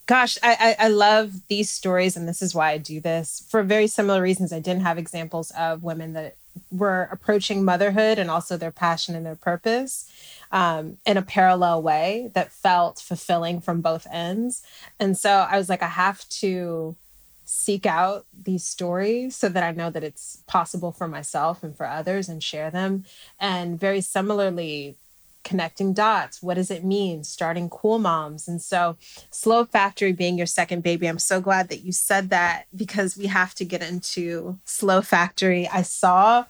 gosh 0.05 0.37
I, 0.43 0.75
I, 0.79 0.85
I 0.85 0.87
love 0.89 1.47
these 1.47 1.69
stories 1.69 2.15
and 2.17 2.27
this 2.27 2.41
is 2.41 2.53
why 2.53 2.71
i 2.71 2.77
do 2.77 2.99
this 2.99 3.45
for 3.49 3.63
very 3.63 3.87
similar 3.87 4.21
reasons. 4.21 4.53
I 4.53 4.59
didn't 4.59 4.83
have 4.83 4.97
examples 4.97 5.51
of 5.51 5.83
women 5.83 6.13
that 6.13 6.35
were 6.69 7.07
approaching 7.11 7.63
motherhood 7.63 8.19
and 8.19 8.29
also 8.29 8.57
their 8.57 8.71
passion 8.71 9.15
and 9.15 9.25
their 9.25 9.37
purpose 9.37 10.11
um, 10.51 10.97
in 11.05 11.15
a 11.15 11.21
parallel 11.21 11.81
way 11.81 12.29
that 12.33 12.51
felt 12.51 12.99
fulfilling 12.99 13.61
from 13.61 13.79
both 13.79 14.05
ends. 14.11 14.63
And 14.99 15.17
so 15.17 15.47
i 15.49 15.57
was 15.57 15.69
like 15.69 15.83
i 15.83 15.87
have 15.87 16.27
to 16.29 16.95
seek 17.53 17.85
out 17.85 18.25
these 18.31 18.63
stories 18.63 19.35
so 19.35 19.49
that 19.49 19.61
I 19.61 19.71
know 19.71 19.89
that 19.89 20.05
it's 20.05 20.41
possible 20.47 20.93
for 20.93 21.05
myself 21.05 21.63
and 21.63 21.75
for 21.75 21.85
others 21.85 22.29
and 22.29 22.41
share 22.41 22.71
them. 22.71 23.03
And 23.41 23.77
very 23.77 23.99
similarly, 23.99 24.95
connecting 25.43 25.91
dots. 25.91 26.41
What 26.41 26.53
does 26.53 26.71
it 26.71 26.85
mean? 26.85 27.25
Starting 27.25 27.67
Cool 27.69 27.99
Moms. 27.99 28.47
And 28.47 28.61
so, 28.61 28.95
Slow 29.31 29.65
Factory 29.65 30.13
being 30.13 30.37
your 30.37 30.47
second 30.47 30.81
baby, 30.81 31.07
I'm 31.07 31.19
so 31.19 31.41
glad 31.41 31.67
that 31.67 31.83
you 31.83 31.91
said 31.91 32.29
that 32.29 32.67
because 32.73 33.17
we 33.17 33.25
have 33.25 33.53
to 33.55 33.65
get 33.65 33.81
into 33.81 34.57
Slow 34.63 35.01
Factory. 35.01 35.67
I 35.67 35.81
saw 35.81 36.45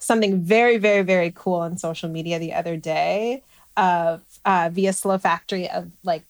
something 0.00 0.42
very, 0.42 0.76
very, 0.76 1.02
very 1.02 1.30
cool 1.32 1.60
on 1.60 1.76
social 1.76 2.08
media 2.08 2.40
the 2.40 2.52
other 2.52 2.76
day 2.76 3.44
of 3.76 4.22
uh, 4.44 4.70
via 4.72 4.92
Slow 4.92 5.18
Factory 5.18 5.70
of 5.70 5.92
like 6.02 6.24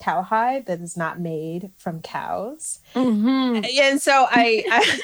cowhide 0.00 0.66
that 0.66 0.80
is 0.80 0.96
not 0.96 1.20
made 1.20 1.70
from 1.76 2.00
cows. 2.00 2.80
Mm-hmm. 2.94 3.64
And 3.80 4.00
so 4.00 4.26
I, 4.28 4.64
I 4.70 5.00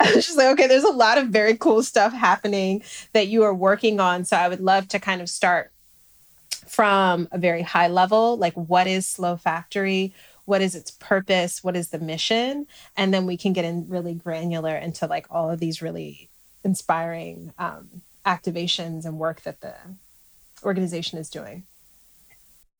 I 0.00 0.14
was 0.14 0.26
just 0.26 0.36
like, 0.36 0.48
okay, 0.48 0.66
there's 0.66 0.84
a 0.84 0.90
lot 0.90 1.18
of 1.18 1.28
very 1.28 1.56
cool 1.56 1.82
stuff 1.82 2.12
happening 2.12 2.82
that 3.12 3.28
you 3.28 3.42
are 3.42 3.54
working 3.54 4.00
on. 4.00 4.24
So 4.24 4.36
I 4.36 4.48
would 4.48 4.60
love 4.60 4.88
to 4.88 4.98
kind 4.98 5.20
of 5.20 5.28
start 5.28 5.72
from 6.66 7.28
a 7.32 7.38
very 7.38 7.62
high 7.62 7.88
level, 7.88 8.36
like 8.36 8.54
what 8.54 8.86
is 8.86 9.06
Slow 9.06 9.36
Factory? 9.36 10.14
What 10.44 10.62
is 10.62 10.74
its 10.74 10.90
purpose? 10.90 11.62
What 11.62 11.76
is 11.76 11.90
the 11.90 11.98
mission? 11.98 12.66
And 12.96 13.12
then 13.12 13.26
we 13.26 13.36
can 13.36 13.52
get 13.52 13.64
in 13.64 13.88
really 13.88 14.14
granular 14.14 14.76
into 14.76 15.06
like 15.06 15.26
all 15.30 15.50
of 15.50 15.60
these 15.60 15.82
really 15.82 16.28
inspiring 16.64 17.52
um, 17.58 18.02
activations 18.24 19.04
and 19.04 19.18
work 19.18 19.42
that 19.42 19.60
the 19.60 19.74
organization 20.64 21.18
is 21.18 21.28
doing. 21.28 21.64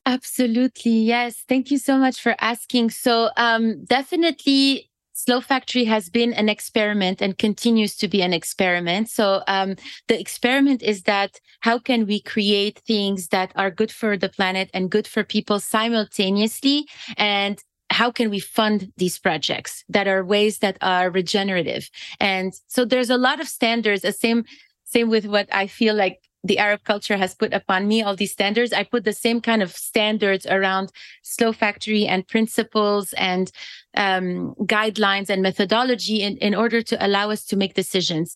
Absolutely. 0.04 0.90
Yes. 0.92 1.44
Thank 1.48 1.70
you 1.70 1.78
so 1.78 1.96
much 1.96 2.20
for 2.20 2.34
asking. 2.40 2.90
So, 2.90 3.30
um, 3.36 3.84
definitely 3.84 4.88
Slow 5.14 5.40
Factory 5.40 5.84
has 5.84 6.08
been 6.08 6.32
an 6.32 6.48
experiment 6.48 7.22
and 7.22 7.38
continues 7.38 7.96
to 7.98 8.08
be 8.08 8.22
an 8.22 8.32
experiment. 8.32 9.08
So 9.08 9.42
um, 9.46 9.76
the 10.08 10.18
experiment 10.18 10.82
is 10.82 11.02
that 11.02 11.38
how 11.60 11.78
can 11.78 12.06
we 12.06 12.20
create 12.20 12.80
things 12.86 13.28
that 13.28 13.52
are 13.54 13.70
good 13.70 13.92
for 13.92 14.16
the 14.16 14.28
planet 14.28 14.70
and 14.74 14.90
good 14.90 15.06
for 15.06 15.22
people 15.22 15.60
simultaneously, 15.60 16.86
and 17.16 17.60
how 17.90 18.10
can 18.10 18.30
we 18.30 18.40
fund 18.40 18.90
these 18.96 19.18
projects 19.18 19.84
that 19.88 20.08
are 20.08 20.24
ways 20.24 20.58
that 20.58 20.78
are 20.80 21.10
regenerative? 21.10 21.88
And 22.18 22.52
so 22.66 22.84
there's 22.84 23.10
a 23.10 23.18
lot 23.18 23.38
of 23.38 23.46
standards. 23.48 24.02
The 24.02 24.12
same 24.12 24.44
same 24.84 25.08
with 25.08 25.26
what 25.26 25.48
I 25.52 25.68
feel 25.68 25.94
like 25.94 26.18
the 26.44 26.58
Arab 26.58 26.84
culture 26.84 27.16
has 27.16 27.34
put 27.34 27.52
upon 27.52 27.86
me, 27.86 28.02
all 28.02 28.16
these 28.16 28.32
standards. 28.32 28.72
I 28.72 28.84
put 28.84 29.04
the 29.04 29.12
same 29.12 29.40
kind 29.40 29.62
of 29.62 29.72
standards 29.72 30.46
around 30.46 30.90
Slow 31.22 31.52
Factory 31.52 32.06
and 32.06 32.26
principles 32.26 33.12
and 33.14 33.50
um, 33.94 34.54
guidelines 34.62 35.30
and 35.30 35.42
methodology 35.42 36.22
in, 36.22 36.36
in 36.38 36.54
order 36.54 36.82
to 36.82 37.06
allow 37.06 37.30
us 37.30 37.44
to 37.46 37.56
make 37.56 37.74
decisions. 37.74 38.34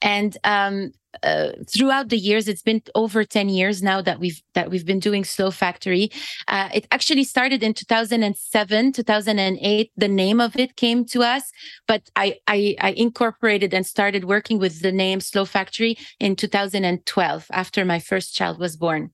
And 0.00 0.36
um, 0.44 0.92
uh, 1.22 1.52
throughout 1.66 2.08
the 2.08 2.18
years, 2.18 2.46
it's 2.48 2.62
been 2.62 2.82
over 2.94 3.24
10 3.24 3.48
years 3.48 3.82
now 3.82 4.00
that 4.02 4.20
we've 4.20 4.40
that 4.54 4.70
we've 4.70 4.86
been 4.86 5.00
doing 5.00 5.24
Slow 5.24 5.50
Factory. 5.50 6.10
Uh, 6.46 6.68
it 6.72 6.86
actually 6.92 7.24
started 7.24 7.62
in 7.62 7.74
2007, 7.74 8.92
2008. 8.92 9.90
The 9.96 10.08
name 10.08 10.40
of 10.40 10.56
it 10.56 10.76
came 10.76 11.04
to 11.06 11.22
us, 11.22 11.50
but 11.86 12.10
I, 12.14 12.36
I, 12.46 12.76
I 12.80 12.90
incorporated 12.90 13.74
and 13.74 13.86
started 13.86 14.24
working 14.24 14.58
with 14.58 14.82
the 14.82 14.92
name 14.92 15.20
Slow 15.20 15.44
Factory 15.44 15.96
in 16.20 16.36
2012 16.36 17.46
after 17.50 17.84
my 17.84 17.98
first 17.98 18.34
child 18.34 18.58
was 18.58 18.76
born. 18.76 19.10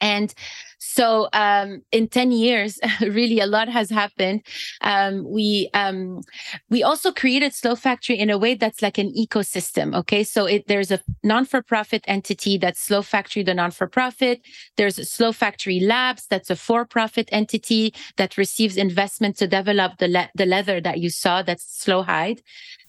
And 0.00 0.34
so 0.80 1.28
um, 1.34 1.82
in 1.92 2.08
10 2.08 2.32
years, 2.32 2.78
really 3.02 3.38
a 3.38 3.46
lot 3.46 3.68
has 3.68 3.90
happened. 3.90 4.42
Um, 4.80 5.30
we 5.30 5.68
um, 5.74 6.22
we 6.70 6.82
also 6.82 7.12
created 7.12 7.54
Slow 7.54 7.76
Factory 7.76 8.18
in 8.18 8.30
a 8.30 8.38
way 8.38 8.54
that's 8.54 8.80
like 8.80 8.96
an 8.96 9.12
ecosystem. 9.12 9.94
Okay, 9.94 10.24
so 10.24 10.46
it, 10.46 10.66
there's 10.68 10.90
a 10.90 11.00
non-for-profit 11.22 12.04
entity 12.08 12.56
that's 12.56 12.80
Slow 12.80 13.02
Factory, 13.02 13.42
the 13.42 13.52
non-for-profit. 13.52 14.40
There's 14.78 14.96
Slow 15.08 15.32
Factory 15.32 15.80
Labs, 15.80 16.26
that's 16.28 16.48
a 16.48 16.56
for-profit 16.56 17.28
entity 17.30 17.94
that 18.16 18.38
receives 18.38 18.78
investment 18.78 19.36
to 19.36 19.46
develop 19.46 19.98
the 19.98 20.08
le- 20.08 20.30
the 20.34 20.46
leather 20.46 20.80
that 20.80 20.98
you 20.98 21.10
saw. 21.10 21.42
That's 21.42 21.64
Slow 21.78 22.02
Hide, 22.02 22.40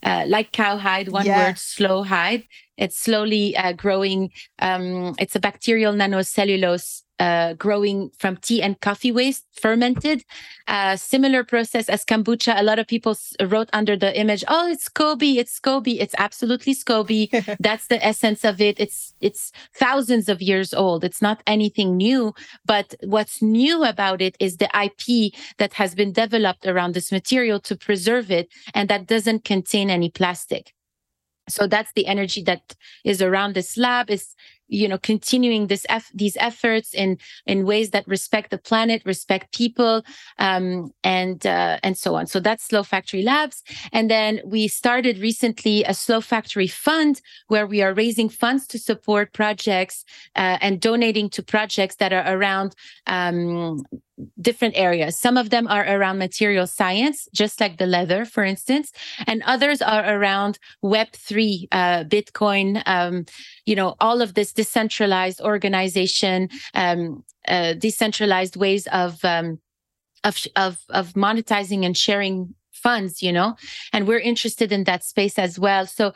uh, 0.04 0.24
like 0.28 0.54
cowhide. 0.54 1.10
One 1.10 1.26
yeah. 1.26 1.50
word, 1.50 1.60
Slow 1.60 2.04
Hide. 2.04 2.46
It's 2.78 2.98
slowly 2.98 3.56
uh, 3.58 3.74
growing. 3.74 4.32
Um, 4.60 5.14
it's 5.20 5.36
a 5.36 5.40
bacterial 5.40 5.94
nanocellulose 5.94 7.04
uh, 7.22 7.54
growing 7.54 8.10
from 8.18 8.36
tea 8.38 8.64
and 8.64 8.82
coffee 8.82 9.12
waste, 9.12 9.46
fermented. 9.54 10.26
Uh, 10.68 10.96
similar 10.96 11.44
process 11.44 11.88
as 11.88 12.04
kombucha. 12.04 12.60
A 12.60 12.64
lot 12.64 12.80
of 12.80 12.88
people 12.88 13.16
wrote 13.46 13.70
under 13.74 13.96
the 13.96 14.12
image, 14.20 14.44
"Oh, 14.48 14.68
it's 14.68 14.90
SCOBY, 14.90 15.38
it's 15.38 15.60
SCOBY." 15.60 16.00
It's 16.00 16.16
absolutely 16.18 16.74
SCOBY. 16.74 17.58
That's 17.60 17.88
the 17.88 18.04
essence 18.04 18.44
of 18.44 18.60
it. 18.60 18.80
It's 18.80 19.14
it's 19.22 19.52
thousands 19.76 20.30
of 20.30 20.42
years 20.42 20.74
old. 20.74 21.04
It's 21.04 21.22
not 21.22 21.44
anything 21.46 21.96
new. 21.96 22.34
But 22.66 22.96
what's 23.04 23.42
new 23.42 23.84
about 23.84 24.20
it 24.22 24.36
is 24.40 24.58
the 24.58 24.72
IP 24.86 25.34
that 25.60 25.74
has 25.74 25.94
been 25.94 26.12
developed 26.14 26.66
around 26.66 26.96
this 26.96 27.12
material 27.12 27.60
to 27.60 27.76
preserve 27.76 28.32
it, 28.32 28.48
and 28.74 28.90
that 28.90 29.06
doesn't 29.06 29.44
contain 29.44 29.92
any 29.92 30.10
plastic 30.10 30.74
so 31.52 31.68
that's 31.68 31.92
the 31.94 32.08
energy 32.08 32.42
that 32.44 32.76
is 33.04 33.22
around 33.22 33.54
this 33.54 33.78
lab 33.78 34.10
is 34.10 34.36
you 34.72 34.88
know 34.88 34.98
continuing 34.98 35.68
this 35.68 35.86
eff- 35.90 36.12
these 36.14 36.38
efforts 36.40 36.94
in 36.96 37.18
in 37.46 37.66
ways 37.66 37.92
that 37.92 38.08
respect 38.08 38.50
the 38.50 38.58
planet 38.58 39.02
respect 39.06 39.54
people 39.54 40.04
um, 40.40 40.92
and 41.04 41.46
uh, 41.46 41.78
and 41.84 41.98
so 41.98 42.16
on. 42.16 42.26
So 42.26 42.40
that's 42.40 42.64
slow 42.64 42.84
factory 42.84 43.22
labs. 43.22 43.64
And 43.92 44.10
then 44.10 44.42
we 44.46 44.68
started 44.68 45.20
recently 45.20 45.84
a 45.84 45.94
slow 45.94 46.22
factory 46.22 46.68
fund 46.68 47.22
where 47.50 47.68
we 47.68 47.82
are 47.82 47.94
raising 47.94 48.30
funds 48.30 48.66
to 48.68 48.80
support 48.80 49.34
projects 49.34 50.06
uh, 50.36 50.58
and 50.62 50.80
donating 50.80 51.30
to 51.32 51.44
projects 51.44 51.98
that 51.98 52.14
are 52.14 52.26
around 52.26 52.74
um, 53.08 53.84
different 54.40 54.76
areas. 54.78 55.18
Some 55.18 55.38
of 55.38 55.50
them 55.50 55.68
are 55.68 55.86
around 55.86 56.18
material 56.18 56.68
science, 56.68 57.28
just 57.34 57.60
like 57.60 57.78
the 57.78 57.86
leather, 57.86 58.26
for 58.26 58.44
instance, 58.44 58.92
and 59.28 59.44
others 59.46 59.82
are 59.82 60.16
around 60.16 60.60
Web3, 60.84 61.68
uh, 61.72 62.04
Bitcoin, 62.06 62.82
um, 62.86 63.26
you 63.66 63.76
know, 63.76 63.96
all 64.00 64.22
of 64.22 64.34
this 64.34 64.54
decentralized 64.54 65.42
organization, 65.42 66.50
um, 66.74 67.24
uh, 67.48 67.74
decentralized 67.74 68.56
ways 68.56 68.88
of, 68.88 69.24
um, 69.26 69.60
of, 70.24 70.46
of, 70.56 70.80
of 70.90 71.14
monetizing 71.14 71.86
and 71.86 71.98
sharing 71.98 72.54
funds, 72.82 73.22
you 73.22 73.32
know, 73.32 73.56
and 73.94 74.08
we're 74.08 74.20
interested 74.20 74.72
in 74.72 74.84
that 74.86 75.04
space 75.04 75.38
as 75.38 75.60
well. 75.60 75.86
So 75.86 76.14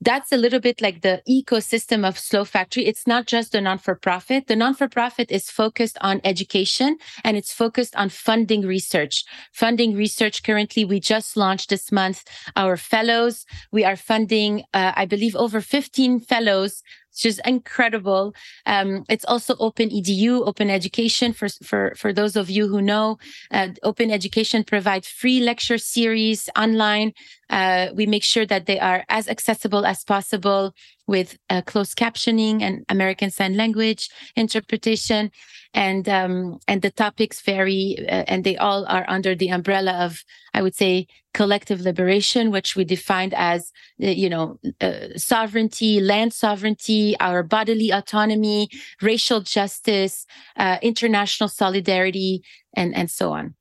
that's 0.00 0.32
a 0.32 0.36
little 0.36 0.60
bit 0.60 0.80
like 0.80 1.02
the 1.02 1.22
ecosystem 1.28 2.08
of 2.08 2.18
Slow 2.18 2.44
Factory. 2.44 2.86
It's 2.86 3.06
not 3.06 3.26
just 3.26 3.52
the 3.52 3.60
non 3.60 3.78
for 3.78 3.94
profit. 3.94 4.46
The 4.46 4.56
non 4.56 4.74
for 4.74 4.88
profit 4.88 5.30
is 5.30 5.50
focused 5.50 5.98
on 6.00 6.20
education 6.24 6.96
and 7.22 7.36
it's 7.36 7.52
focused 7.52 7.94
on 7.96 8.08
funding 8.08 8.62
research. 8.62 9.24
Funding 9.52 9.94
research 9.94 10.42
currently, 10.42 10.84
we 10.84 11.00
just 11.00 11.36
launched 11.36 11.68
this 11.68 11.92
month 11.92 12.24
our 12.56 12.76
fellows. 12.76 13.44
We 13.70 13.84
are 13.84 13.96
funding, 13.96 14.64
uh, 14.72 14.92
I 14.96 15.04
believe, 15.04 15.36
over 15.36 15.60
15 15.60 16.20
fellows 16.20 16.82
it's 17.20 17.36
just 17.36 17.46
incredible. 17.46 18.34
Um, 18.66 19.04
it's 19.08 19.24
also 19.26 19.54
open 19.58 19.90
edu, 19.90 20.46
open 20.46 20.70
education 20.70 21.32
for 21.32 21.48
for 21.62 21.92
for 21.96 22.12
those 22.12 22.36
of 22.36 22.48
you 22.48 22.68
who 22.68 22.80
know. 22.80 23.18
Uh, 23.50 23.68
open 23.82 24.10
education 24.10 24.64
provides 24.64 25.08
free 25.08 25.40
lecture 25.40 25.78
series 25.78 26.48
online. 26.56 27.12
Uh, 27.50 27.88
we 27.94 28.06
make 28.06 28.22
sure 28.22 28.46
that 28.46 28.66
they 28.66 28.78
are 28.78 29.04
as 29.08 29.28
accessible 29.28 29.84
as 29.84 30.04
possible 30.04 30.72
with 31.06 31.36
uh, 31.50 31.60
closed 31.62 31.96
captioning 31.96 32.62
and 32.62 32.84
American 32.88 33.30
Sign 33.30 33.56
Language 33.56 34.08
interpretation, 34.36 35.30
and 35.74 36.08
um, 36.08 36.58
and 36.68 36.80
the 36.80 36.90
topics 36.90 37.42
vary, 37.42 37.98
uh, 38.08 38.24
and 38.28 38.44
they 38.44 38.56
all 38.56 38.86
are 38.86 39.04
under 39.08 39.34
the 39.34 39.48
umbrella 39.48 39.92
of, 40.06 40.24
I 40.54 40.62
would 40.62 40.74
say, 40.74 41.06
collective 41.32 41.80
liberation, 41.80 42.50
which 42.50 42.76
we 42.76 42.84
defined 42.84 43.34
as, 43.34 43.72
uh, 44.02 44.06
you 44.08 44.28
know, 44.28 44.58
uh, 44.80 45.08
sovereignty, 45.16 46.00
land 46.00 46.32
sovereignty, 46.32 47.16
our 47.20 47.42
bodily 47.42 47.90
autonomy, 47.90 48.68
racial 49.00 49.40
justice, 49.40 50.26
uh, 50.56 50.78
international 50.82 51.48
solidarity, 51.48 52.42
and 52.74 52.94
and 52.94 53.10
so 53.10 53.32
on. 53.32 53.54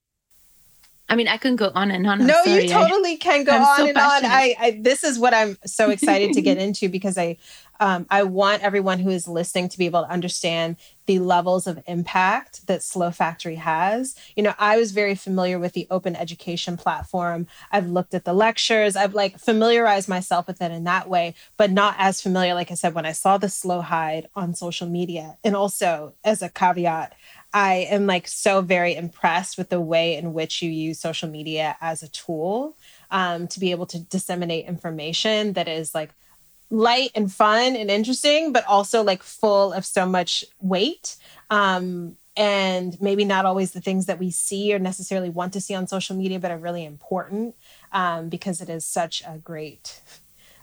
I 1.10 1.16
mean, 1.16 1.28
I 1.28 1.38
can 1.38 1.56
go 1.56 1.72
on 1.74 1.90
and 1.90 2.06
on. 2.06 2.22
I'm 2.22 2.28
no, 2.28 2.44
sorry. 2.46 2.64
you 2.64 2.70
totally 2.70 3.18
can 3.18 3.44
go 3.44 3.52
I'm 3.52 3.64
on 3.64 3.78
so 3.78 3.86
and 3.88 3.96
passionate. 3.96 4.30
on. 4.30 4.36
I, 4.36 4.56
I, 4.60 4.80
this 4.82 5.04
is 5.04 5.18
what 5.18 5.34
I'm 5.34 5.58
so 5.66 5.90
excited 5.90 6.34
to 6.34 6.42
get 6.42 6.58
into 6.66 6.88
because 6.88 7.18
I 7.18 7.38
um, 7.80 8.06
I 8.10 8.24
want 8.24 8.64
everyone 8.64 9.00
who 9.00 9.10
is 9.10 9.28
listening 9.28 9.70
to 9.70 9.78
be 9.78 9.86
able 9.86 10.04
to 10.04 10.12
understand 10.12 10.76
the 11.06 11.20
levels 11.20 11.66
of 11.66 11.82
impact 11.88 12.68
that 12.68 12.84
Slow 12.84 13.10
Factory 13.10 13.56
has. 13.56 14.16
You 14.36 14.44
know, 14.44 14.54
I 14.60 14.78
was 14.78 14.92
very 14.92 15.16
familiar 15.16 15.58
with 15.58 15.74
the 15.74 15.88
open 15.90 16.16
education 16.16 16.78
platform. 16.78 17.48
I've 17.72 17.90
looked 17.90 18.14
at 18.14 18.26
the 18.26 18.34
lectures. 18.34 18.96
I've 18.96 19.16
like 19.16 19.40
familiarized 19.40 20.08
myself 20.08 20.46
with 20.46 20.62
it 20.62 20.72
in 20.72 20.84
that 20.84 21.10
way, 21.10 21.34
but 21.58 21.72
not 21.72 21.96
as 21.98 22.22
familiar, 22.22 22.54
like 22.54 22.70
I 22.70 22.76
said, 22.76 22.94
when 22.94 23.06
I 23.06 23.14
saw 23.14 23.38
the 23.38 23.50
Slow 23.50 23.82
Hide 23.82 24.30
on 24.36 24.54
social 24.54 24.88
media. 24.88 25.38
And 25.44 25.56
also, 25.56 26.14
as 26.24 26.42
a 26.42 26.50
caveat, 26.50 27.16
I 27.54 27.88
am 27.90 28.06
like 28.06 28.28
so 28.28 28.62
very 28.62 28.96
impressed 28.96 29.58
with 29.58 29.70
the 29.70 29.82
way 29.82 30.16
in 30.16 30.34
which 30.34 30.62
you 30.62 30.70
use 30.70 31.00
social 31.00 31.30
media 31.30 31.76
as 31.82 32.04
a 32.04 32.10
tool 32.10 32.78
um, 33.10 33.48
to 33.48 33.60
be 33.60 33.72
able 33.72 33.88
to 33.88 34.00
disseminate 34.00 34.66
information 34.66 35.54
that 35.54 35.68
is 35.68 35.96
like 35.96 36.12
light 36.70 37.12
and 37.16 37.32
fun 37.32 37.76
and 37.76 37.90
interesting, 37.90 38.52
but 38.52 38.66
also 38.66 39.04
like 39.04 39.24
full 39.24 39.74
of 39.74 39.86
so 39.86 40.06
much 40.06 40.46
weight. 40.60 41.18
Um, 41.50 42.18
and 42.36 43.00
maybe 43.02 43.26
not 43.26 43.46
always 43.46 43.72
the 43.72 43.82
things 43.82 44.06
that 44.06 44.20
we 44.20 44.32
see 44.32 44.74
or 44.74 44.80
necessarily 44.80 45.30
want 45.30 45.52
to 45.54 45.62
see 45.62 45.76
on 45.76 45.88
social 45.88 46.16
media, 46.16 46.40
but 46.40 46.52
are 46.52 46.58
really 46.58 46.86
important 46.86 47.56
um, 47.92 48.30
because 48.30 48.62
it 48.62 48.70
is 48.70 48.86
such 48.86 49.22
a 49.28 49.38
great, 49.38 50.02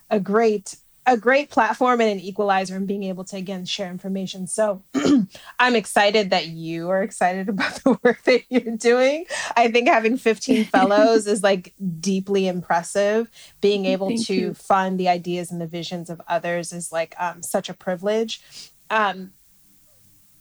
a 0.08 0.18
great 0.18 0.76
a 1.06 1.16
great 1.16 1.50
platform 1.50 2.00
and 2.00 2.10
an 2.10 2.20
equalizer 2.20 2.74
and 2.74 2.86
being 2.86 3.04
able 3.04 3.24
to 3.24 3.36
again 3.36 3.64
share 3.64 3.90
information. 3.90 4.46
So 4.46 4.82
I'm 5.58 5.76
excited 5.76 6.30
that 6.30 6.48
you 6.48 6.90
are 6.90 7.02
excited 7.02 7.48
about 7.48 7.76
the 7.76 7.98
work 8.02 8.24
that 8.24 8.42
you're 8.50 8.76
doing. 8.76 9.24
I 9.56 9.70
think 9.70 9.88
having 9.88 10.16
15 10.16 10.64
fellows 10.66 11.26
is 11.26 11.42
like 11.42 11.74
deeply 12.00 12.48
impressive. 12.48 13.30
Being 13.60 13.86
able 13.86 14.08
Thank 14.08 14.26
to 14.26 14.34
you. 14.34 14.54
fund 14.54 14.98
the 14.98 15.08
ideas 15.08 15.52
and 15.52 15.60
the 15.60 15.66
visions 15.68 16.10
of 16.10 16.20
others 16.26 16.72
is 16.72 16.90
like 16.90 17.14
um, 17.18 17.42
such 17.42 17.68
a 17.68 17.74
privilege. 17.74 18.42
Um, 18.90 19.32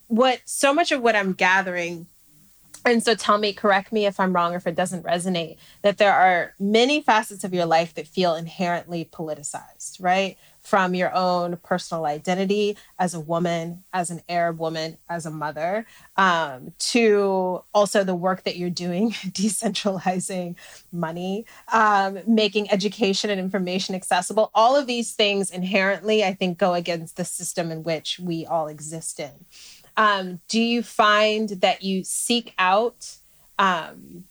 what 0.08 0.42
so 0.46 0.74
much 0.74 0.92
of 0.92 1.02
what 1.02 1.16
I'm 1.16 1.34
gathering 1.34 2.08
and 2.86 3.04
so 3.04 3.16
tell 3.16 3.40
me, 3.40 3.52
correct 3.52 3.92
me 3.92 4.06
if 4.06 4.20
I'm 4.20 4.34
wrong 4.34 4.54
or 4.54 4.58
if 4.58 4.68
it 4.68 4.76
doesn't 4.76 5.04
resonate, 5.04 5.58
that 5.82 5.98
there 5.98 6.14
are 6.14 6.54
many 6.60 7.02
facets 7.02 7.44
of 7.44 7.52
your 7.52 7.66
life 7.66 7.96
that 7.96 8.08
feel 8.08 8.36
inherently 8.36 9.10
politicized, 9.12 9.98
right? 10.00 10.38
From 10.66 10.96
your 10.96 11.14
own 11.14 11.58
personal 11.58 12.06
identity 12.06 12.76
as 12.98 13.14
a 13.14 13.20
woman, 13.20 13.84
as 13.94 14.10
an 14.10 14.22
Arab 14.28 14.60
woman, 14.60 14.98
as 15.08 15.28
a 15.28 15.32
mother, 15.32 15.86
um, 16.18 16.74
to 16.80 17.64
also 17.72 18.04
the 18.04 18.16
work 18.16 18.44
that 18.44 18.58
you're 18.58 18.72
doing, 18.72 19.12
decentralizing 19.12 20.56
money, 20.92 21.46
um, 21.72 22.18
making 22.26 22.70
education 22.72 23.30
and 23.30 23.40
information 23.40 23.94
accessible. 23.94 24.50
All 24.56 24.76
of 24.76 24.88
these 24.88 25.14
things 25.14 25.52
inherently, 25.52 26.24
I 26.24 26.34
think, 26.34 26.58
go 26.58 26.74
against 26.74 27.16
the 27.16 27.26
system 27.26 27.72
in 27.72 27.84
which 27.84 28.20
we 28.20 28.48
all 28.48 28.68
exist 28.68 29.20
in. 29.20 29.46
Um, 29.98 30.42
do 30.48 30.60
you 30.60 30.82
find 30.82 31.50
that 31.50 31.84
you 31.84 32.04
seek 32.04 32.54
out 32.58 33.18
um, 33.60 34.26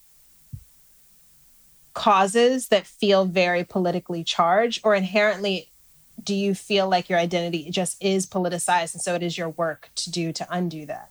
causes 1.94 2.68
that 2.68 2.86
feel 2.86 3.24
very 3.24 3.62
politically 3.62 4.24
charged 4.24 4.80
or 4.84 4.96
inherently 4.96 5.70
do 6.24 6.34
you 6.34 6.54
feel 6.54 6.88
like 6.88 7.08
your 7.08 7.18
identity 7.18 7.70
just 7.70 8.02
is 8.02 8.26
politicized 8.26 8.94
and 8.94 9.02
so 9.02 9.14
it 9.14 9.22
is 9.22 9.36
your 9.36 9.50
work 9.50 9.90
to 9.94 10.10
do 10.10 10.32
to 10.32 10.46
undo 10.50 10.86
that 10.86 11.10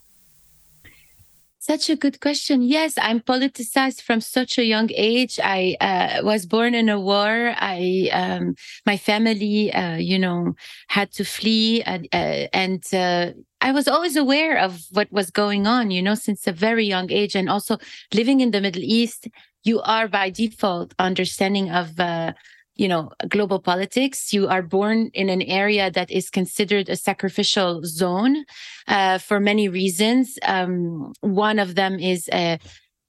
Such 1.64 1.89
a 1.89 1.95
good 1.95 2.20
question. 2.20 2.61
Yes, 2.61 2.95
I'm 2.97 3.22
politicized 3.22 4.01
from 4.01 4.20
such 4.20 4.57
a 4.57 4.66
young 4.66 4.89
age. 4.93 5.39
I 5.41 5.78
uh, 5.80 6.20
was 6.22 6.45
born 6.45 6.76
in 6.76 6.89
a 6.89 6.99
war. 6.99 7.55
I, 7.55 8.09
um, 8.11 8.55
my 8.86 8.97
family, 8.97 9.72
uh, 9.72 9.95
you 9.95 10.20
know, 10.20 10.55
had 10.89 11.14
to 11.14 11.24
flee, 11.24 11.82
uh, 11.84 11.99
and 12.11 12.84
uh, 12.93 13.32
I 13.61 13.72
was 13.72 13.88
always 13.88 14.18
aware 14.18 14.59
of 14.59 14.72
what 14.91 15.09
was 15.09 15.32
going 15.32 15.66
on. 15.66 15.89
You 15.89 16.01
know, 16.01 16.16
since 16.16 16.45
a 16.47 16.51
very 16.51 16.86
young 16.86 17.09
age, 17.09 17.34
and 17.34 17.47
also 17.49 17.78
living 18.14 18.41
in 18.41 18.51
the 18.51 18.59
Middle 18.59 18.84
East, 18.84 19.30
you 19.64 19.80
are 19.84 20.09
by 20.09 20.30
default 20.32 20.93
understanding 20.99 21.72
of 21.72 21.97
uh, 21.97 22.34
you 22.76 22.88
know 22.88 23.11
global 23.28 23.59
politics. 23.59 24.34
You 24.34 24.47
are 24.47 24.61
born 24.61 25.09
in 25.13 25.30
an 25.30 25.41
area 25.41 25.91
that 25.91 26.11
is 26.11 26.30
considered 26.30 26.89
a 26.89 26.95
sacrificial 26.95 27.82
zone 27.84 28.45
uh, 28.88 29.17
for 29.17 29.39
many 29.39 29.69
reasons. 29.69 30.38
Um, 30.43 31.13
one 31.21 31.59
of 31.59 31.76
them 31.76 31.99
is 31.99 32.30
uh, 32.30 32.57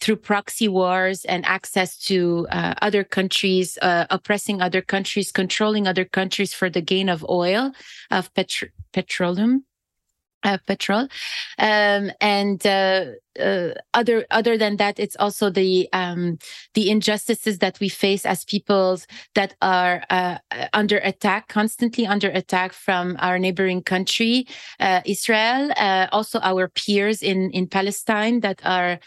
through 0.00 0.16
proxy 0.16 0.68
wars 0.68 1.24
and 1.24 1.46
access 1.46 1.96
to 1.96 2.46
uh, 2.50 2.74
other 2.82 3.04
countries 3.04 3.78
uh, 3.80 4.06
oppressing 4.10 4.60
other 4.60 4.82
countries 4.82 5.32
controlling 5.32 5.86
other 5.86 6.04
countries 6.04 6.52
for 6.52 6.68
the 6.68 6.82
gain 6.82 7.08
of 7.08 7.24
oil 7.28 7.72
of 8.10 8.32
petro- 8.34 8.68
petroleum 8.92 9.64
uh, 10.44 10.58
petrol. 10.66 11.08
Um, 11.58 12.10
and 12.20 12.64
uh, 12.66 13.06
uh, 13.40 13.70
other 13.94 14.24
other 14.30 14.56
than 14.56 14.76
that 14.76 15.00
it's 15.00 15.16
also 15.16 15.50
the 15.50 15.88
um, 15.92 16.38
the 16.74 16.88
injustices 16.88 17.58
that 17.58 17.80
we 17.80 17.88
face 17.88 18.24
as 18.24 18.44
peoples 18.44 19.08
that 19.34 19.54
are 19.60 20.04
uh, 20.10 20.38
under 20.72 20.98
attack 20.98 21.48
constantly 21.48 22.06
under 22.06 22.28
attack 22.28 22.72
from 22.72 23.16
our 23.18 23.38
neighboring 23.38 23.82
country 23.82 24.46
uh, 24.78 25.00
israel 25.04 25.72
uh, 25.76 26.06
also 26.12 26.38
our 26.42 26.68
peers 26.68 27.22
in 27.22 27.50
in 27.50 27.66
palestine 27.66 28.38
that 28.40 28.60
are 28.64 29.00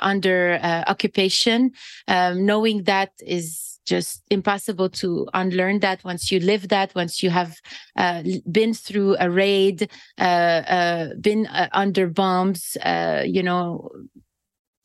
under 0.00 0.60
occupation. 0.86 1.72
Um, 2.06 2.46
knowing 2.46 2.84
that 2.84 3.10
is 3.18 3.75
just 3.86 4.22
impossible 4.30 4.88
to 4.90 5.28
unlearn 5.32 5.80
that 5.80 6.02
once 6.04 6.30
you 6.30 6.40
live 6.40 6.68
that 6.68 6.94
once 6.94 7.22
you 7.22 7.30
have 7.30 7.56
uh, 7.96 8.22
been 8.50 8.74
through 8.74 9.16
a 9.18 9.30
raid 9.30 9.88
uh, 10.18 10.22
uh, 10.22 11.08
been 11.20 11.46
uh, 11.46 11.68
under 11.72 12.06
bombs 12.08 12.76
uh, 12.84 13.22
you 13.24 13.42
know 13.42 13.90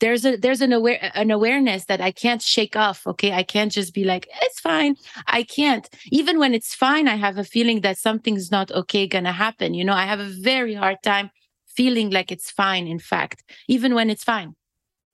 there's 0.02 0.24
a 0.24 0.36
there's 0.36 0.60
an 0.60 0.72
aware 0.72 0.98
an 1.14 1.30
awareness 1.30 1.84
that 1.84 2.00
I 2.00 2.10
can't 2.10 2.42
shake 2.42 2.74
off. 2.74 3.06
Okay, 3.06 3.32
I 3.32 3.44
can't 3.44 3.70
just 3.70 3.94
be 3.94 4.02
like 4.02 4.26
it's 4.42 4.58
fine. 4.58 4.96
I 5.28 5.44
can't. 5.44 5.88
Even 6.10 6.40
when 6.40 6.54
it's 6.54 6.74
fine, 6.74 7.06
I 7.06 7.14
have 7.14 7.38
a 7.38 7.44
feeling 7.44 7.82
that 7.82 7.98
something's 7.98 8.50
not 8.50 8.72
okay 8.72 9.06
gonna 9.06 9.32
happen. 9.32 9.74
You 9.74 9.84
know, 9.84 9.94
I 9.94 10.06
have 10.06 10.18
a 10.18 10.34
very 10.42 10.74
hard 10.74 10.96
time 11.04 11.30
feeling 11.68 12.10
like 12.10 12.32
it's 12.32 12.50
fine. 12.50 12.88
In 12.88 12.98
fact, 12.98 13.44
even 13.68 13.94
when 13.94 14.10
it's 14.10 14.24
fine. 14.24 14.56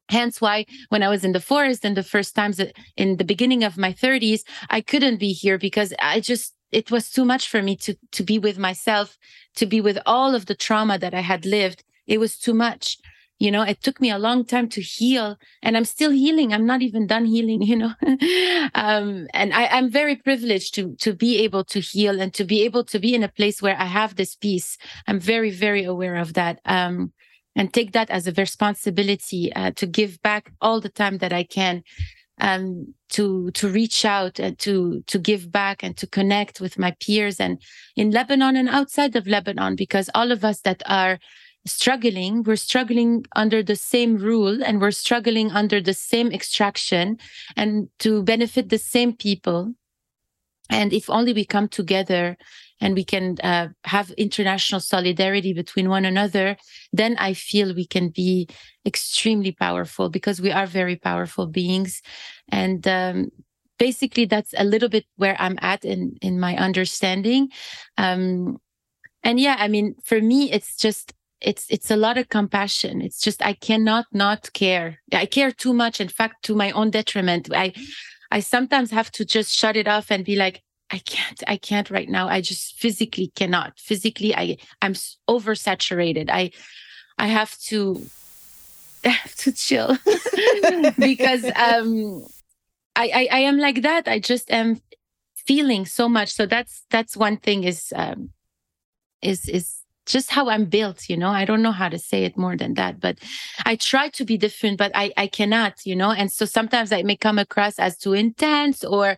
Hence 0.09 0.41
why 0.41 0.65
when 0.89 1.03
I 1.03 1.09
was 1.09 1.25
in 1.25 1.33
the 1.33 1.41
forest 1.41 1.85
and 1.85 1.97
the 1.97 2.03
first 2.03 2.35
times 2.35 2.61
in 2.97 3.17
the 3.17 3.25
beginning 3.25 3.65
of 3.65 3.77
my 3.77 3.93
30s, 3.93 4.43
I 4.71 4.81
couldn't 4.81 5.19
be 5.19 5.33
here 5.33 5.59
because 5.59 5.93
I 6.01 6.21
just 6.21 6.55
it 6.73 6.91
was 6.91 7.11
too 7.11 7.25
much 7.25 7.49
for 7.49 7.63
me 7.63 7.77
to 7.77 7.95
to 8.13 8.23
be 8.23 8.39
with 8.39 8.59
myself, 8.59 9.17
to 9.57 9.67
be 9.67 9.81
with 9.81 9.99
all 10.07 10.35
of 10.35 10.47
the 10.47 10.55
trauma 10.55 10.99
that 10.99 11.15
I 11.15 11.21
had 11.21 11.45
lived. 11.47 11.85
It 12.07 12.19
was 12.19 12.39
too 12.39 12.55
much. 12.55 12.99
You 13.39 13.53
know, 13.53 13.63
it 13.63 13.83
took 13.83 14.01
me 14.01 14.11
a 14.11 14.19
long 14.19 14.45
time 14.45 14.69
to 14.71 14.81
heal 14.81 15.37
and 15.63 15.77
I'm 15.77 15.85
still 15.85 16.11
healing. 16.11 16.53
I'm 16.53 16.67
not 16.67 16.83
even 16.83 17.07
done 17.07 17.25
healing, 17.25 17.63
you 17.71 17.77
know. 17.77 17.93
um, 18.75 19.29
and 19.33 19.55
I, 19.55 19.67
I'm 19.67 19.91
very 19.91 20.17
privileged 20.17 20.75
to 20.75 20.95
to 20.97 21.13
be 21.15 21.39
able 21.45 21.65
to 21.67 21.81
heal 21.81 22.21
and 22.21 22.35
to 22.35 22.45
be 22.45 22.63
able 22.65 22.85
to 22.85 22.99
be 22.99 23.15
in 23.15 23.23
a 23.23 23.29
place 23.29 23.63
where 23.63 23.79
I 23.79 23.85
have 23.85 24.17
this 24.17 24.35
peace. 24.35 24.77
I'm 25.07 25.21
very, 25.21 25.51
very 25.51 25.85
aware 25.85 26.17
of 26.17 26.35
that. 26.35 26.61
Um, 26.65 27.13
and 27.59 27.75
take 27.75 27.93
that 27.93 28.09
as 28.09 28.27
a 28.27 28.33
responsibility 28.33 29.53
uh, 29.53 29.73
to 29.73 29.85
give 29.85 30.23
back 30.23 30.53
all 30.61 30.81
the 30.81 30.89
time 30.89 31.19
that 31.19 31.33
I 31.33 31.43
can 31.43 31.83
um, 32.41 32.95
to 33.11 33.51
to 33.51 33.69
reach 33.69 34.05
out 34.05 34.39
and 34.39 34.57
to 34.61 35.03
to 35.09 35.19
give 35.19 35.51
back 35.51 35.83
and 35.83 35.97
to 35.97 36.07
connect 36.07 36.61
with 36.61 36.79
my 36.79 36.95
peers 37.01 37.41
and 37.41 37.61
in 37.97 38.13
Lebanon 38.13 38.57
and 38.57 38.69
outside 38.69 39.17
of 39.17 39.27
Lebanon 39.27 39.75
because 39.75 40.09
all 40.15 40.31
of 40.31 40.45
us 40.45 40.61
that 40.61 40.83
are 40.87 41.19
struggling 41.67 42.45
we're 42.45 42.57
struggling 42.57 43.25
under 43.35 43.61
the 43.63 43.77
same 43.77 44.17
rule 44.17 44.63
and 44.63 44.81
we're 44.81 44.93
struggling 44.93 45.51
under 45.51 45.81
the 45.81 45.93
same 45.93 46.31
extraction 46.31 47.19
and 47.57 47.89
to 47.99 48.23
benefit 48.23 48.69
the 48.69 48.79
same 48.79 49.13
people. 49.13 49.75
And 50.71 50.93
if 50.93 51.11
only 51.11 51.33
we 51.33 51.45
come 51.45 51.67
together 51.67 52.37
and 52.81 52.95
we 52.95 53.05
can 53.05 53.37
uh, 53.43 53.69
have 53.85 54.11
international 54.13 54.81
solidarity 54.81 55.53
between 55.53 55.89
one 55.89 56.05
another, 56.05 56.57
then 56.93 57.17
I 57.19 57.35
feel 57.35 57.75
we 57.75 57.87
can 57.87 58.09
be 58.11 58.49
extremely 58.87 59.53
powerful 59.53 60.09
because 60.09 60.41
we 60.41 60.51
are 60.51 60.67
very 60.67 60.97
powerful 60.97 61.47
beings. 61.47 62.03
And 62.49 62.87
um, 62.87 63.31
basically, 63.79 64.25
that's 64.25 64.55
a 64.57 64.65
little 64.65 64.89
bit 64.89 65.07
where 65.17 65.37
I'm 65.39 65.59
at 65.61 65.85
in 65.85 66.17
in 66.23 66.41
my 66.41 66.57
understanding. 66.57 67.49
Um, 67.97 68.59
and 69.23 69.41
yeah, 69.41 69.57
I 69.59 69.69
mean, 69.69 69.97
for 70.05 70.21
me, 70.21 70.51
it's 70.53 70.77
just 70.77 71.15
it's 71.41 71.67
it's 71.71 71.91
a 71.91 71.97
lot 71.97 72.19
of 72.19 72.29
compassion 72.29 73.01
it's 73.01 73.21
just 73.21 73.41
i 73.47 73.53
cannot 73.53 74.07
not 74.13 74.53
care 74.55 74.99
i 75.13 75.25
care 75.25 75.53
too 75.53 75.73
much 75.73 76.01
in 76.01 76.09
fact 76.09 76.43
to 76.43 76.55
my 76.55 76.71
own 76.73 76.91
detriment 76.91 77.49
i 77.55 77.73
i 78.33 78.41
sometimes 78.41 78.91
have 78.91 79.11
to 79.11 79.25
just 79.25 79.55
shut 79.55 79.77
it 79.77 79.87
off 79.87 80.11
and 80.11 80.25
be 80.25 80.35
like 80.35 80.63
I 80.91 80.99
can't, 80.99 81.43
I 81.47 81.57
can't 81.57 81.91
right 81.91 82.09
now. 82.09 82.29
I 82.29 82.41
just 82.41 82.79
physically 82.79 83.31
cannot. 83.35 83.79
Physically, 83.79 84.35
I, 84.35 84.57
I'm 84.81 84.95
oversaturated. 85.29 86.31
I, 86.31 86.51
I 87.19 87.27
have 87.27 87.59
to, 87.69 88.11
I 89.05 89.11
have 89.11 89.35
to 89.37 89.53
chill 89.53 89.99
because 90.99 91.45
um, 91.57 92.25
I, 92.97 93.11
I, 93.15 93.29
I 93.31 93.39
am 93.41 93.59
like 93.59 93.83
that. 93.83 94.09
I 94.09 94.19
just 94.19 94.51
am 94.51 94.81
feeling 95.37 95.87
so 95.87 96.09
much. 96.09 96.33
So 96.33 96.47
that's 96.47 96.85
that's 96.91 97.17
one 97.17 97.37
thing 97.39 97.65
is 97.65 97.93
um, 97.95 98.31
is 99.23 99.49
is 99.49 99.83
just 100.09 100.31
how 100.31 100.49
I'm 100.49 100.65
built, 100.65 101.09
you 101.09 101.17
know. 101.17 101.29
I 101.29 101.45
don't 101.45 101.63
know 101.63 101.73
how 101.73 101.89
to 101.89 101.99
say 101.99 102.25
it 102.25 102.37
more 102.37 102.57
than 102.57 102.75
that, 102.75 102.99
but 102.99 103.19
I 103.65 103.77
try 103.77 104.09
to 104.09 104.25
be 104.25 104.37
different, 104.37 104.79
but 104.79 104.91
I, 104.95 105.13
I 105.17 105.27
cannot, 105.27 105.75
you 105.85 105.95
know. 105.95 106.11
And 106.11 106.33
so 106.33 106.45
sometimes 106.45 106.91
I 106.93 107.03
may 107.03 107.17
come 107.17 107.39
across 107.39 107.79
as 107.79 107.97
too 107.97 108.15
intense 108.15 108.83
or 108.83 109.17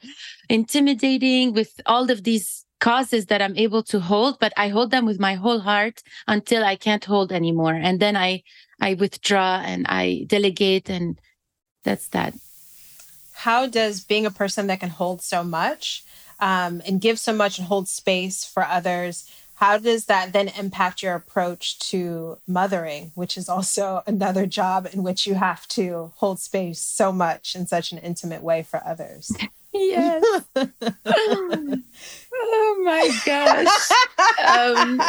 intimidating 0.48 1.52
with 1.52 1.80
all 1.86 2.10
of 2.10 2.24
these 2.24 2.66
causes 2.80 3.26
that 3.26 3.40
I'm 3.40 3.56
able 3.56 3.82
to 3.84 4.00
hold, 4.00 4.38
but 4.40 4.52
I 4.56 4.68
hold 4.68 4.90
them 4.90 5.06
with 5.06 5.20
my 5.20 5.34
whole 5.34 5.60
heart 5.60 6.02
until 6.26 6.64
I 6.64 6.76
can't 6.76 7.04
hold 7.04 7.30
anymore. 7.30 7.74
And 7.74 8.00
then 8.00 8.16
I 8.16 8.42
I 8.80 8.94
withdraw 8.94 9.60
and 9.64 9.86
I 9.88 10.24
delegate 10.26 10.88
and 10.90 11.20
that's 11.84 12.08
that. 12.08 12.34
How 13.32 13.66
does 13.66 14.00
being 14.02 14.26
a 14.26 14.30
person 14.30 14.66
that 14.66 14.80
can 14.80 14.90
hold 14.90 15.22
so 15.22 15.42
much 15.44 16.04
um, 16.40 16.82
and 16.86 17.00
give 17.00 17.18
so 17.18 17.32
much 17.32 17.58
and 17.58 17.66
hold 17.66 17.88
space 17.88 18.44
for 18.44 18.64
others 18.64 19.30
how 19.60 19.76
does 19.76 20.06
that 20.06 20.32
then 20.32 20.48
impact 20.48 21.02
your 21.02 21.14
approach 21.14 21.78
to 21.78 22.38
mothering 22.46 23.12
which 23.14 23.36
is 23.36 23.46
also 23.46 24.02
another 24.06 24.46
job 24.46 24.88
in 24.92 25.02
which 25.02 25.26
you 25.26 25.34
have 25.34 25.68
to 25.68 26.10
hold 26.16 26.40
space 26.40 26.80
so 26.80 27.12
much 27.12 27.54
in 27.54 27.66
such 27.66 27.92
an 27.92 27.98
intimate 27.98 28.42
way 28.42 28.62
for 28.62 28.82
others? 28.84 29.30
Yes. 29.72 30.24
Oh 32.42 32.82
my 32.84 33.08
gosh. 33.24 33.90
Um, 34.44 35.00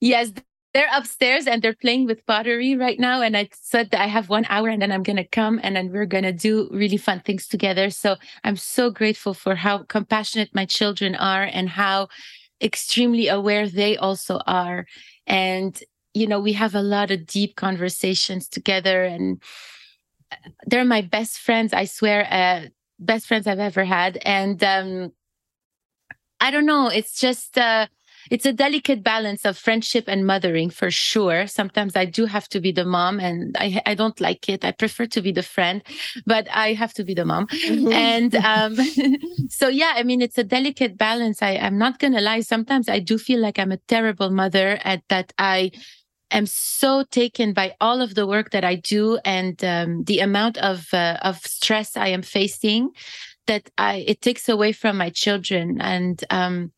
yes 0.00 0.30
they're 0.72 0.88
upstairs 0.92 1.46
and 1.46 1.62
they're 1.62 1.74
playing 1.74 2.06
with 2.06 2.24
pottery 2.26 2.76
right 2.76 2.98
now. 2.98 3.22
And 3.22 3.36
I 3.36 3.48
said 3.52 3.90
that 3.90 4.00
I 4.00 4.06
have 4.06 4.28
one 4.28 4.46
hour 4.48 4.68
and 4.68 4.80
then 4.80 4.92
I'm 4.92 5.02
going 5.02 5.16
to 5.16 5.24
come 5.24 5.58
and 5.62 5.74
then 5.74 5.90
we're 5.90 6.06
going 6.06 6.24
to 6.24 6.32
do 6.32 6.68
really 6.70 6.96
fun 6.96 7.20
things 7.20 7.48
together. 7.48 7.90
So 7.90 8.16
I'm 8.44 8.56
so 8.56 8.90
grateful 8.90 9.34
for 9.34 9.56
how 9.56 9.78
compassionate 9.78 10.54
my 10.54 10.64
children 10.64 11.16
are 11.16 11.42
and 11.42 11.68
how 11.68 12.08
extremely 12.60 13.26
aware 13.28 13.68
they 13.68 13.96
also 13.96 14.40
are. 14.46 14.86
And, 15.26 15.78
you 16.14 16.26
know, 16.26 16.38
we 16.40 16.52
have 16.52 16.74
a 16.74 16.82
lot 16.82 17.10
of 17.10 17.26
deep 17.26 17.56
conversations 17.56 18.48
together 18.48 19.02
and 19.02 19.42
they're 20.66 20.84
my 20.84 21.00
best 21.00 21.38
friends. 21.38 21.72
I 21.72 21.86
swear, 21.86 22.26
uh, 22.30 22.68
best 23.00 23.26
friends 23.26 23.48
I've 23.48 23.58
ever 23.58 23.84
had. 23.84 24.18
And, 24.24 24.62
um, 24.62 25.12
I 26.38 26.50
don't 26.50 26.66
know. 26.66 26.88
It's 26.88 27.18
just, 27.18 27.58
uh, 27.58 27.88
it's 28.30 28.46
a 28.46 28.52
delicate 28.52 29.02
balance 29.02 29.44
of 29.44 29.56
friendship 29.56 30.04
and 30.06 30.26
mothering 30.26 30.70
for 30.70 30.90
sure. 30.90 31.46
Sometimes 31.46 31.96
I 31.96 32.04
do 32.04 32.26
have 32.26 32.48
to 32.50 32.60
be 32.60 32.72
the 32.72 32.84
mom 32.84 33.20
and 33.20 33.56
I, 33.58 33.80
I 33.86 33.94
don't 33.94 34.20
like 34.20 34.48
it. 34.48 34.64
I 34.64 34.72
prefer 34.72 35.06
to 35.06 35.22
be 35.22 35.32
the 35.32 35.42
friend, 35.42 35.82
but 36.26 36.48
I 36.52 36.72
have 36.74 36.92
to 36.94 37.04
be 37.04 37.14
the 37.14 37.24
mom. 37.24 37.46
Mm-hmm. 37.48 37.92
And 37.92 38.34
um, 38.44 38.76
so, 39.48 39.68
yeah, 39.68 39.94
I 39.96 40.02
mean, 40.02 40.22
it's 40.22 40.38
a 40.38 40.44
delicate 40.44 40.96
balance. 40.96 41.42
I, 41.42 41.56
I'm 41.56 41.78
not 41.78 41.98
going 41.98 42.12
to 42.12 42.20
lie. 42.20 42.40
Sometimes 42.40 42.88
I 42.88 42.98
do 42.98 43.18
feel 43.18 43.40
like 43.40 43.58
I'm 43.58 43.72
a 43.72 43.78
terrible 43.88 44.30
mother 44.30 44.78
at 44.84 45.02
that 45.08 45.32
I 45.38 45.70
am 46.30 46.46
so 46.46 47.04
taken 47.10 47.52
by 47.52 47.74
all 47.80 48.00
of 48.00 48.14
the 48.14 48.26
work 48.26 48.50
that 48.50 48.64
I 48.64 48.76
do 48.76 49.18
and 49.24 49.62
um, 49.64 50.04
the 50.04 50.20
amount 50.20 50.58
of 50.58 50.92
uh, 50.92 51.18
of 51.22 51.38
stress 51.38 51.96
I 51.96 52.08
am 52.08 52.22
facing 52.22 52.90
that 53.46 53.70
I 53.78 54.04
it 54.06 54.20
takes 54.20 54.48
away 54.48 54.72
from 54.72 54.96
my 54.96 55.10
children. 55.10 55.80
And 55.80 56.22
um, 56.30 56.72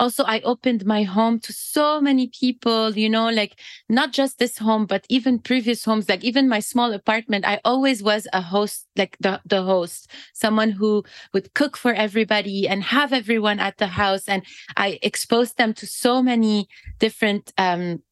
also, 0.00 0.24
I 0.24 0.40
opened 0.40 0.84
my 0.84 1.02
home 1.02 1.40
to 1.40 1.52
so 1.52 2.00
many 2.00 2.28
people. 2.28 2.96
You 2.96 3.08
know, 3.08 3.28
like 3.30 3.60
not 3.88 4.12
just 4.12 4.38
this 4.38 4.58
home, 4.58 4.86
but 4.86 5.06
even 5.08 5.38
previous 5.38 5.84
homes. 5.84 6.08
Like 6.08 6.24
even 6.24 6.48
my 6.48 6.60
small 6.60 6.92
apartment, 6.92 7.46
I 7.46 7.60
always 7.64 8.02
was 8.02 8.26
a 8.32 8.40
host, 8.40 8.86
like 8.96 9.16
the 9.20 9.40
the 9.44 9.62
host, 9.62 10.10
someone 10.34 10.70
who 10.70 11.04
would 11.32 11.54
cook 11.54 11.76
for 11.76 11.92
everybody 11.92 12.68
and 12.68 12.82
have 12.82 13.12
everyone 13.12 13.60
at 13.60 13.78
the 13.78 13.86
house. 13.88 14.28
And 14.28 14.42
I 14.76 14.98
exposed 15.02 15.56
them 15.58 15.74
to 15.74 15.86
so 15.86 16.22
many 16.22 16.68
different 16.98 17.52
um, 17.58 18.02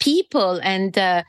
people 0.00 0.60
and. 0.62 0.96
Uh, 0.96 1.22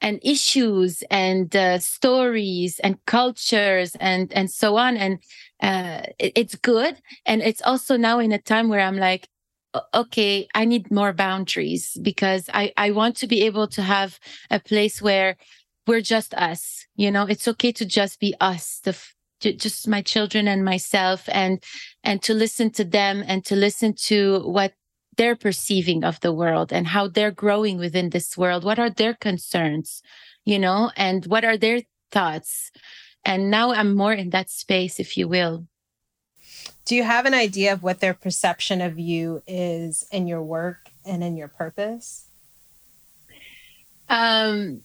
and 0.00 0.20
issues 0.22 1.02
and 1.10 1.54
uh, 1.56 1.78
stories 1.78 2.78
and 2.80 3.04
cultures 3.06 3.96
and 4.00 4.32
and 4.32 4.50
so 4.50 4.76
on. 4.76 4.96
And 4.96 5.18
uh, 5.62 6.02
it, 6.18 6.32
it's 6.34 6.54
good. 6.54 7.00
And 7.24 7.42
it's 7.42 7.62
also 7.62 7.96
now 7.96 8.18
in 8.18 8.32
a 8.32 8.38
time 8.38 8.68
where 8.68 8.80
i'm 8.80 8.96
like 8.96 9.28
okay 9.92 10.48
i 10.54 10.64
need 10.64 10.90
more 10.90 11.12
boundaries 11.12 11.98
because 12.00 12.48
i 12.54 12.72
i 12.78 12.90
want 12.90 13.14
to 13.14 13.26
be 13.26 13.42
able 13.42 13.68
to 13.68 13.82
have 13.82 14.18
a 14.50 14.58
place 14.58 15.02
where 15.02 15.36
we're 15.86 16.00
just 16.00 16.32
us 16.32 16.86
you 16.96 17.10
know? 17.10 17.24
It's 17.24 17.46
okay 17.46 17.72
to 17.72 17.84
just 17.84 18.18
be 18.18 18.34
us 18.40 18.80
the 18.82 18.96
just 19.38 19.86
my 19.86 20.00
children 20.00 20.48
and 20.48 20.64
myself 20.64 21.28
and 21.30 21.62
and 22.02 22.22
to 22.22 22.32
listen 22.32 22.70
to 22.70 22.84
them 22.84 23.22
and 23.26 23.44
to 23.44 23.54
listen 23.54 23.92
to 23.92 24.40
what 24.40 24.72
they're 25.16 25.36
perceiving 25.36 26.04
of 26.04 26.20
the 26.20 26.32
world 26.32 26.72
and 26.72 26.88
how 26.88 27.08
they're 27.08 27.30
growing 27.30 27.78
within 27.78 28.10
this 28.10 28.36
world. 28.36 28.64
What 28.64 28.78
are 28.78 28.90
their 28.90 29.14
concerns 29.14 30.02
you 30.44 30.58
know 30.58 30.90
and 30.96 31.26
what 31.26 31.44
are 31.44 31.56
their 31.56 31.82
thoughts? 32.10 32.70
And 33.24 33.50
now 33.50 33.72
i'm 33.72 33.94
more 33.94 34.12
in 34.12 34.30
that 34.30 34.50
space 34.50 35.00
if 35.00 35.16
you 35.16 35.28
will. 35.28 35.66
Do 36.84 36.94
you 36.94 37.02
have 37.02 37.26
an 37.26 37.34
idea 37.34 37.72
of 37.72 37.82
what 37.82 38.00
their 38.00 38.14
perception 38.14 38.80
of 38.80 38.98
you 38.98 39.42
is 39.46 40.06
in 40.12 40.28
your 40.28 40.42
work 40.42 40.88
and 41.04 41.22
in 41.24 41.36
your 41.36 41.48
purpose? 41.48 42.28
Um 44.08 44.82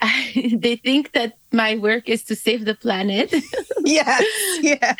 they 0.34 0.76
think 0.76 1.12
that 1.12 1.38
my 1.52 1.76
work 1.76 2.08
is 2.08 2.22
to 2.24 2.36
save 2.36 2.64
the 2.64 2.74
planet. 2.74 3.32
yes. 3.84 4.24
Yeah. 4.60 4.94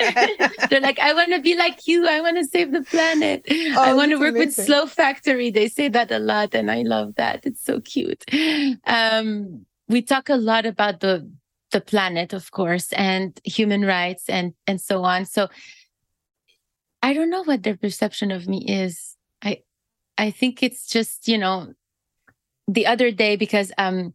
They're 0.71 0.81
like, 0.81 0.99
I 0.99 1.13
want 1.13 1.33
to 1.33 1.41
be 1.41 1.55
like 1.55 1.87
you. 1.87 2.09
I 2.09 2.21
want 2.21 2.39
to 2.39 2.45
save 2.45 2.73
the 2.73 2.83
planet. 2.83 3.45
Oh, 3.51 3.83
I 3.83 3.95
want 3.95 4.11
to 4.13 4.19
work 4.19 4.31
amazing. 4.31 4.47
with 4.47 4.67
Slow 4.67 4.87
Factory. 4.87 5.51
They 5.51 5.69
say 5.69 5.89
that 5.89 6.11
a 6.11 6.19
lot, 6.19 6.55
and 6.55 6.71
I 6.71 6.83
love 6.83 7.15
that. 7.17 7.45
It's 7.45 7.63
so 7.63 7.81
cute. 7.81 8.25
Um, 8.85 9.67
we 9.89 10.03
talk 10.03 10.29
a 10.29 10.37
lot 10.37 10.67
about 10.67 11.01
the 11.01 11.31
the 11.73 11.81
planet, 11.81 12.33
of 12.33 12.51
course, 12.53 12.93
and 12.93 13.39
human 13.45 13.85
rights 13.85 14.29
and 14.29 14.55
and 14.67 14.81
so 14.81 15.05
on. 15.05 15.27
So 15.27 15.49
I 17.03 17.13
don't 17.13 17.31
know 17.31 17.45
what 17.45 17.63
their 17.63 17.77
perception 17.77 18.31
of 18.31 18.49
me 18.49 18.65
is. 18.67 19.17
I 19.43 19.63
I 20.17 20.31
think 20.31 20.63
it's 20.63 20.87
just, 20.89 21.29
you 21.29 21.39
know, 21.39 21.75
the 22.67 22.87
other 22.87 23.11
day 23.11 23.37
because 23.37 23.73
um 23.79 24.15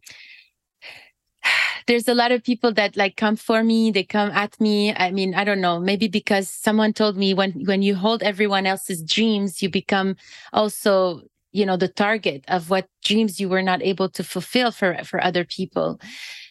there's 1.86 2.08
a 2.08 2.14
lot 2.14 2.32
of 2.32 2.42
people 2.42 2.72
that 2.72 2.96
like 2.96 3.16
come 3.16 3.36
for 3.36 3.62
me 3.62 3.90
they 3.90 4.04
come 4.04 4.30
at 4.30 4.60
me 4.60 4.94
i 4.94 5.10
mean 5.10 5.34
i 5.34 5.44
don't 5.44 5.60
know 5.60 5.78
maybe 5.78 6.08
because 6.08 6.48
someone 6.48 6.92
told 6.92 7.16
me 7.16 7.34
when 7.34 7.52
when 7.64 7.82
you 7.82 7.94
hold 7.94 8.22
everyone 8.22 8.66
else's 8.66 9.02
dreams 9.02 9.62
you 9.62 9.68
become 9.68 10.16
also 10.52 11.22
you 11.52 11.66
know 11.66 11.76
the 11.76 11.88
target 11.88 12.44
of 12.48 12.70
what 12.70 12.88
dreams 13.04 13.40
you 13.40 13.48
were 13.48 13.62
not 13.62 13.82
able 13.82 14.08
to 14.08 14.24
fulfill 14.24 14.70
for 14.70 14.96
for 15.04 15.22
other 15.22 15.44
people 15.44 16.00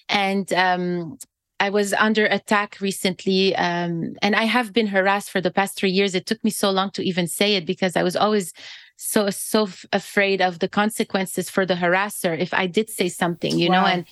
and 0.10 0.52
um 0.54 1.18
I 1.62 1.70
was 1.70 1.94
under 1.94 2.26
attack 2.26 2.80
recently, 2.82 3.56
um, 3.56 4.16
and 4.24 4.36
I 4.36 4.46
have 4.46 4.74
been 4.74 4.88
harassed 4.88 5.30
for 5.30 5.42
the 5.42 5.52
past 5.52 5.78
three 5.78 5.92
years. 5.92 6.16
It 6.16 6.26
took 6.26 6.44
me 6.44 6.50
so 6.50 6.72
long 6.72 6.90
to 6.94 7.04
even 7.04 7.28
say 7.28 7.54
it 7.54 7.68
because 7.68 7.96
I 7.96 8.02
was 8.02 8.16
always 8.16 8.52
so 8.98 9.30
so 9.30 9.64
f- 9.64 9.86
afraid 9.94 10.42
of 10.42 10.58
the 10.58 10.68
consequences 10.68 11.52
for 11.52 11.66
the 11.66 11.76
harasser 11.76 12.38
if 12.38 12.52
I 12.52 12.66
did 12.66 12.90
say 12.90 13.10
something, 13.10 13.60
you 13.60 13.70
wow. 13.70 13.82
know. 13.82 13.86
And 13.86 14.06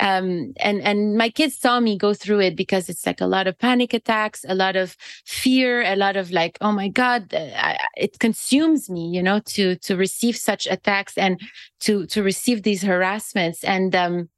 um, 0.00 0.52
and 0.58 0.82
and 0.82 1.16
my 1.16 1.30
kids 1.30 1.58
saw 1.58 1.80
me 1.80 1.96
go 1.96 2.12
through 2.12 2.40
it 2.40 2.56
because 2.56 2.88
it's 2.88 3.06
like 3.06 3.20
a 3.20 3.26
lot 3.26 3.46
of 3.46 3.58
panic 3.58 3.94
attacks 3.94 4.44
a 4.48 4.54
lot 4.54 4.76
of 4.76 4.96
fear 5.24 5.82
a 5.82 5.96
lot 5.96 6.16
of 6.16 6.30
like 6.30 6.58
oh 6.60 6.72
my 6.72 6.88
god 6.88 7.32
I, 7.34 7.78
it 7.96 8.18
consumes 8.18 8.90
me 8.90 9.08
you 9.08 9.22
know 9.22 9.40
to 9.54 9.76
to 9.76 9.96
receive 9.96 10.36
such 10.36 10.66
attacks 10.66 11.16
and 11.16 11.40
to 11.80 12.06
to 12.06 12.22
receive 12.22 12.62
these 12.62 12.82
harassments. 12.82 13.64
And 13.64 13.94
um 13.94 14.28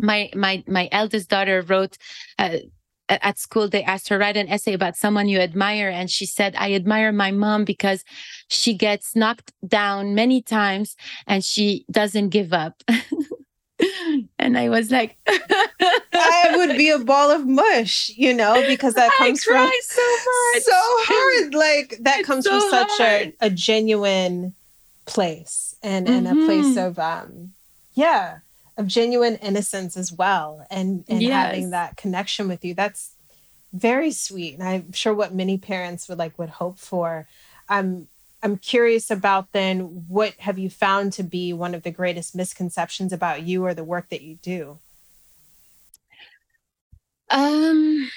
my 0.00 0.30
my 0.34 0.62
my 0.66 0.88
eldest 0.92 1.30
daughter 1.30 1.62
wrote 1.62 1.96
uh, 2.38 2.58
at 3.08 3.38
school 3.38 3.68
they 3.68 3.82
asked 3.84 4.08
her 4.08 4.18
write 4.18 4.36
an 4.36 4.48
essay 4.48 4.72
about 4.72 4.96
someone 4.96 5.28
you 5.28 5.38
admire 5.38 5.90
and 5.90 6.10
she 6.10 6.24
said 6.24 6.54
i 6.56 6.72
admire 6.72 7.12
my 7.12 7.30
mom 7.30 7.62
because 7.64 8.02
she 8.48 8.74
gets 8.74 9.14
knocked 9.14 9.52
down 9.66 10.14
many 10.14 10.40
times 10.40 10.96
and 11.26 11.44
she 11.44 11.84
doesn't 11.90 12.30
give 12.30 12.52
up 12.54 12.82
and 14.38 14.58
I 14.58 14.68
was 14.68 14.90
like, 14.90 15.16
I 15.26 16.52
would 16.56 16.76
be 16.76 16.90
a 16.90 16.98
ball 17.04 17.30
of 17.30 17.46
mush, 17.46 18.10
you 18.16 18.34
know, 18.34 18.64
because 18.66 18.94
that 18.94 19.12
comes 19.12 19.42
from 19.42 19.70
so 19.82 20.02
much, 20.02 20.62
so 20.62 20.72
hard. 20.74 21.54
Like 21.54 21.98
that 22.02 22.20
it's 22.20 22.26
comes 22.26 22.44
so 22.44 22.60
from 22.60 22.70
such 22.70 23.00
a, 23.00 23.34
a 23.40 23.50
genuine 23.50 24.54
place 25.06 25.76
and 25.82 26.06
mm-hmm. 26.06 26.26
and 26.26 26.42
a 26.42 26.46
place 26.46 26.66
mm-hmm. 26.66 26.78
of 26.78 26.98
um, 26.98 27.52
yeah, 27.92 28.38
of 28.76 28.86
genuine 28.86 29.36
innocence 29.36 29.96
as 29.96 30.12
well, 30.12 30.66
and 30.70 31.04
and 31.08 31.22
yes. 31.22 31.32
having 31.32 31.70
that 31.70 31.96
connection 31.96 32.48
with 32.48 32.64
you. 32.64 32.74
That's 32.74 33.12
very 33.72 34.12
sweet, 34.12 34.54
and 34.54 34.62
I'm 34.62 34.92
sure 34.92 35.14
what 35.14 35.34
many 35.34 35.58
parents 35.58 36.08
would 36.08 36.18
like 36.18 36.38
would 36.38 36.50
hope 36.50 36.78
for. 36.78 37.26
Um, 37.68 38.08
I'm 38.44 38.58
curious 38.58 39.10
about 39.10 39.52
then 39.52 40.04
what 40.06 40.34
have 40.34 40.58
you 40.58 40.68
found 40.68 41.14
to 41.14 41.22
be 41.22 41.54
one 41.54 41.74
of 41.74 41.82
the 41.82 41.90
greatest 41.90 42.36
misconceptions 42.36 43.10
about 43.10 43.42
you 43.42 43.64
or 43.64 43.72
the 43.72 43.82
work 43.82 44.10
that 44.10 44.20
you 44.20 44.36
do? 44.36 44.78
Um 47.30 48.10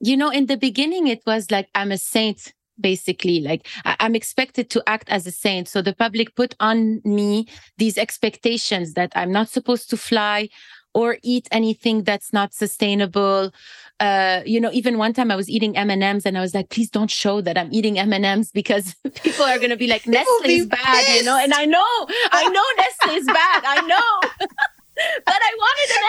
you 0.00 0.16
know 0.18 0.30
in 0.30 0.46
the 0.46 0.58
beginning 0.58 1.06
it 1.06 1.22
was 1.26 1.50
like 1.50 1.68
I'm 1.74 1.92
a 1.92 1.98
saint 1.98 2.52
basically. 2.78 3.40
Like 3.40 3.66
I- 3.86 3.96
am 4.00 4.14
expected 4.14 4.68
to 4.70 4.82
act 4.86 5.08
as 5.08 5.26
a 5.26 5.30
saint. 5.30 5.66
So 5.66 5.80
the 5.80 5.94
public 5.94 6.34
put 6.34 6.54
on 6.60 7.00
me 7.04 7.48
these 7.78 7.96
expectations 7.96 8.92
that 8.94 9.12
i'm 9.16 9.32
not 9.32 9.48
supposed 9.48 9.88
to 9.90 9.96
fly 9.96 10.48
or 10.96 11.18
eat 11.22 11.46
anything 11.52 12.04
that's 12.04 12.32
not 12.32 12.54
sustainable 12.54 13.52
uh, 13.98 14.42
you 14.44 14.60
know, 14.60 14.70
even 14.72 14.98
one 14.98 15.14
time 15.14 15.30
I 15.30 15.36
was 15.36 15.48
eating 15.48 15.76
M 15.76 15.88
and 15.88 16.02
M's, 16.02 16.26
and 16.26 16.36
I 16.36 16.42
was 16.42 16.52
like, 16.52 16.68
"Please 16.68 16.90
don't 16.90 17.10
show 17.10 17.40
that 17.40 17.56
I'm 17.56 17.72
eating 17.72 17.98
M 17.98 18.12
and 18.12 18.26
M's 18.26 18.52
because 18.52 18.94
people 19.24 19.44
are 19.44 19.58
gonna 19.58 19.76
be 19.76 19.86
like, 19.86 20.06
Nestle's 20.06 20.66
bad," 20.66 21.06
pissed. 21.06 21.16
you 21.16 21.24
know. 21.24 21.38
And 21.38 21.54
I 21.54 21.64
know, 21.64 21.92
I 22.30 22.44
know 22.48 22.66
Nestle's 22.76 23.26
bad. 23.26 23.62
I 23.64 23.80
know. 23.86 24.46
but 25.24 25.38
I 25.48 25.52
wanted 25.64 25.88
an 25.96 26.04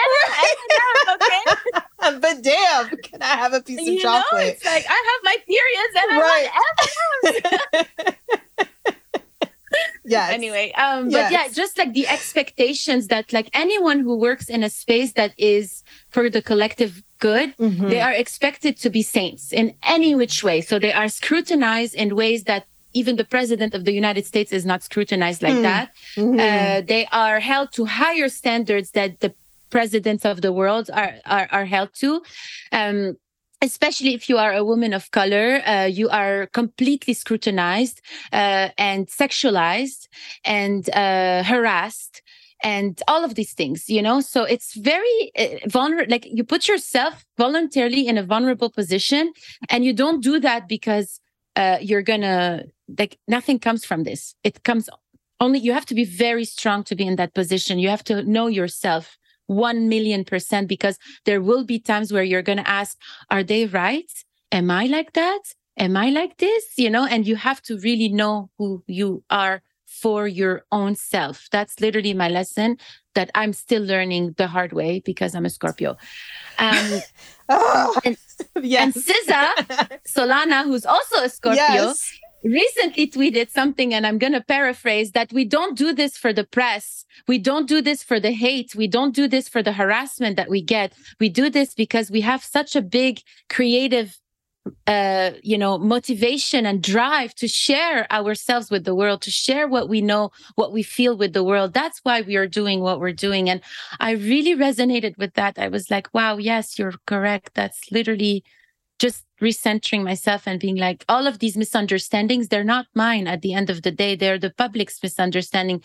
M&M, 0.58 1.12
okay? 1.14 2.20
but 2.20 2.42
damn, 2.42 2.96
can 2.98 3.22
I 3.22 3.36
have 3.36 3.52
a 3.54 3.62
piece 3.62 3.80
you 3.80 3.96
of 3.96 4.02
chocolate? 4.02 4.32
Know, 4.32 4.48
it's 4.48 4.64
like 4.64 4.84
I 4.88 4.98
have 5.08 5.20
my 5.24 5.36
periods 5.46 5.94
and 5.96 6.10
right. 6.20 6.48
I 6.52 6.62
want 7.22 8.37
Yes. 10.04 10.32
Anyway, 10.32 10.72
um, 10.72 11.10
yes. 11.10 11.24
but 11.24 11.32
yeah, 11.32 11.48
just 11.52 11.76
like 11.76 11.92
the 11.92 12.06
expectations 12.06 13.08
that 13.08 13.32
like 13.32 13.50
anyone 13.52 14.00
who 14.00 14.16
works 14.16 14.48
in 14.48 14.62
a 14.62 14.70
space 14.70 15.12
that 15.12 15.32
is 15.36 15.84
for 16.10 16.30
the 16.30 16.40
collective 16.40 17.02
good, 17.18 17.56
mm-hmm. 17.56 17.88
they 17.88 18.00
are 18.00 18.12
expected 18.12 18.76
to 18.78 18.90
be 18.90 19.02
saints 19.02 19.52
in 19.52 19.74
any 19.82 20.14
which 20.14 20.42
way. 20.42 20.60
So 20.60 20.78
they 20.78 20.92
are 20.92 21.08
scrutinized 21.08 21.94
in 21.94 22.16
ways 22.16 22.44
that 22.44 22.66
even 22.94 23.16
the 23.16 23.24
president 23.24 23.74
of 23.74 23.84
the 23.84 23.92
United 23.92 24.24
States 24.24 24.52
is 24.52 24.64
not 24.64 24.82
scrutinized 24.82 25.42
like 25.42 25.54
mm. 25.54 25.62
that. 25.62 25.90
Mm-hmm. 26.16 26.40
Uh, 26.40 26.80
they 26.86 27.06
are 27.12 27.38
held 27.38 27.72
to 27.72 27.84
higher 27.84 28.28
standards 28.28 28.92
that 28.92 29.20
the 29.20 29.34
presidents 29.70 30.24
of 30.24 30.40
the 30.40 30.52
world 30.52 30.90
are 30.92 31.14
are, 31.26 31.48
are 31.50 31.64
held 31.64 31.90
to. 31.94 32.22
Um, 32.72 33.16
especially 33.62 34.14
if 34.14 34.28
you 34.28 34.38
are 34.38 34.52
a 34.52 34.64
woman 34.64 34.92
of 34.92 35.10
color, 35.10 35.60
uh, 35.66 35.84
you 35.84 36.08
are 36.08 36.46
completely 36.48 37.14
scrutinized 37.14 38.00
uh, 38.32 38.68
and 38.78 39.08
sexualized 39.08 40.08
and 40.44 40.88
uh, 40.90 41.42
harassed 41.42 42.22
and 42.62 43.02
all 43.06 43.24
of 43.24 43.34
these 43.34 43.52
things 43.52 43.88
you 43.88 44.02
know? 44.02 44.20
So 44.20 44.44
it's 44.44 44.74
very 44.74 45.32
uh, 45.38 45.68
vulnerable 45.68 46.10
like 46.10 46.26
you 46.26 46.44
put 46.44 46.68
yourself 46.68 47.24
voluntarily 47.36 48.06
in 48.06 48.18
a 48.18 48.22
vulnerable 48.22 48.70
position 48.70 49.32
and 49.68 49.84
you 49.84 49.92
don't 49.92 50.22
do 50.22 50.40
that 50.40 50.68
because 50.68 51.20
uh, 51.56 51.78
you're 51.80 52.02
gonna 52.02 52.64
like 52.98 53.18
nothing 53.26 53.58
comes 53.58 53.84
from 53.84 54.04
this. 54.04 54.34
It 54.44 54.62
comes 54.64 54.88
only 55.40 55.58
you 55.58 55.72
have 55.72 55.86
to 55.86 55.94
be 55.94 56.04
very 56.04 56.44
strong 56.44 56.82
to 56.84 56.96
be 56.96 57.06
in 57.06 57.16
that 57.16 57.34
position. 57.34 57.78
You 57.78 57.88
have 57.88 58.04
to 58.04 58.22
know 58.24 58.46
yourself 58.46 59.17
1 59.48 59.88
million 59.88 60.24
percent 60.24 60.68
because 60.68 60.98
there 61.24 61.42
will 61.42 61.64
be 61.64 61.78
times 61.78 62.12
where 62.12 62.22
you're 62.22 62.42
gonna 62.42 62.64
ask 62.66 62.96
are 63.30 63.42
they 63.42 63.66
right 63.66 64.10
am 64.52 64.70
i 64.70 64.86
like 64.86 65.12
that 65.14 65.40
am 65.76 65.96
i 65.96 66.10
like 66.10 66.36
this 66.38 66.64
you 66.76 66.88
know 66.88 67.04
and 67.06 67.26
you 67.26 67.36
have 67.36 67.60
to 67.62 67.78
really 67.80 68.08
know 68.08 68.50
who 68.58 68.82
you 68.86 69.24
are 69.30 69.62
for 69.88 70.28
your 70.28 70.64
own 70.70 70.94
self. 70.94 71.48
That's 71.50 71.80
literally 71.80 72.14
my 72.14 72.28
lesson 72.28 72.76
that 73.14 73.30
I'm 73.34 73.52
still 73.52 73.82
learning 73.82 74.34
the 74.36 74.46
hard 74.46 74.72
way 74.72 75.00
because 75.04 75.34
I'm 75.34 75.46
a 75.46 75.50
Scorpio. 75.50 75.96
Um, 76.58 77.00
Oh, 77.50 77.98
and, 78.04 78.18
yes. 78.60 78.94
and 78.94 78.94
SZA, 78.94 80.00
Solana, 80.06 80.64
who's 80.64 80.84
also 80.84 81.22
a 81.22 81.30
Scorpio, 81.30 81.62
yes. 81.62 82.18
Recently 82.52 83.08
tweeted 83.08 83.50
something, 83.50 83.94
and 83.94 84.06
I'm 84.06 84.18
going 84.18 84.32
to 84.32 84.42
paraphrase 84.42 85.12
that 85.12 85.32
we 85.32 85.44
don't 85.44 85.76
do 85.76 85.92
this 85.92 86.16
for 86.16 86.32
the 86.32 86.44
press. 86.44 87.04
We 87.26 87.38
don't 87.38 87.68
do 87.68 87.80
this 87.82 88.02
for 88.02 88.20
the 88.20 88.32
hate. 88.32 88.74
We 88.74 88.86
don't 88.86 89.14
do 89.14 89.28
this 89.28 89.48
for 89.48 89.62
the 89.62 89.72
harassment 89.72 90.36
that 90.36 90.50
we 90.50 90.62
get. 90.62 90.92
We 91.20 91.28
do 91.28 91.50
this 91.50 91.74
because 91.74 92.10
we 92.10 92.20
have 92.22 92.42
such 92.42 92.76
a 92.76 92.82
big 92.82 93.20
creative 93.48 94.18
uh 94.86 95.30
you 95.42 95.56
know 95.56 95.78
motivation 95.78 96.66
and 96.66 96.82
drive 96.82 97.34
to 97.34 97.48
share 97.48 98.10
ourselves 98.12 98.70
with 98.70 98.84
the 98.84 98.94
world 98.94 99.22
to 99.22 99.30
share 99.30 99.66
what 99.66 99.88
we 99.88 100.00
know 100.02 100.30
what 100.56 100.72
we 100.72 100.82
feel 100.82 101.16
with 101.16 101.32
the 101.32 101.44
world 101.44 101.72
that's 101.72 102.00
why 102.02 102.20
we 102.20 102.36
are 102.36 102.46
doing 102.46 102.80
what 102.80 103.00
we're 103.00 103.12
doing 103.12 103.48
and 103.48 103.62
i 104.00 104.10
really 104.10 104.54
resonated 104.54 105.16
with 105.16 105.32
that 105.34 105.58
i 105.58 105.68
was 105.68 105.90
like 105.90 106.12
wow 106.12 106.36
yes 106.36 106.78
you're 106.78 106.92
correct 107.06 107.50
that's 107.54 107.90
literally 107.90 108.44
just 108.98 109.24
recentering 109.40 110.02
myself 110.02 110.46
and 110.46 110.58
being 110.60 110.76
like 110.76 111.04
all 111.08 111.26
of 111.26 111.38
these 111.38 111.56
misunderstandings 111.56 112.48
they're 112.48 112.64
not 112.64 112.86
mine 112.94 113.26
at 113.26 113.42
the 113.42 113.54
end 113.54 113.70
of 113.70 113.82
the 113.82 113.90
day 113.92 114.16
they're 114.16 114.38
the 114.38 114.50
public's 114.50 115.02
misunderstanding 115.02 115.82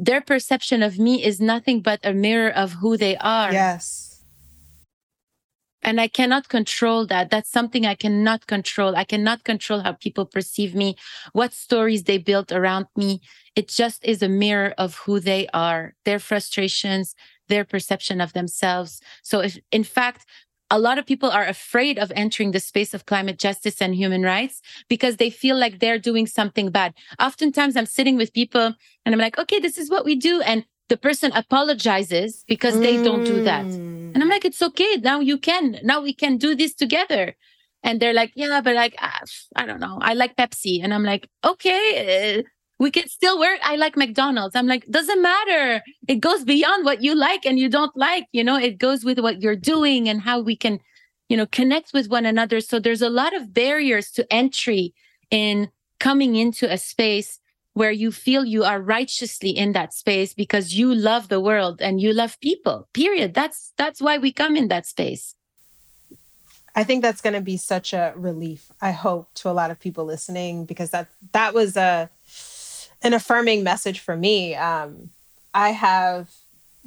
their 0.00 0.20
perception 0.20 0.82
of 0.82 0.98
me 0.98 1.24
is 1.24 1.40
nothing 1.40 1.80
but 1.80 2.00
a 2.02 2.12
mirror 2.12 2.50
of 2.50 2.72
who 2.74 2.96
they 2.96 3.16
are 3.18 3.52
Yes. 3.52 4.22
and 5.82 6.00
I 6.00 6.08
cannot 6.08 6.48
control 6.48 7.06
that. 7.06 7.30
That's 7.30 7.50
something 7.50 7.86
I 7.86 7.94
cannot 7.94 8.48
control. 8.48 8.96
I 8.96 9.04
cannot 9.04 9.44
control 9.44 9.80
how 9.80 9.92
people 9.92 10.26
perceive 10.26 10.74
me, 10.74 10.96
what 11.32 11.52
stories 11.52 12.02
they 12.04 12.18
built 12.18 12.50
around 12.50 12.86
me. 12.96 13.20
It 13.54 13.68
just 13.68 14.04
is 14.04 14.20
a 14.20 14.28
mirror 14.28 14.74
of 14.78 14.96
who 15.06 15.20
they 15.20 15.46
are, 15.54 15.94
their 16.04 16.18
frustrations, 16.18 17.14
their 17.48 17.64
perception 17.64 18.20
of 18.20 18.32
themselves. 18.32 19.00
So, 19.22 19.40
if 19.40 19.58
in 19.70 19.84
fact, 19.84 20.26
a 20.70 20.78
lot 20.78 20.98
of 20.98 21.06
people 21.06 21.30
are 21.30 21.46
afraid 21.46 21.98
of 21.98 22.12
entering 22.16 22.50
the 22.50 22.60
space 22.60 22.92
of 22.94 23.06
climate 23.06 23.38
justice 23.38 23.80
and 23.80 23.94
human 23.94 24.22
rights 24.22 24.60
because 24.88 25.16
they 25.16 25.30
feel 25.30 25.56
like 25.56 25.78
they're 25.78 25.98
doing 25.98 26.26
something 26.26 26.70
bad. 26.70 26.94
Oftentimes, 27.20 27.76
I'm 27.76 27.86
sitting 27.86 28.16
with 28.16 28.32
people 28.32 28.74
and 29.04 29.14
I'm 29.14 29.20
like, 29.20 29.38
okay, 29.38 29.60
this 29.60 29.78
is 29.78 29.90
what 29.90 30.04
we 30.04 30.16
do. 30.16 30.40
And 30.40 30.64
the 30.88 30.96
person 30.96 31.32
apologizes 31.34 32.44
because 32.46 32.78
they 32.78 33.02
don't 33.02 33.24
do 33.24 33.42
that. 33.42 33.64
Mm. 33.64 34.14
And 34.14 34.22
I'm 34.22 34.28
like, 34.28 34.44
it's 34.44 34.62
okay. 34.62 34.96
Now 34.96 35.20
you 35.20 35.38
can. 35.38 35.78
Now 35.82 36.00
we 36.00 36.12
can 36.12 36.36
do 36.36 36.54
this 36.54 36.74
together. 36.74 37.34
And 37.82 38.00
they're 38.00 38.14
like, 38.14 38.32
yeah, 38.34 38.60
but 38.60 38.74
like, 38.74 38.94
ah, 39.00 39.20
I 39.54 39.66
don't 39.66 39.80
know. 39.80 39.98
I 40.00 40.14
like 40.14 40.36
Pepsi. 40.36 40.82
And 40.82 40.92
I'm 40.92 41.04
like, 41.04 41.28
okay, 41.44 42.38
uh, 42.38 42.42
we 42.78 42.90
can 42.90 43.08
still 43.08 43.38
work. 43.38 43.58
I 43.62 43.76
like 43.76 43.96
McDonald's. 43.96 44.54
I'm 44.54 44.66
like, 44.66 44.86
doesn't 44.86 45.22
matter. 45.22 45.82
It 46.08 46.16
goes 46.16 46.44
beyond 46.44 46.84
what 46.84 47.02
you 47.02 47.14
like 47.14 47.46
and 47.46 47.58
you 47.58 47.68
don't 47.68 47.96
like. 47.96 48.26
You 48.32 48.44
know, 48.44 48.56
it 48.56 48.78
goes 48.78 49.04
with 49.04 49.18
what 49.18 49.40
you're 49.40 49.56
doing 49.56 50.08
and 50.08 50.20
how 50.20 50.40
we 50.40 50.56
can, 50.56 50.80
you 51.28 51.36
know, 51.36 51.46
connect 51.46 51.92
with 51.94 52.08
one 52.08 52.26
another. 52.26 52.60
So 52.60 52.78
there's 52.78 53.02
a 53.02 53.08
lot 53.08 53.34
of 53.34 53.54
barriers 53.54 54.10
to 54.12 54.30
entry 54.32 54.94
in 55.30 55.70
coming 55.98 56.36
into 56.36 56.70
a 56.70 56.76
space 56.76 57.40
where 57.72 57.90
you 57.90 58.10
feel 58.10 58.44
you 58.44 58.64
are 58.64 58.80
righteously 58.80 59.50
in 59.50 59.72
that 59.72 59.92
space 59.92 60.32
because 60.32 60.74
you 60.74 60.94
love 60.94 61.28
the 61.28 61.40
world 61.40 61.82
and 61.82 62.00
you 62.00 62.12
love 62.12 62.40
people 62.40 62.88
period 62.94 63.34
that's 63.34 63.72
that's 63.76 64.00
why 64.00 64.16
we 64.16 64.32
come 64.32 64.56
in 64.56 64.68
that 64.68 64.86
space 64.86 65.34
I 66.74 66.84
think 66.84 67.00
that's 67.00 67.22
going 67.22 67.32
to 67.32 67.40
be 67.40 67.56
such 67.56 67.94
a 67.94 68.12
relief. 68.16 68.70
I 68.82 68.90
hope 68.90 69.32
to 69.36 69.48
a 69.48 69.56
lot 69.56 69.70
of 69.70 69.80
people 69.80 70.04
listening 70.04 70.66
because 70.66 70.90
that 70.90 71.08
that 71.32 71.54
was 71.54 71.74
a 71.74 72.10
an 73.02 73.14
affirming 73.14 73.62
message 73.62 74.00
for 74.00 74.16
me. 74.16 74.54
Um, 74.54 75.10
I 75.54 75.70
have 75.70 76.30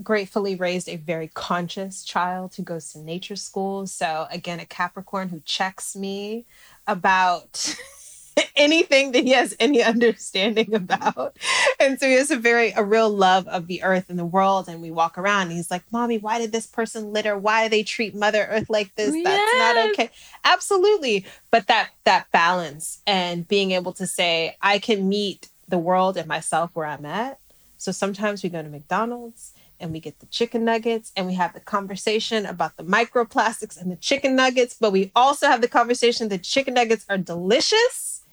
gratefully 0.01 0.55
raised 0.55 0.87
a 0.87 0.95
very 0.95 1.27
conscious 1.27 2.03
child 2.03 2.55
who 2.55 2.63
goes 2.63 2.91
to 2.93 2.99
nature 2.99 3.35
school. 3.35 3.85
So 3.87 4.27
again, 4.31 4.59
a 4.59 4.65
Capricorn 4.65 5.29
who 5.29 5.41
checks 5.41 5.95
me 5.95 6.45
about 6.87 7.75
anything 8.55 9.11
that 9.11 9.23
he 9.23 9.31
has 9.31 9.55
any 9.59 9.81
understanding 9.83 10.73
about. 10.73 11.37
And 11.79 11.99
so 11.99 12.07
he 12.07 12.13
has 12.13 12.31
a 12.31 12.37
very 12.37 12.71
a 12.71 12.83
real 12.83 13.09
love 13.09 13.47
of 13.47 13.67
the 13.67 13.83
earth 13.83 14.09
and 14.09 14.17
the 14.17 14.25
world. 14.25 14.69
And 14.69 14.81
we 14.81 14.91
walk 14.91 15.17
around 15.17 15.47
and 15.47 15.53
he's 15.53 15.71
like, 15.71 15.83
Mommy, 15.91 16.17
why 16.17 16.39
did 16.39 16.51
this 16.51 16.67
person 16.67 17.11
litter? 17.11 17.37
Why 17.37 17.63
do 17.63 17.69
they 17.69 17.83
treat 17.83 18.15
Mother 18.15 18.47
Earth 18.49 18.69
like 18.69 18.95
this? 18.95 19.13
That's 19.23 19.57
not 19.57 19.89
okay. 19.89 20.09
Absolutely. 20.43 21.25
But 21.51 21.67
that 21.67 21.89
that 22.05 22.31
balance 22.31 23.01
and 23.05 23.47
being 23.47 23.71
able 23.71 23.93
to 23.93 24.07
say, 24.07 24.55
I 24.61 24.79
can 24.79 25.09
meet 25.09 25.49
the 25.69 25.77
world 25.77 26.17
and 26.17 26.27
myself 26.27 26.71
where 26.73 26.85
I'm 26.85 27.05
at. 27.05 27.39
So 27.77 27.91
sometimes 27.91 28.43
we 28.43 28.49
go 28.49 28.61
to 28.61 28.69
McDonald's 28.69 29.53
and 29.79 29.91
we 29.91 29.99
get 29.99 30.19
the 30.19 30.25
chicken 30.25 30.65
nuggets 30.65 31.11
and 31.15 31.25
we 31.25 31.35
have 31.35 31.53
the 31.53 31.61
conversation 31.61 32.45
about 32.45 32.75
the 32.75 32.83
microplastics 32.83 33.79
and 33.79 33.91
the 33.91 33.95
chicken 33.95 34.35
nuggets, 34.35 34.75
but 34.79 34.91
we 34.91 35.11
also 35.15 35.47
have 35.47 35.61
the 35.61 35.67
conversation 35.67 36.27
that 36.29 36.43
chicken 36.43 36.73
nuggets 36.73 37.05
are 37.09 37.17
delicious. 37.17 38.23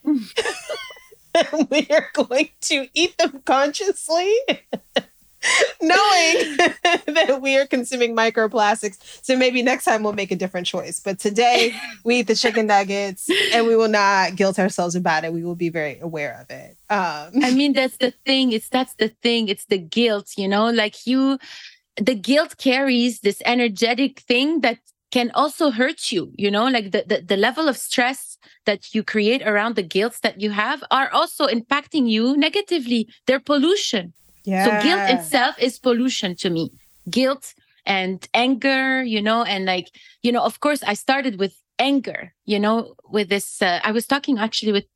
and 1.53 1.68
we 1.70 1.87
are 1.91 2.09
going 2.12 2.49
to 2.62 2.89
eat 2.95 3.16
them 3.18 3.43
consciously. 3.45 4.34
Knowing 5.82 6.57
that 7.07 7.38
we 7.40 7.57
are 7.57 7.66
consuming 7.66 8.16
microplastics. 8.16 8.99
So 9.22 9.36
maybe 9.36 9.62
next 9.62 9.84
time 9.84 10.03
we'll 10.03 10.12
make 10.12 10.30
a 10.30 10.36
different 10.36 10.66
choice. 10.66 11.01
But 11.01 11.18
today 11.18 11.74
we 12.05 12.20
eat 12.20 12.26
the 12.26 12.34
chicken 12.34 12.66
nuggets 12.66 13.28
and 13.53 13.66
we 13.66 13.76
will 13.76 13.88
not 13.88 14.36
guilt 14.36 14.59
ourselves 14.59 14.94
about 14.94 15.24
it. 15.24 15.32
We 15.32 15.44
will 15.44 15.55
be 15.55 15.68
very 15.68 15.99
aware 16.01 16.40
of 16.40 16.51
it. 16.51 16.76
Um, 16.88 17.42
i 17.42 17.53
mean 17.53 17.72
that's 17.72 17.97
the 17.97 18.12
thing 18.24 18.53
it's 18.53 18.68
that's 18.68 18.94
the 18.94 19.09
thing 19.22 19.49
it's 19.49 19.66
the 19.66 19.78
guilt 19.78 20.32
you 20.36 20.47
know 20.47 20.70
like 20.70 21.07
you 21.07 21.38
the 21.97 22.14
guilt 22.14 22.57
carries 22.59 23.20
this 23.20 23.42
energetic 23.44 24.20
thing 24.20 24.61
that 24.61 24.78
can 25.11 25.30
also 25.34 25.70
hurt 25.70 26.12
you 26.12 26.32
you 26.36 26.51
know 26.51 26.66
like 26.68 26.92
the, 26.92 27.05
the 27.07 27.22
the 27.22 27.36
level 27.36 27.68
of 27.68 27.76
stress 27.76 28.38
that 28.66 28.94
you 28.94 29.03
create 29.03 29.42
around 29.42 29.74
the 29.74 29.82
guilt 29.82 30.18
that 30.22 30.40
you 30.40 30.51
have 30.51 30.82
are 30.90 31.11
also 31.11 31.47
impacting 31.47 32.09
you 32.09 32.36
negatively 32.36 33.09
they're 33.26 33.40
pollution 33.40 34.12
yeah. 34.47 34.64
So 34.64 34.86
guilt 34.86 35.11
itself 35.11 35.57
is 35.59 35.78
pollution 35.78 36.34
to 36.36 36.51
me. 36.51 36.70
Guilt 37.11 37.55
and 37.84 38.26
anger, 38.32 39.03
you 39.03 39.20
know, 39.20 39.42
and 39.42 39.66
like, 39.66 39.90
you 40.22 40.32
know, 40.32 40.42
of 40.42 40.61
course 40.61 40.82
I 40.82 40.94
started 40.94 41.38
with 41.38 41.55
anger, 41.78 42.32
you 42.47 42.59
know, 42.59 42.94
with 43.11 43.28
this 43.28 43.61
uh, 43.61 43.80
I 43.82 43.92
was 43.92 44.07
talking 44.07 44.38
actually 44.38 44.72
with 44.72 44.86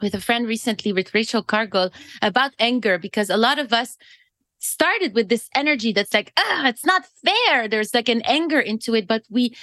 with 0.00 0.14
a 0.14 0.20
friend 0.20 0.46
recently 0.46 0.92
with 0.92 1.12
Rachel 1.14 1.42
Cargle 1.42 1.90
about 2.22 2.52
anger 2.60 2.98
because 2.98 3.30
a 3.30 3.36
lot 3.36 3.58
of 3.58 3.72
us 3.72 3.96
started 4.60 5.14
with 5.14 5.28
this 5.28 5.48
energy 5.54 5.92
that's 5.92 6.14
like, 6.14 6.32
ah, 6.36 6.68
it's 6.68 6.84
not 6.84 7.06
fair. 7.24 7.68
There's 7.68 7.94
like 7.94 8.08
an 8.08 8.22
anger 8.22 8.60
into 8.60 8.94
it, 8.94 9.08
but 9.08 9.22
we 9.30 9.56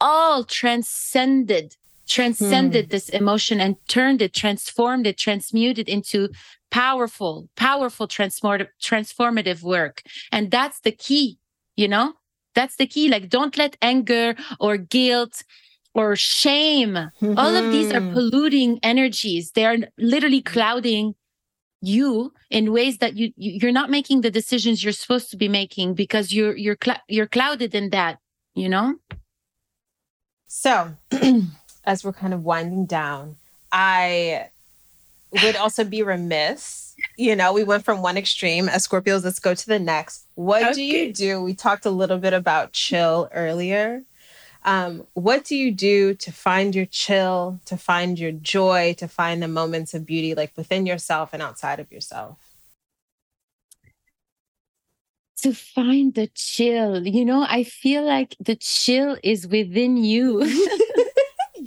all 0.00 0.44
transcended 0.44 1.76
transcended 2.08 2.90
this 2.90 3.08
emotion 3.10 3.60
and 3.60 3.76
turned 3.88 4.20
it 4.22 4.32
transformed 4.34 5.06
it 5.06 5.18
transmuted 5.18 5.88
into 5.88 6.28
powerful 6.70 7.48
powerful 7.56 8.06
transformative 8.08 8.68
transformative 8.82 9.62
work. 9.62 10.02
And 10.32 10.50
that's 10.50 10.80
the 10.80 10.92
key 10.92 11.38
you 11.76 11.88
know? 11.88 12.14
That's 12.54 12.76
the 12.76 12.86
key. 12.86 13.08
Like 13.08 13.28
don't 13.28 13.56
let 13.56 13.76
anger 13.82 14.34
or 14.58 14.76
guilt 14.78 15.42
or 15.94 16.16
shame 16.16 16.96
all 17.36 17.54
of 17.56 17.70
these 17.70 17.90
are 17.92 18.00
Mhm. 18.02 18.12
polluting 18.12 18.78
energies. 18.82 19.52
They 19.52 19.64
are 19.64 19.78
literally 19.96 20.42
clouding 20.42 21.14
you 21.80 22.32
in 22.50 22.72
ways 22.72 22.98
that 22.98 23.16
you 23.16 23.26
you- 23.36 23.58
you're 23.60 23.78
not 23.80 23.90
making 23.90 24.22
the 24.22 24.30
decisions 24.40 24.82
you're 24.82 24.92
supposed 25.04 25.30
to 25.30 25.36
be 25.36 25.48
making 25.48 25.94
because 25.94 26.26
you're 26.36 26.56
you're 26.56 26.78
cl- 26.84 27.04
you're 27.08 27.28
clouded 27.36 27.74
in 27.74 27.90
that 27.90 28.18
you 28.54 28.68
know? 28.68 28.88
So, 30.46 30.96
as 31.84 32.04
we're 32.04 32.12
kind 32.12 32.34
of 32.34 32.44
winding 32.44 32.86
down, 32.86 33.36
I 33.72 34.48
would 35.42 35.56
also 35.56 35.84
be 35.84 36.02
remiss. 36.02 36.94
You 37.16 37.36
know, 37.36 37.52
we 37.52 37.64
went 37.64 37.84
from 37.84 38.02
one 38.02 38.16
extreme 38.16 38.68
as 38.68 38.86
Scorpios, 38.86 39.24
let's 39.24 39.38
go 39.38 39.54
to 39.54 39.66
the 39.66 39.78
next. 39.78 40.26
What 40.34 40.74
do 40.74 40.82
you 40.82 41.12
do? 41.12 41.42
We 41.42 41.54
talked 41.54 41.86
a 41.86 41.90
little 41.90 42.18
bit 42.18 42.32
about 42.32 42.72
chill 42.72 43.28
earlier. 43.32 44.02
Um, 44.64 45.06
what 45.14 45.44
do 45.44 45.56
you 45.56 45.70
do 45.70 46.14
to 46.14 46.32
find 46.32 46.74
your 46.74 46.86
chill, 46.86 47.60
to 47.66 47.76
find 47.76 48.18
your 48.18 48.32
joy, 48.32 48.94
to 48.98 49.06
find 49.06 49.42
the 49.42 49.48
moments 49.48 49.94
of 49.94 50.04
beauty, 50.04 50.34
like 50.34 50.52
within 50.56 50.84
yourself 50.84 51.30
and 51.32 51.42
outside 51.42 51.80
of 51.80 51.90
yourself? 51.92 52.38
to 55.42 55.54
find 55.54 56.14
the 56.14 56.28
chill 56.34 57.06
you 57.06 57.24
know 57.24 57.46
i 57.48 57.62
feel 57.62 58.04
like 58.04 58.34
the 58.40 58.56
chill 58.56 59.16
is 59.22 59.46
within 59.46 59.96
you 59.96 60.40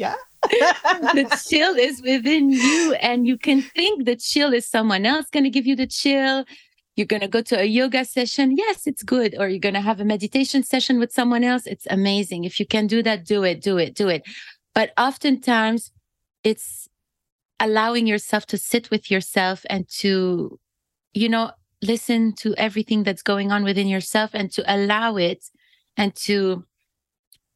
Yeah. 0.01 0.15
the 0.49 1.39
chill 1.47 1.75
is 1.75 2.01
within 2.01 2.49
you 2.49 2.95
and 2.99 3.27
you 3.27 3.37
can 3.37 3.61
think 3.61 4.05
the 4.05 4.15
chill 4.15 4.51
is 4.51 4.65
someone 4.65 5.05
else 5.05 5.27
going 5.29 5.43
to 5.43 5.51
give 5.51 5.67
you 5.67 5.75
the 5.75 5.85
chill. 5.85 6.43
You're 6.95 7.05
going 7.05 7.21
to 7.21 7.27
go 7.27 7.43
to 7.43 7.59
a 7.59 7.65
yoga 7.65 8.03
session. 8.03 8.57
Yes 8.57 8.87
it's 8.87 9.03
good. 9.03 9.35
Or 9.37 9.47
you're 9.47 9.59
going 9.59 9.75
to 9.75 9.81
have 9.89 9.99
a 9.99 10.05
meditation 10.05 10.63
session 10.63 10.97
with 10.97 11.11
someone 11.13 11.43
else. 11.43 11.67
It's 11.67 11.85
amazing. 11.91 12.45
If 12.45 12.59
you 12.59 12.65
can 12.65 12.87
do 12.87 13.03
that 13.03 13.25
do 13.25 13.43
it 13.43 13.61
do 13.61 13.77
it 13.77 13.93
do 13.93 14.07
it. 14.09 14.23
But 14.73 14.91
oftentimes 14.97 15.91
it's 16.43 16.89
allowing 17.59 18.07
yourself 18.07 18.47
to 18.47 18.57
sit 18.57 18.89
with 18.89 19.11
yourself 19.11 19.63
and 19.69 19.87
to, 19.99 20.59
you 21.13 21.29
know, 21.29 21.51
listen 21.83 22.33
to 22.37 22.55
everything 22.55 23.03
that's 23.03 23.21
going 23.21 23.51
on 23.51 23.63
within 23.63 23.87
yourself 23.87 24.31
and 24.33 24.51
to 24.53 24.63
allow 24.65 25.17
it 25.17 25.45
and 25.95 26.15
to, 26.15 26.65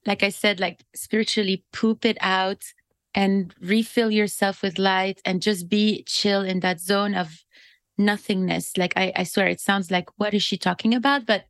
like 0.06 0.24
I 0.24 0.30
said, 0.30 0.60
like 0.60 0.84
spiritually 0.94 1.64
poop 1.74 2.06
it 2.06 2.18
out 2.22 2.64
and 3.14 3.54
refill 3.62 4.12
yourself 4.12 4.62
with 4.62 4.78
light 4.78 5.22
and 5.26 5.42
just 5.42 5.70
be 5.70 6.04
chill 6.04 6.42
in 6.42 6.60
that 6.60 6.80
zone 6.80 7.16
of 7.16 7.44
nothingness. 7.98 8.78
Like 8.78 8.94
I, 8.96 9.14
I 9.16 9.24
swear 9.24 9.48
it 9.48 9.62
sounds 9.62 9.90
like 9.90 10.10
what 10.18 10.34
is 10.34 10.44
she 10.44 10.58
talking 10.58 10.94
about? 10.94 11.26
But 11.26 11.46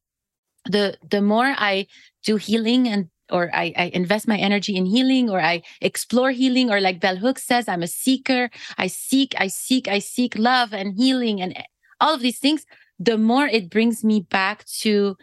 the 0.66 0.98
the 1.08 1.22
more 1.22 1.54
I 1.58 1.88
do 2.24 2.38
healing 2.38 2.88
and 2.88 3.10
or 3.32 3.50
I, 3.54 3.74
I, 3.76 3.86
invest 3.94 4.28
my 4.28 4.38
energy 4.38 4.76
in 4.76 4.86
healing 4.86 5.32
or 5.32 5.42
I 5.42 5.64
explore 5.82 6.30
healing 6.30 6.70
or 6.70 6.80
like 6.80 7.00
Bell 7.00 7.16
Hooks 7.16 7.42
says, 7.42 7.68
I'm 7.68 7.82
a 7.82 7.88
seeker. 7.88 8.52
I 8.78 8.86
seek, 8.86 9.34
I 9.40 9.48
seek, 9.48 9.88
I 9.88 9.98
seek 9.98 10.38
love 10.38 10.74
and 10.76 10.94
healing 10.94 11.42
and 11.42 11.58
all 12.00 12.14
of 12.14 12.22
these 12.22 12.38
things, 12.38 12.68
the 13.00 13.18
more 13.18 13.48
it 13.48 13.70
brings 13.70 14.04
me 14.04 14.20
back 14.20 14.66
to 14.82 15.18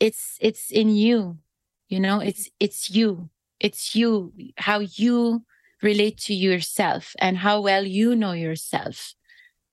it's 0.00 0.36
it's 0.40 0.70
in 0.70 0.90
you. 0.90 1.38
You 1.94 2.00
know, 2.00 2.18
it's 2.18 2.50
it's 2.58 2.90
you. 2.90 3.30
It's 3.60 3.94
you, 3.94 4.32
how 4.56 4.80
you 4.80 5.44
relate 5.80 6.18
to 6.26 6.34
yourself 6.34 7.14
and 7.20 7.38
how 7.38 7.60
well 7.60 7.84
you 7.84 8.16
know 8.16 8.32
yourself 8.32 9.14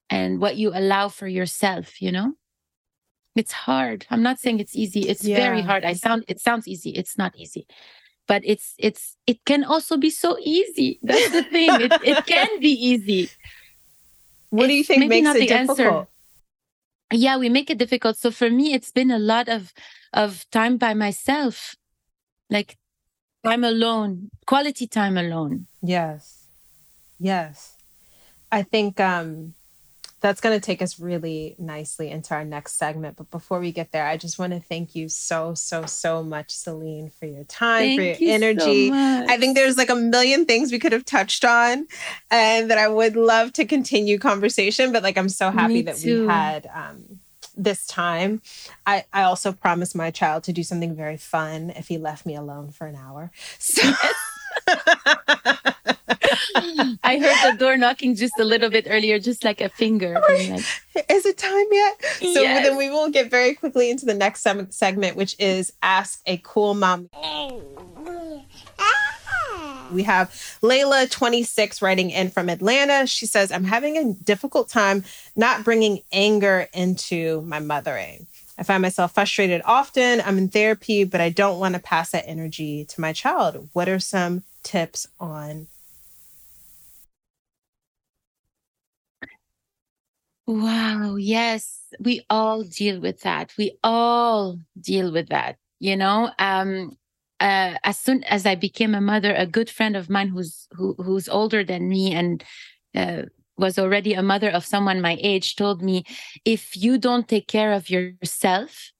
and 0.07 0.39
what 0.39 0.55
you 0.55 0.69
allow 0.71 1.09
for 1.09 1.27
yourself, 1.27 1.99
you 1.99 2.11
know? 2.11 2.33
It's 3.35 3.51
hard. 3.51 4.05
I'm 4.11 4.21
not 4.21 4.37
saying 4.37 4.59
it's 4.59 4.75
easy. 4.75 5.09
It's 5.09 5.23
yeah. 5.23 5.37
very 5.37 5.61
hard. 5.61 5.83
I 5.83 5.93
sound 5.93 6.25
it 6.27 6.39
sounds 6.39 6.67
easy. 6.67 6.91
It's 6.91 7.17
not 7.17 7.33
easy. 7.35 7.65
But 8.27 8.43
it's 8.45 8.75
it's 8.77 9.17
it 9.25 9.43
can 9.45 9.63
also 9.63 9.97
be 9.97 10.11
so 10.11 10.37
easy. 10.39 10.99
That's 11.01 11.31
the 11.31 11.41
thing. 11.41 11.69
it, 11.81 11.91
it 12.03 12.25
can 12.33 12.59
be 12.59 12.73
easy. 12.91 13.31
What 14.51 14.67
do 14.67 14.73
you 14.73 14.83
think 14.83 15.09
makes 15.09 15.27
it 15.33 15.49
difficult? 15.49 15.79
Answer. 15.79 16.07
Yeah, 17.13 17.37
we 17.37 17.49
make 17.49 17.71
it 17.71 17.79
difficult. 17.79 18.17
So 18.17 18.29
for 18.29 18.51
me, 18.51 18.73
it's 18.73 18.91
been 18.91 19.09
a 19.09 19.17
lot 19.33 19.49
of 19.49 19.73
of 20.13 20.45
time 20.51 20.77
by 20.77 20.93
myself, 20.93 21.75
like 22.51 22.77
time 23.43 23.63
alone, 23.63 24.29
quality 24.45 24.85
time 24.85 25.17
alone. 25.17 25.67
Yes, 25.81 26.45
yes. 27.19 27.77
I 28.51 28.61
think 28.61 28.99
um 28.99 29.55
that's 30.21 30.39
going 30.39 30.57
to 30.57 30.63
take 30.63 30.83
us 30.83 30.99
really 30.99 31.55
nicely 31.57 32.11
into 32.11 32.33
our 32.35 32.45
next 32.45 32.77
segment. 32.77 33.17
But 33.17 33.31
before 33.31 33.59
we 33.59 33.71
get 33.71 33.91
there, 33.91 34.05
I 34.05 34.17
just 34.17 34.37
want 34.37 34.53
to 34.53 34.59
thank 34.59 34.95
you 34.95 35.09
so, 35.09 35.55
so, 35.55 35.87
so 35.87 36.21
much, 36.23 36.51
Celine, 36.51 37.09
for 37.09 37.25
your 37.25 37.43
time, 37.43 37.81
thank 37.81 37.99
for 37.99 38.03
your 38.03 38.15
you 38.19 38.31
energy. 38.31 38.89
So 38.89 38.93
I 38.95 39.37
think 39.37 39.55
there's 39.55 39.77
like 39.77 39.89
a 39.89 39.95
million 39.95 40.45
things 40.45 40.71
we 40.71 40.77
could 40.77 40.91
have 40.91 41.05
touched 41.05 41.43
on 41.43 41.87
and 42.29 42.69
that 42.69 42.77
I 42.77 42.87
would 42.87 43.15
love 43.15 43.51
to 43.53 43.65
continue 43.65 44.19
conversation. 44.19 44.91
But 44.91 45.01
like, 45.01 45.17
I'm 45.17 45.27
so 45.27 45.49
happy 45.49 45.81
that 45.81 45.99
we 45.99 46.27
had 46.27 46.69
um, 46.71 47.19
this 47.55 47.85
time. 47.85 48.41
I, 48.85 49.05
I 49.13 49.23
also 49.23 49.51
promised 49.51 49.95
my 49.95 50.11
child 50.11 50.43
to 50.45 50.53
do 50.53 50.63
something 50.63 50.95
very 50.95 51.17
fun 51.17 51.71
if 51.71 51.87
he 51.87 51.97
left 51.97 52.25
me 52.25 52.35
alone 52.35 52.71
for 52.71 52.87
an 52.87 52.95
hour. 52.95 53.31
So. 53.59 53.81
I 57.03 57.17
heard 57.17 57.53
the 57.53 57.57
door 57.57 57.77
knocking 57.77 58.15
just 58.15 58.33
a 58.39 58.43
little 58.43 58.69
bit 58.69 58.85
earlier, 58.89 59.19
just 59.19 59.43
like 59.43 59.61
a 59.61 59.69
finger. 59.69 60.21
Like, 60.29 60.63
Is 61.09 61.25
it 61.25 61.37
time 61.37 61.65
yet? 61.71 62.05
So 62.19 62.41
yes. 62.41 62.65
then 62.65 62.77
we 62.77 62.89
will 62.89 63.09
get 63.09 63.29
very 63.29 63.53
quickly 63.53 63.89
into 63.89 64.05
the 64.05 64.13
next 64.13 64.45
segment, 64.69 65.15
which 65.15 65.35
is 65.39 65.73
Ask 65.81 66.21
a 66.25 66.37
Cool 66.37 66.73
Mom. 66.73 67.09
We 69.91 70.03
have 70.03 70.29
Layla, 70.61 71.09
26, 71.09 71.81
writing 71.81 72.11
in 72.11 72.29
from 72.29 72.49
Atlanta. 72.49 73.07
She 73.07 73.25
says, 73.25 73.51
I'm 73.51 73.63
having 73.65 73.97
a 73.97 74.13
difficult 74.13 74.69
time 74.69 75.03
not 75.35 75.63
bringing 75.63 76.01
anger 76.11 76.67
into 76.73 77.41
my 77.41 77.59
mothering. 77.59 78.27
I 78.57 78.63
find 78.63 78.81
myself 78.81 79.13
frustrated 79.13 79.61
often. 79.65 80.21
I'm 80.21 80.37
in 80.37 80.49
therapy, 80.49 81.03
but 81.03 81.21
I 81.21 81.29
don't 81.29 81.59
want 81.59 81.75
to 81.75 81.81
pass 81.81 82.11
that 82.11 82.27
energy 82.27 82.85
to 82.85 83.01
my 83.01 83.13
child. 83.13 83.69
What 83.73 83.89
are 83.89 83.99
some 83.99 84.43
tips 84.63 85.07
on 85.19 85.67
Wow. 90.47 91.15
Yes. 91.15 91.79
We 91.99 92.25
all 92.29 92.63
deal 92.63 92.99
with 92.99 93.21
that. 93.21 93.53
We 93.57 93.77
all 93.83 94.59
deal 94.79 95.11
with 95.11 95.29
that. 95.29 95.57
You 95.79 95.95
know, 95.97 96.31
um, 96.39 96.97
uh, 97.41 97.75
as 97.83 97.97
soon 97.97 98.23
as 98.25 98.45
I 98.45 98.55
became 98.55 98.93
a 98.93 99.01
mother, 99.01 99.33
a 99.33 99.47
good 99.47 99.69
friend 99.69 99.97
of 99.97 100.09
mine 100.09 100.29
who's 100.29 100.67
who, 100.73 100.93
who's 100.93 101.27
older 101.27 101.63
than 101.63 101.89
me 101.89 102.13
and 102.13 102.43
uh, 102.95 103.23
was 103.57 103.79
already 103.79 104.13
a 104.13 104.21
mother 104.21 104.49
of 104.49 104.65
someone 104.65 105.01
my 105.01 105.17
age 105.21 105.55
told 105.55 105.81
me, 105.81 106.03
if 106.45 106.77
you 106.77 106.97
don't 106.97 107.27
take 107.27 107.47
care 107.47 107.73
of 107.73 107.89
yourself, 107.89 108.91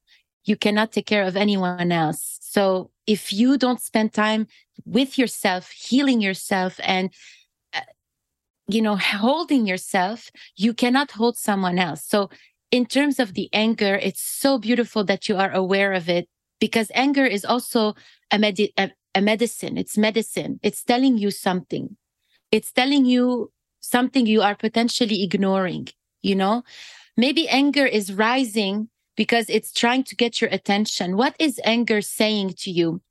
you 0.43 0.55
cannot 0.55 0.91
take 0.91 1.05
care 1.05 1.23
of 1.23 1.37
anyone 1.37 1.91
else. 1.91 2.39
So 2.41 2.89
if 3.05 3.31
you 3.31 3.57
don't 3.57 3.79
spend 3.79 4.11
time 4.11 4.47
with 4.85 5.17
yourself, 5.17 5.69
healing 5.69 6.19
yourself, 6.19 6.79
and 6.83 7.11
you 8.67 8.81
know 8.81 8.95
holding 8.95 9.67
yourself 9.67 10.31
you 10.55 10.73
cannot 10.73 11.11
hold 11.11 11.35
someone 11.37 11.77
else 11.77 12.05
so 12.05 12.29
in 12.71 12.85
terms 12.85 13.19
of 13.19 13.33
the 13.33 13.49
anger 13.51 13.95
it's 14.01 14.21
so 14.21 14.57
beautiful 14.57 15.03
that 15.03 15.27
you 15.27 15.35
are 15.35 15.51
aware 15.51 15.93
of 15.93 16.07
it 16.07 16.29
because 16.62 16.89
anger 16.95 17.26
is 17.26 17.43
also 17.43 17.95
a, 18.32 18.39
med- 18.39 18.72
a, 18.78 18.91
a 19.14 19.22
medicine. 19.22 19.78
It's 19.78 19.97
medicine. 19.97 20.62
It's 20.64 20.86
telling 20.86 21.18
you 21.18 21.32
something. 21.32 21.97
It's 22.51 22.72
telling 22.72 23.05
you 23.05 23.51
something 23.82 24.26
you 24.26 24.41
are 24.41 24.55
potentially 24.55 25.24
ignoring 25.24 25.89
you 26.22 26.36
know? 26.36 26.64
Maybe 27.18 27.47
anger 27.49 27.86
is 27.86 28.14
rising 28.14 28.89
because 29.16 29.49
it's 29.49 29.74
trying 29.74 30.03
to 30.05 30.16
get 30.16 30.41
your 30.41 30.49
attention. 30.49 31.18
What 31.18 31.36
is 31.39 31.59
anger 31.64 32.01
saying 32.01 32.55
to 32.59 32.72
you? 32.72 33.01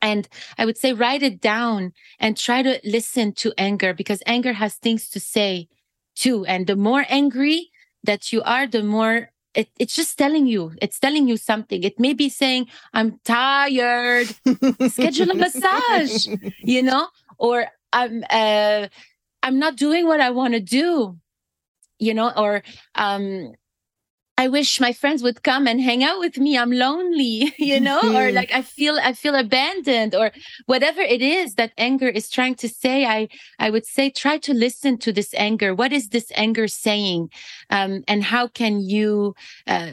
And 0.00 0.28
I 0.58 0.64
would 0.64 0.78
say 0.78 0.92
write 0.92 1.22
it 1.22 1.40
down 1.40 1.92
and 2.18 2.36
try 2.36 2.62
to 2.62 2.80
listen 2.84 3.32
to 3.34 3.52
anger 3.58 3.94
because 3.94 4.22
anger 4.26 4.52
has 4.52 4.74
things 4.74 5.08
to 5.10 5.20
say 5.20 5.68
too. 6.14 6.44
And 6.46 6.66
the 6.66 6.76
more 6.76 7.04
angry 7.08 7.70
that 8.04 8.32
you 8.32 8.42
are, 8.42 8.66
the 8.66 8.82
more 8.82 9.30
it, 9.56 9.68
it's 9.78 9.96
just 9.96 10.18
telling 10.18 10.46
you, 10.46 10.72
it's 10.82 11.00
telling 11.00 11.26
you 11.26 11.36
something. 11.36 11.82
It 11.82 11.98
may 11.98 12.12
be 12.12 12.28
saying, 12.28 12.68
I'm 12.92 13.18
tired, 13.24 14.28
schedule 14.88 15.30
a 15.30 15.34
massage, 15.34 16.26
you 16.62 16.82
know, 16.82 17.08
or 17.38 17.66
I'm, 17.92 18.22
uh, 18.30 18.88
I'm 19.42 19.58
not 19.58 19.76
doing 19.76 20.06
what 20.06 20.20
I 20.20 20.30
want 20.30 20.54
to 20.54 20.60
do, 20.60 21.18
you 21.98 22.14
know, 22.14 22.30
or, 22.36 22.62
um, 22.94 23.54
I 24.38 24.48
wish 24.48 24.80
my 24.80 24.92
friends 24.92 25.22
would 25.22 25.42
come 25.42 25.66
and 25.66 25.80
hang 25.80 26.04
out 26.04 26.18
with 26.18 26.36
me. 26.36 26.58
I'm 26.58 26.70
lonely, 26.70 27.54
you 27.58 27.80
know, 27.80 28.00
or 28.02 28.32
like 28.32 28.52
I 28.52 28.60
feel 28.62 28.98
I 29.02 29.14
feel 29.14 29.34
abandoned 29.34 30.14
or 30.14 30.30
whatever 30.66 31.00
it 31.00 31.22
is 31.22 31.54
that 31.54 31.72
anger 31.78 32.08
is 32.08 32.28
trying 32.28 32.54
to 32.56 32.68
say. 32.68 33.06
I 33.06 33.28
I 33.58 33.70
would 33.70 33.86
say 33.86 34.10
try 34.10 34.36
to 34.38 34.52
listen 34.52 34.98
to 34.98 35.12
this 35.12 35.32
anger. 35.34 35.74
What 35.74 35.92
is 35.92 36.08
this 36.08 36.30
anger 36.34 36.68
saying? 36.68 37.30
Um, 37.70 38.04
and 38.06 38.22
how 38.22 38.48
can 38.48 38.80
you 38.80 39.34
uh, 39.66 39.92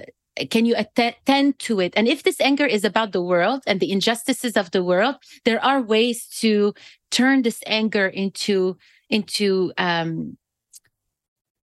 can 0.49 0.65
you 0.65 0.75
attend 0.75 1.59
to 1.59 1.79
it? 1.79 1.93
And 1.95 2.07
if 2.07 2.23
this 2.23 2.41
anger 2.41 2.65
is 2.65 2.83
about 2.83 3.13
the 3.13 3.21
world 3.21 3.63
and 3.65 3.79
the 3.79 3.91
injustices 3.91 4.57
of 4.57 4.71
the 4.71 4.83
world, 4.83 5.15
there 5.45 5.63
are 5.63 5.81
ways 5.81 6.27
to 6.39 6.73
turn 7.11 7.43
this 7.43 7.61
anger 7.65 8.07
into 8.07 8.77
into 9.09 9.71
um, 9.77 10.37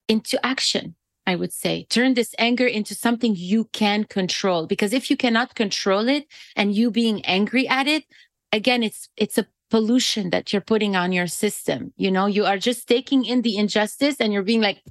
into 0.08 0.44
action 0.46 0.96
I 1.30 1.36
would 1.36 1.54
say. 1.54 1.86
Turn 1.90 2.16
this 2.16 2.34
anger 2.40 2.66
into 2.66 2.96
something 2.96 3.36
you 3.36 3.66
can 3.66 4.04
control 4.04 4.66
because 4.66 4.94
if 4.94 5.10
you 5.12 5.18
cannot 5.18 5.54
control 5.54 6.10
it 6.10 6.26
and 6.56 6.74
you 6.74 6.90
being 6.90 7.24
angry 7.26 7.68
at 7.68 7.88
it, 7.88 8.04
again 8.52 8.82
it's 8.82 9.10
it's 9.16 9.38
a 9.38 9.46
pollution 9.70 10.32
that 10.32 10.52
you're 10.52 10.70
putting 10.74 10.96
on 10.96 11.12
your 11.12 11.28
system. 11.28 11.94
You 11.98 12.10
know, 12.10 12.26
you 12.26 12.46
are 12.46 12.58
just 12.58 12.88
taking 12.88 13.26
in 13.26 13.44
the 13.44 13.58
injustice 13.58 14.18
and 14.20 14.34
you're 14.34 14.50
being 14.52 14.62
like 14.62 14.82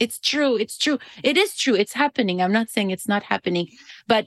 it's 0.00 0.18
true, 0.18 0.56
it's 0.56 0.76
true. 0.76 0.98
It 1.22 1.36
is 1.36 1.56
true. 1.56 1.76
It's 1.76 1.92
happening. 1.92 2.42
I'm 2.42 2.52
not 2.52 2.68
saying 2.70 2.90
it's 2.90 3.08
not 3.08 3.22
happening, 3.22 3.68
but 4.08 4.26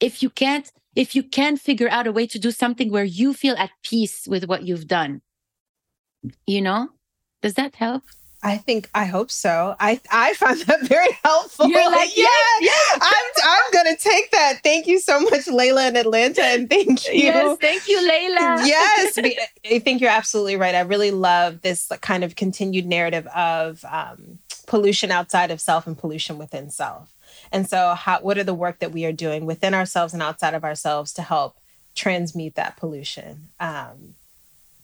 if 0.00 0.22
you 0.22 0.30
can't 0.30 0.70
if 0.96 1.14
you 1.14 1.22
can 1.22 1.56
figure 1.56 1.88
out 1.88 2.08
a 2.08 2.12
way 2.18 2.26
to 2.26 2.38
do 2.46 2.50
something 2.50 2.90
where 2.90 3.04
you 3.20 3.32
feel 3.32 3.56
at 3.56 3.70
peace 3.84 4.26
with 4.26 4.44
what 4.50 4.64
you've 4.66 4.88
done, 4.88 5.22
you 6.46 6.60
know, 6.60 6.88
does 7.42 7.54
that 7.54 7.76
help? 7.76 8.02
I 8.42 8.56
think 8.56 8.88
I 8.94 9.04
hope 9.04 9.30
so. 9.30 9.76
I 9.78 10.00
I 10.10 10.32
find 10.34 10.58
that 10.62 10.82
very 10.88 11.10
helpful. 11.24 11.68
You're 11.68 11.90
like, 11.90 12.10
yeah, 12.16 12.26
yes, 12.60 12.98
I'm 13.02 13.44
I'm 13.44 13.72
gonna 13.72 13.96
take 13.96 14.30
that. 14.30 14.60
Thank 14.62 14.86
you 14.86 14.98
so 14.98 15.20
much, 15.20 15.46
Layla 15.46 15.88
in 15.88 15.96
Atlanta, 15.96 16.42
and 16.42 16.68
thank 16.68 17.06
you. 17.06 17.14
Yes, 17.14 17.58
thank 17.60 17.86
you, 17.86 17.98
Layla. 17.98 18.66
yes, 18.66 19.18
I 19.18 19.78
think 19.78 20.00
you're 20.00 20.10
absolutely 20.10 20.56
right. 20.56 20.74
I 20.74 20.80
really 20.80 21.10
love 21.10 21.60
this 21.60 21.90
kind 22.00 22.24
of 22.24 22.36
continued 22.36 22.86
narrative 22.86 23.26
of 23.28 23.84
um, 23.84 24.38
pollution 24.66 25.10
outside 25.10 25.50
of 25.50 25.60
self 25.60 25.86
and 25.86 25.98
pollution 25.98 26.38
within 26.38 26.70
self. 26.70 27.14
And 27.52 27.68
so, 27.68 27.94
how 27.94 28.20
what 28.20 28.38
are 28.38 28.44
the 28.44 28.54
work 28.54 28.78
that 28.78 28.92
we 28.92 29.04
are 29.04 29.12
doing 29.12 29.44
within 29.44 29.74
ourselves 29.74 30.14
and 30.14 30.22
outside 30.22 30.54
of 30.54 30.64
ourselves 30.64 31.12
to 31.14 31.22
help 31.22 31.56
transmute 31.94 32.54
that 32.54 32.76
pollution? 32.76 33.48
Um, 33.58 34.14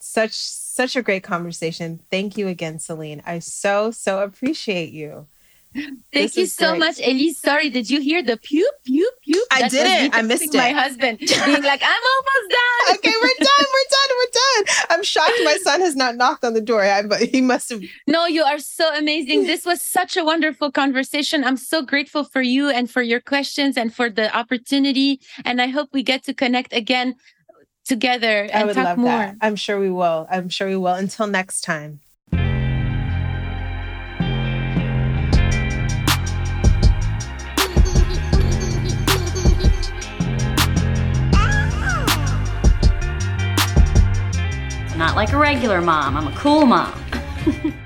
such 0.07 0.33
such 0.35 0.97
a 0.97 1.03
great 1.03 1.23
conversation. 1.23 2.01
Thank 2.11 2.37
you 2.37 2.49
again, 2.49 2.79
Celine. 2.79 3.23
I 3.27 3.39
so 3.41 3.91
so 3.91 4.23
appreciate 4.23 4.93
you. 4.93 5.27
Thank 5.75 6.33
This 6.33 6.37
you 6.39 6.47
so 6.47 6.71
great. 6.71 6.79
much, 6.79 6.99
Elise. 7.01 7.39
Sorry, 7.39 7.69
did 7.69 7.91
you 7.91 8.01
hear 8.01 8.23
the 8.23 8.39
pew 8.39 8.67
pew 8.87 9.11
pew? 9.23 9.45
I 9.53 9.61
That 9.63 9.71
didn't. 9.71 10.15
I 10.15 10.23
missed 10.23 10.55
My 10.55 10.71
husband 10.71 11.19
being 11.19 11.63
like, 11.63 11.83
"I'm 11.83 12.05
almost 12.15 12.51
done." 12.51 12.63
Okay, 12.97 13.13
we're 13.21 13.39
done. 13.39 13.67
We're 13.75 13.91
done. 13.99 14.11
We're 14.19 14.33
done. 14.43 14.75
I'm 14.91 15.03
shocked 15.03 15.33
my 15.45 15.59
son 15.63 15.81
has 15.83 15.95
not 15.97 16.17
knocked 16.17 16.45
on 16.45 16.55
the 16.55 16.63
door. 16.63 16.83
I, 16.83 17.03
but 17.03 17.21
he 17.21 17.41
must 17.43 17.69
have. 17.71 17.83
No, 18.07 18.25
you 18.27 18.43
are 18.43 18.59
so 18.59 18.95
amazing. 18.97 19.43
This 19.45 19.67
was 19.67 19.83
such 19.83 20.17
a 20.17 20.25
wonderful 20.25 20.73
conversation. 20.73 21.45
I'm 21.45 21.59
so 21.59 21.83
grateful 21.83 22.25
for 22.25 22.41
you 22.41 22.71
and 22.71 22.91
for 22.91 23.03
your 23.03 23.21
questions 23.21 23.77
and 23.77 23.93
for 23.95 24.09
the 24.09 24.35
opportunity. 24.35 25.21
And 25.45 25.61
I 25.61 25.67
hope 25.67 25.91
we 25.93 26.03
get 26.03 26.23
to 26.25 26.33
connect 26.33 26.73
again 26.73 27.17
together 27.87 28.43
and 28.43 28.53
I 28.53 28.64
would 28.64 28.74
talk 28.74 28.84
love 28.84 28.99
more. 28.99 29.09
that. 29.09 29.37
I'm 29.41 29.57
sure 29.57 29.78
we 29.78 29.91
will. 29.91 30.26
I'm 30.30 30.49
sure 30.49 30.68
we 30.68 30.76
will. 30.76 30.95
Until 30.95 31.26
next 31.26 31.62
time. 31.62 32.01
Not 44.97 45.14
like 45.14 45.32
a 45.32 45.37
regular 45.37 45.82
mom. 45.82 46.16
I'm 46.16 46.26
a 46.26 46.37
cool 46.37 46.64
mom. 46.64 46.99